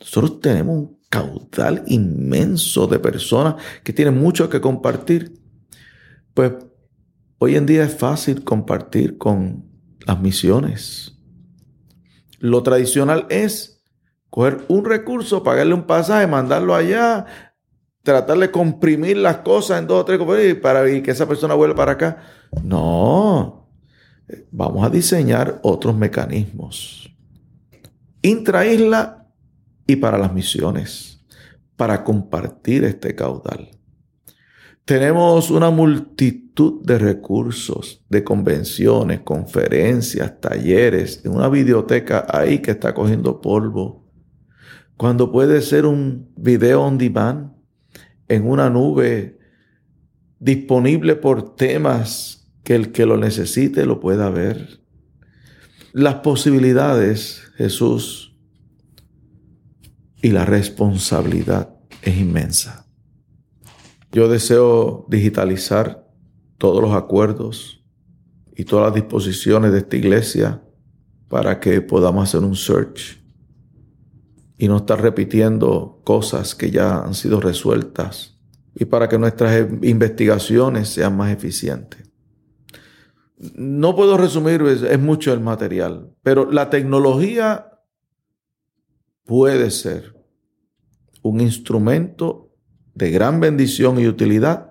Nosotros 0.00 0.40
tenemos 0.40 0.76
un 0.76 0.97
caudal 1.08 1.84
inmenso 1.86 2.86
de 2.86 2.98
personas 2.98 3.56
que 3.82 3.92
tienen 3.92 4.18
mucho 4.18 4.48
que 4.48 4.60
compartir. 4.60 5.40
Pues 6.34 6.52
hoy 7.38 7.56
en 7.56 7.66
día 7.66 7.84
es 7.84 7.94
fácil 7.94 8.44
compartir 8.44 9.18
con 9.18 9.64
las 10.06 10.20
misiones, 10.20 11.18
lo 12.38 12.62
tradicional 12.62 13.26
es 13.30 13.82
coger 14.30 14.64
un 14.68 14.84
recurso, 14.84 15.42
pagarle 15.42 15.74
un 15.74 15.84
pasaje, 15.84 16.26
mandarlo 16.26 16.74
allá, 16.74 17.26
tratar 18.02 18.38
de 18.38 18.50
comprimir 18.50 19.16
las 19.16 19.38
cosas 19.38 19.80
en 19.80 19.86
dos 19.86 20.02
o 20.02 20.04
tres 20.04 20.20
para 20.56 20.84
que 20.84 21.10
esa 21.10 21.26
persona 21.26 21.54
vuelva 21.54 21.74
para 21.74 21.92
acá. 21.92 22.22
No, 22.62 23.68
vamos 24.50 24.86
a 24.86 24.90
diseñar 24.90 25.58
otros 25.62 25.96
mecanismos. 25.96 27.10
Intraisla 28.22 29.27
y 29.88 29.96
para 29.96 30.18
las 30.18 30.32
misiones, 30.32 31.24
para 31.76 32.04
compartir 32.04 32.84
este 32.84 33.14
caudal. 33.16 33.70
Tenemos 34.84 35.50
una 35.50 35.70
multitud 35.70 36.82
de 36.84 36.98
recursos, 36.98 38.04
de 38.08 38.22
convenciones, 38.22 39.20
conferencias, 39.20 40.40
talleres, 40.40 41.22
una 41.24 41.48
biblioteca 41.48 42.26
ahí 42.28 42.60
que 42.60 42.70
está 42.70 42.92
cogiendo 42.92 43.40
polvo. 43.40 44.06
Cuando 44.96 45.32
puede 45.32 45.62
ser 45.62 45.86
un 45.86 46.30
video 46.36 46.82
on 46.82 46.98
demand 46.98 47.52
en 48.28 48.46
una 48.46 48.68
nube 48.68 49.38
disponible 50.38 51.16
por 51.16 51.56
temas 51.56 52.50
que 52.62 52.74
el 52.74 52.92
que 52.92 53.06
lo 53.06 53.16
necesite 53.16 53.86
lo 53.86 54.00
pueda 54.00 54.28
ver. 54.28 54.80
Las 55.94 56.16
posibilidades, 56.16 57.42
Jesús, 57.56 58.27
y 60.22 60.30
la 60.30 60.44
responsabilidad 60.44 61.74
es 62.02 62.16
inmensa. 62.16 62.86
Yo 64.10 64.28
deseo 64.28 65.06
digitalizar 65.08 66.08
todos 66.56 66.82
los 66.82 66.92
acuerdos 66.92 67.84
y 68.56 68.64
todas 68.64 68.86
las 68.86 68.94
disposiciones 68.94 69.72
de 69.72 69.78
esta 69.78 69.96
iglesia 69.96 70.62
para 71.28 71.60
que 71.60 71.80
podamos 71.80 72.28
hacer 72.28 72.40
un 72.40 72.56
search 72.56 73.22
y 74.56 74.66
no 74.66 74.78
estar 74.78 75.00
repitiendo 75.00 76.00
cosas 76.04 76.54
que 76.54 76.70
ya 76.70 77.00
han 77.00 77.14
sido 77.14 77.40
resueltas 77.40 78.38
y 78.74 78.86
para 78.86 79.08
que 79.08 79.18
nuestras 79.18 79.68
investigaciones 79.82 80.88
sean 80.88 81.16
más 81.16 81.30
eficientes. 81.30 82.10
No 83.54 83.94
puedo 83.94 84.16
resumir, 84.16 84.62
es 84.62 84.98
mucho 84.98 85.32
el 85.32 85.40
material, 85.40 86.12
pero 86.22 86.50
la 86.50 86.70
tecnología 86.70 87.77
puede 89.28 89.70
ser 89.70 90.16
un 91.20 91.42
instrumento 91.42 92.48
de 92.94 93.10
gran 93.10 93.40
bendición 93.40 94.00
y 94.00 94.08
utilidad 94.08 94.70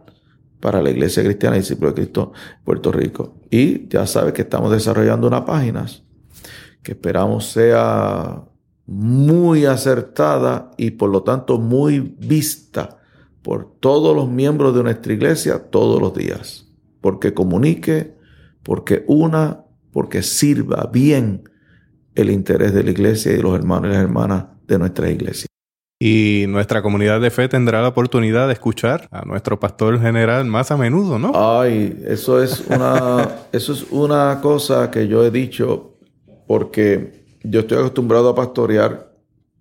para 0.59 0.81
la 0.81 0.89
Iglesia 0.89 1.23
Cristiana 1.23 1.55
y 1.55 1.59
Discípulo 1.59 1.91
de 1.91 1.95
Cristo 2.01 2.33
Puerto 2.65 2.91
Rico. 2.91 3.35
Y 3.51 3.87
ya 3.87 4.07
sabes 4.07 4.33
que 4.33 4.41
estamos 4.41 4.71
desarrollando 4.71 5.27
una 5.27 5.45
página 5.45 5.85
que 6.81 6.93
esperamos 6.93 7.45
sea 7.45 8.45
muy 8.87 9.65
acertada 9.65 10.71
y 10.75 10.91
por 10.91 11.11
lo 11.11 11.21
tanto 11.21 11.59
muy 11.59 11.99
vista 11.99 12.97
por 13.43 13.75
todos 13.79 14.15
los 14.15 14.27
miembros 14.27 14.75
de 14.75 14.81
nuestra 14.81 15.13
iglesia 15.13 15.69
todos 15.69 16.01
los 16.01 16.15
días. 16.15 16.67
Porque 16.99 17.35
comunique, 17.35 18.17
porque 18.63 19.03
una, 19.05 19.65
porque 19.91 20.23
sirva 20.23 20.89
bien 20.91 21.43
el 22.18 22.32
interés 22.32 22.74
de 22.74 22.84
la 22.84 22.91
iglesia 22.91 23.32
y 23.32 23.36
de 23.36 23.43
los 23.43 23.55
hermanos 23.55 23.89
y 23.89 23.93
las 23.93 24.03
hermanas 24.03 24.45
de 24.68 24.80
nuestra 24.80 25.09
iglesia. 25.09 25.47
Y 25.99 26.45
nuestra 26.49 26.82
comunidad 26.82 27.22
de 27.22 27.32
fe 27.32 27.47
tendrá 27.47 27.82
la 27.82 27.88
oportunidad 27.88 28.47
de 28.47 28.53
escuchar 28.53 29.07
a 29.11 29.24
nuestro 29.26 29.59
pastor 29.59 29.99
general 29.99 30.45
más 30.45 30.70
a 30.72 30.78
menudo, 30.78 31.18
¿no? 31.18 31.32
Ay, 31.34 32.03
eso 32.07 32.41
es 32.41 32.63
una, 32.70 33.30
eso 33.51 33.74
es 33.74 33.86
una 33.91 34.39
cosa 34.41 34.91
que 34.91 35.07
yo 35.07 35.24
he 35.26 35.32
dicho 35.32 35.97
porque 36.47 37.38
yo 37.43 37.61
estoy 37.61 37.80
acostumbrado 37.80 38.30
a 38.30 38.36
pastorear 38.36 39.15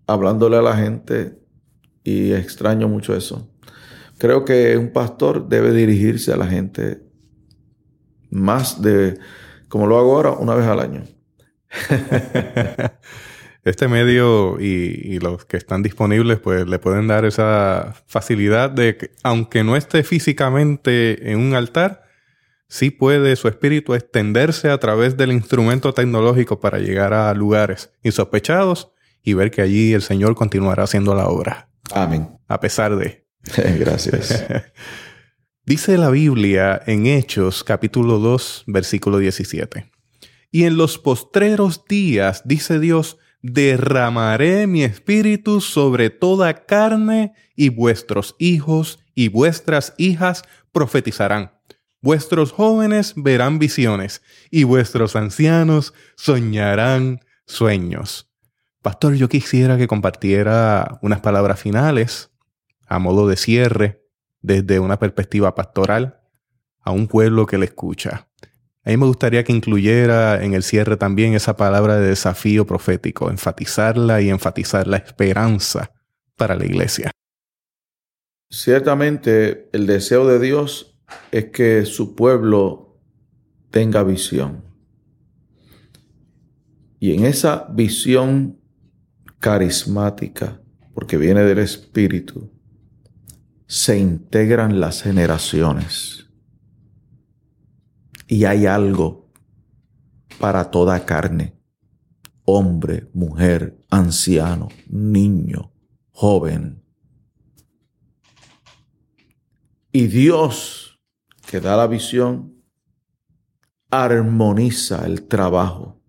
hablándole 0.06 0.56
a 0.56 0.62
la 0.62 0.76
gente 0.76 1.38
y 2.04 2.32
extraño 2.32 2.88
mucho 2.88 3.14
eso. 3.14 3.48
Creo 4.18 4.44
que 4.44 4.76
un 4.76 4.92
pastor 4.92 5.48
debe 5.48 5.72
dirigirse 5.72 6.32
a 6.32 6.36
la 6.36 6.46
gente 6.46 7.02
más 8.30 8.80
de, 8.80 9.18
como 9.68 9.86
lo 9.86 9.98
hago 9.98 10.16
ahora, 10.16 10.30
una 10.32 10.54
vez 10.54 10.66
al 10.66 10.80
año. 10.80 11.04
este 13.64 13.88
medio 13.88 14.60
y, 14.60 15.18
los 15.18 15.44
que 15.44 15.56
están 15.56 15.82
disponibles, 15.82 16.38
pues 16.38 16.66
le 16.68 16.78
pueden 16.78 17.08
dar 17.08 17.24
esa 17.24 17.94
facilidad 18.06 18.70
de 18.70 18.96
que, 18.96 19.10
aunque 19.22 19.64
no 19.64 19.76
esté 19.76 20.04
físicamente 20.04 21.32
en 21.32 21.40
un 21.40 21.54
altar, 21.54 22.04
sí 22.68 22.90
puede 22.90 23.34
su 23.36 23.48
espíritu 23.48 23.94
extenderse 23.94 24.70
a 24.70 24.78
través 24.78 25.16
del 25.16 25.32
instrumento 25.32 25.92
tecnológico 25.92 26.60
para 26.60 26.78
llegar 26.78 27.12
a 27.12 27.34
lugares 27.34 27.90
insospechados 28.02 28.92
y 29.22 29.34
ver 29.34 29.50
que 29.50 29.62
allí 29.62 29.92
el 29.92 30.02
Señor 30.02 30.36
continuará 30.36 30.84
haciendo 30.84 31.14
la 31.14 31.26
obra. 31.26 31.68
Amén. 31.92 32.28
A 32.46 32.60
pesar 32.60 32.96
de. 32.96 33.26
Gracias. 33.78 34.46
Dice 35.64 35.98
la 35.98 36.10
Biblia 36.10 36.80
en 36.86 37.06
Hechos 37.06 37.64
capítulo 37.64 38.20
2 38.20 38.64
versículo 38.68 39.18
17. 39.18 39.90
Y 40.56 40.64
en 40.64 40.78
los 40.78 40.96
postreros 40.96 41.84
días, 41.86 42.40
dice 42.46 42.80
Dios, 42.80 43.18
derramaré 43.42 44.66
mi 44.66 44.84
espíritu 44.84 45.60
sobre 45.60 46.08
toda 46.08 46.64
carne 46.64 47.34
y 47.54 47.68
vuestros 47.68 48.36
hijos 48.38 48.98
y 49.14 49.28
vuestras 49.28 49.92
hijas 49.98 50.44
profetizarán. 50.72 51.52
Vuestros 52.00 52.52
jóvenes 52.52 53.12
verán 53.16 53.58
visiones 53.58 54.22
y 54.50 54.64
vuestros 54.64 55.14
ancianos 55.14 55.92
soñarán 56.16 57.20
sueños. 57.44 58.32
Pastor, 58.80 59.12
yo 59.16 59.28
quisiera 59.28 59.76
que 59.76 59.86
compartiera 59.86 60.98
unas 61.02 61.20
palabras 61.20 61.60
finales 61.60 62.30
a 62.86 62.98
modo 62.98 63.28
de 63.28 63.36
cierre 63.36 64.06
desde 64.40 64.80
una 64.80 64.98
perspectiva 64.98 65.54
pastoral 65.54 66.22
a 66.80 66.92
un 66.92 67.08
pueblo 67.08 67.44
que 67.44 67.58
le 67.58 67.66
escucha. 67.66 68.30
A 68.86 68.90
mí 68.90 68.98
me 68.98 69.06
gustaría 69.06 69.42
que 69.42 69.52
incluyera 69.52 70.44
en 70.44 70.54
el 70.54 70.62
cierre 70.62 70.96
también 70.96 71.34
esa 71.34 71.56
palabra 71.56 71.98
de 71.98 72.06
desafío 72.06 72.66
profético, 72.66 73.30
enfatizarla 73.30 74.22
y 74.22 74.30
enfatizar 74.30 74.86
la 74.86 74.98
esperanza 74.98 75.90
para 76.36 76.54
la 76.54 76.66
iglesia. 76.66 77.10
Ciertamente 78.48 79.68
el 79.72 79.88
deseo 79.88 80.24
de 80.28 80.38
Dios 80.38 80.96
es 81.32 81.46
que 81.46 81.84
su 81.84 82.14
pueblo 82.14 83.00
tenga 83.72 84.04
visión. 84.04 84.62
Y 87.00 87.12
en 87.12 87.24
esa 87.24 87.66
visión 87.72 88.60
carismática, 89.40 90.60
porque 90.94 91.16
viene 91.16 91.42
del 91.42 91.58
Espíritu, 91.58 92.52
se 93.66 93.98
integran 93.98 94.78
las 94.78 95.02
generaciones. 95.02 96.25
Y 98.26 98.44
hay 98.44 98.66
algo 98.66 99.30
para 100.38 100.70
toda 100.70 101.04
carne, 101.04 101.58
hombre, 102.44 103.08
mujer, 103.14 103.78
anciano, 103.90 104.68
niño, 104.88 105.72
joven. 106.10 106.82
Y 109.92 110.08
Dios, 110.08 111.00
que 111.48 111.60
da 111.60 111.76
la 111.76 111.86
visión, 111.86 112.62
armoniza 113.90 115.06
el 115.06 115.26
trabajo 115.26 116.02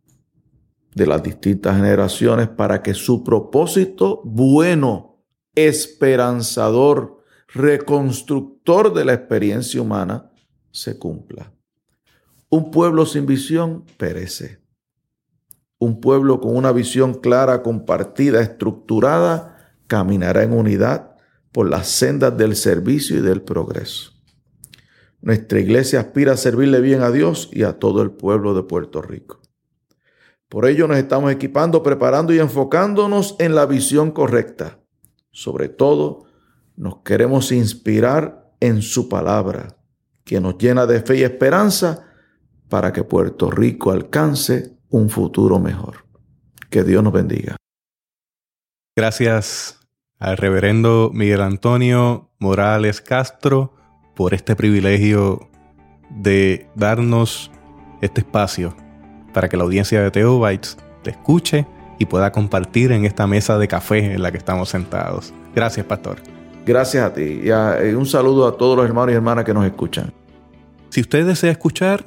de 0.93 1.05
las 1.05 1.21
distintas 1.21 1.75
generaciones 1.75 2.49
para 2.49 2.81
que 2.81 2.93
su 2.93 3.23
propósito 3.23 4.21
bueno, 4.25 5.23
esperanzador, 5.55 7.23
reconstructor 7.47 8.93
de 8.93 9.05
la 9.05 9.13
experiencia 9.13 9.81
humana 9.81 10.31
se 10.71 10.97
cumpla. 10.97 11.53
Un 12.49 12.71
pueblo 12.71 13.05
sin 13.05 13.25
visión 13.25 13.83
perece. 13.97 14.61
Un 15.79 15.99
pueblo 15.99 16.39
con 16.39 16.55
una 16.55 16.71
visión 16.71 17.15
clara, 17.15 17.61
compartida, 17.61 18.41
estructurada, 18.41 19.75
caminará 19.87 20.43
en 20.43 20.53
unidad 20.53 21.17
por 21.51 21.69
las 21.69 21.87
sendas 21.87 22.37
del 22.37 22.55
servicio 22.55 23.17
y 23.17 23.21
del 23.21 23.41
progreso. 23.41 24.13
Nuestra 25.21 25.59
iglesia 25.59 25.99
aspira 25.99 26.33
a 26.33 26.37
servirle 26.37 26.79
bien 26.79 27.01
a 27.01 27.11
Dios 27.11 27.49
y 27.51 27.63
a 27.63 27.79
todo 27.79 28.01
el 28.01 28.11
pueblo 28.11 28.53
de 28.53 28.63
Puerto 28.63 29.01
Rico. 29.01 29.41
Por 30.47 30.65
ello 30.65 30.87
nos 30.87 30.97
estamos 30.97 31.31
equipando, 31.31 31.83
preparando 31.83 32.33
y 32.33 32.39
enfocándonos 32.39 33.35
en 33.39 33.55
la 33.55 33.65
visión 33.65 34.11
correcta. 34.11 34.79
Sobre 35.31 35.67
todo, 35.67 36.25
nos 36.77 36.99
queremos 36.99 37.51
inspirar 37.51 38.53
en 38.61 38.81
su 38.81 39.09
palabra, 39.09 39.77
que 40.23 40.39
nos 40.39 40.57
llena 40.57 40.85
de 40.85 41.01
fe 41.01 41.17
y 41.17 41.23
esperanza 41.23 42.07
para 42.69 42.91
que 42.93 43.03
Puerto 43.03 43.49
Rico 43.49 43.91
alcance 43.91 44.77
un 44.89 45.09
futuro 45.09 45.59
mejor. 45.59 46.05
Que 46.69 46.83
Dios 46.83 47.03
nos 47.03 47.13
bendiga. 47.13 47.55
Gracias 48.95 49.79
al 50.19 50.37
reverendo 50.37 51.11
Miguel 51.13 51.41
Antonio 51.41 52.31
Morales 52.39 53.01
Castro 53.01 53.73
por 54.15 54.33
este 54.33 54.55
privilegio 54.55 55.49
de 56.09 56.67
darnos 56.75 57.51
este 58.01 58.21
espacio 58.21 58.75
para 59.33 59.49
que 59.49 59.57
la 59.57 59.63
audiencia 59.63 60.01
de 60.01 60.09
Teobytes 60.09 60.77
te 61.03 61.11
escuche 61.11 61.67
y 61.99 62.05
pueda 62.05 62.31
compartir 62.31 62.91
en 62.91 63.05
esta 63.05 63.27
mesa 63.27 63.57
de 63.57 63.67
café 63.67 64.13
en 64.13 64.21
la 64.21 64.31
que 64.31 64.37
estamos 64.37 64.69
sentados. 64.69 65.33
Gracias, 65.53 65.85
pastor. 65.85 66.17
Gracias 66.65 67.03
a 67.03 67.13
ti 67.13 67.41
y, 67.43 67.49
un 67.93 68.05
saludo 68.05 68.47
a 68.47 68.57
todos 68.57 68.75
los 68.77 68.85
hermanos 68.85 69.13
y 69.13 69.15
hermanas 69.15 69.45
que 69.45 69.53
nos 69.53 69.65
escuchan. 69.65 70.11
Si 70.89 71.01
usted 71.01 71.25
desea 71.25 71.51
escuchar 71.51 72.03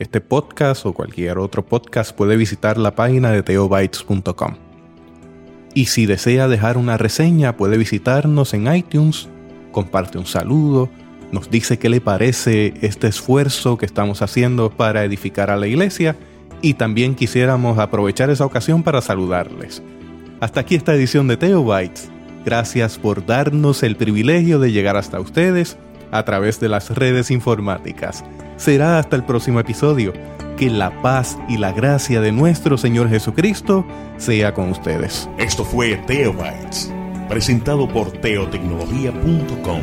este 0.00 0.20
podcast 0.22 0.86
o 0.86 0.94
cualquier 0.94 1.38
otro 1.38 1.64
podcast, 1.64 2.16
puede 2.16 2.36
visitar 2.36 2.78
la 2.78 2.94
página 2.94 3.30
de 3.30 3.42
teobytes.com. 3.42 4.56
Y 5.74 5.86
si 5.86 6.06
desea 6.06 6.48
dejar 6.48 6.78
una 6.78 6.96
reseña, 6.96 7.56
puede 7.56 7.76
visitarnos 7.76 8.54
en 8.54 8.74
iTunes, 8.74 9.28
comparte 9.70 10.16
un 10.18 10.26
saludo, 10.26 10.88
nos 11.32 11.50
dice 11.50 11.78
qué 11.78 11.90
le 11.90 12.00
parece 12.00 12.74
este 12.80 13.06
esfuerzo 13.06 13.76
que 13.76 13.86
estamos 13.86 14.22
haciendo 14.22 14.70
para 14.70 15.04
edificar 15.04 15.50
a 15.50 15.56
la 15.56 15.66
iglesia 15.66 16.16
y 16.62 16.74
también 16.74 17.14
quisiéramos 17.14 17.78
aprovechar 17.78 18.30
esa 18.30 18.46
ocasión 18.46 18.82
para 18.82 19.02
saludarles. 19.02 19.82
Hasta 20.40 20.60
aquí 20.60 20.74
esta 20.74 20.94
edición 20.94 21.28
de 21.28 21.36
Teobytes. 21.36 22.10
Gracias 22.44 22.98
por 22.98 23.26
darnos 23.26 23.82
el 23.82 23.96
privilegio 23.96 24.58
de 24.58 24.72
llegar 24.72 24.96
hasta 24.96 25.20
ustedes 25.20 25.76
a 26.10 26.24
través 26.24 26.60
de 26.60 26.68
las 26.68 26.90
redes 26.90 27.30
informáticas. 27.30 28.24
Será 28.56 28.98
hasta 28.98 29.16
el 29.16 29.24
próximo 29.24 29.60
episodio. 29.60 30.12
Que 30.56 30.68
la 30.68 31.00
paz 31.00 31.38
y 31.48 31.56
la 31.56 31.72
gracia 31.72 32.20
de 32.20 32.32
nuestro 32.32 32.76
Señor 32.76 33.08
Jesucristo 33.08 33.86
sea 34.18 34.52
con 34.52 34.70
ustedes. 34.70 35.28
Esto 35.38 35.64
fue 35.64 35.96
Teobytes, 36.06 36.92
presentado 37.30 37.88
por 37.88 38.12
teotecnología.com, 38.12 39.80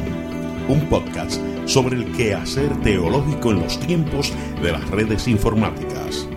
un 0.70 0.82
podcast 0.82 1.42
sobre 1.66 1.96
el 1.96 2.12
quehacer 2.16 2.70
teológico 2.82 3.52
en 3.52 3.62
los 3.62 3.80
tiempos 3.80 4.32
de 4.62 4.72
las 4.72 4.88
redes 4.92 5.28
informáticas. 5.28 6.28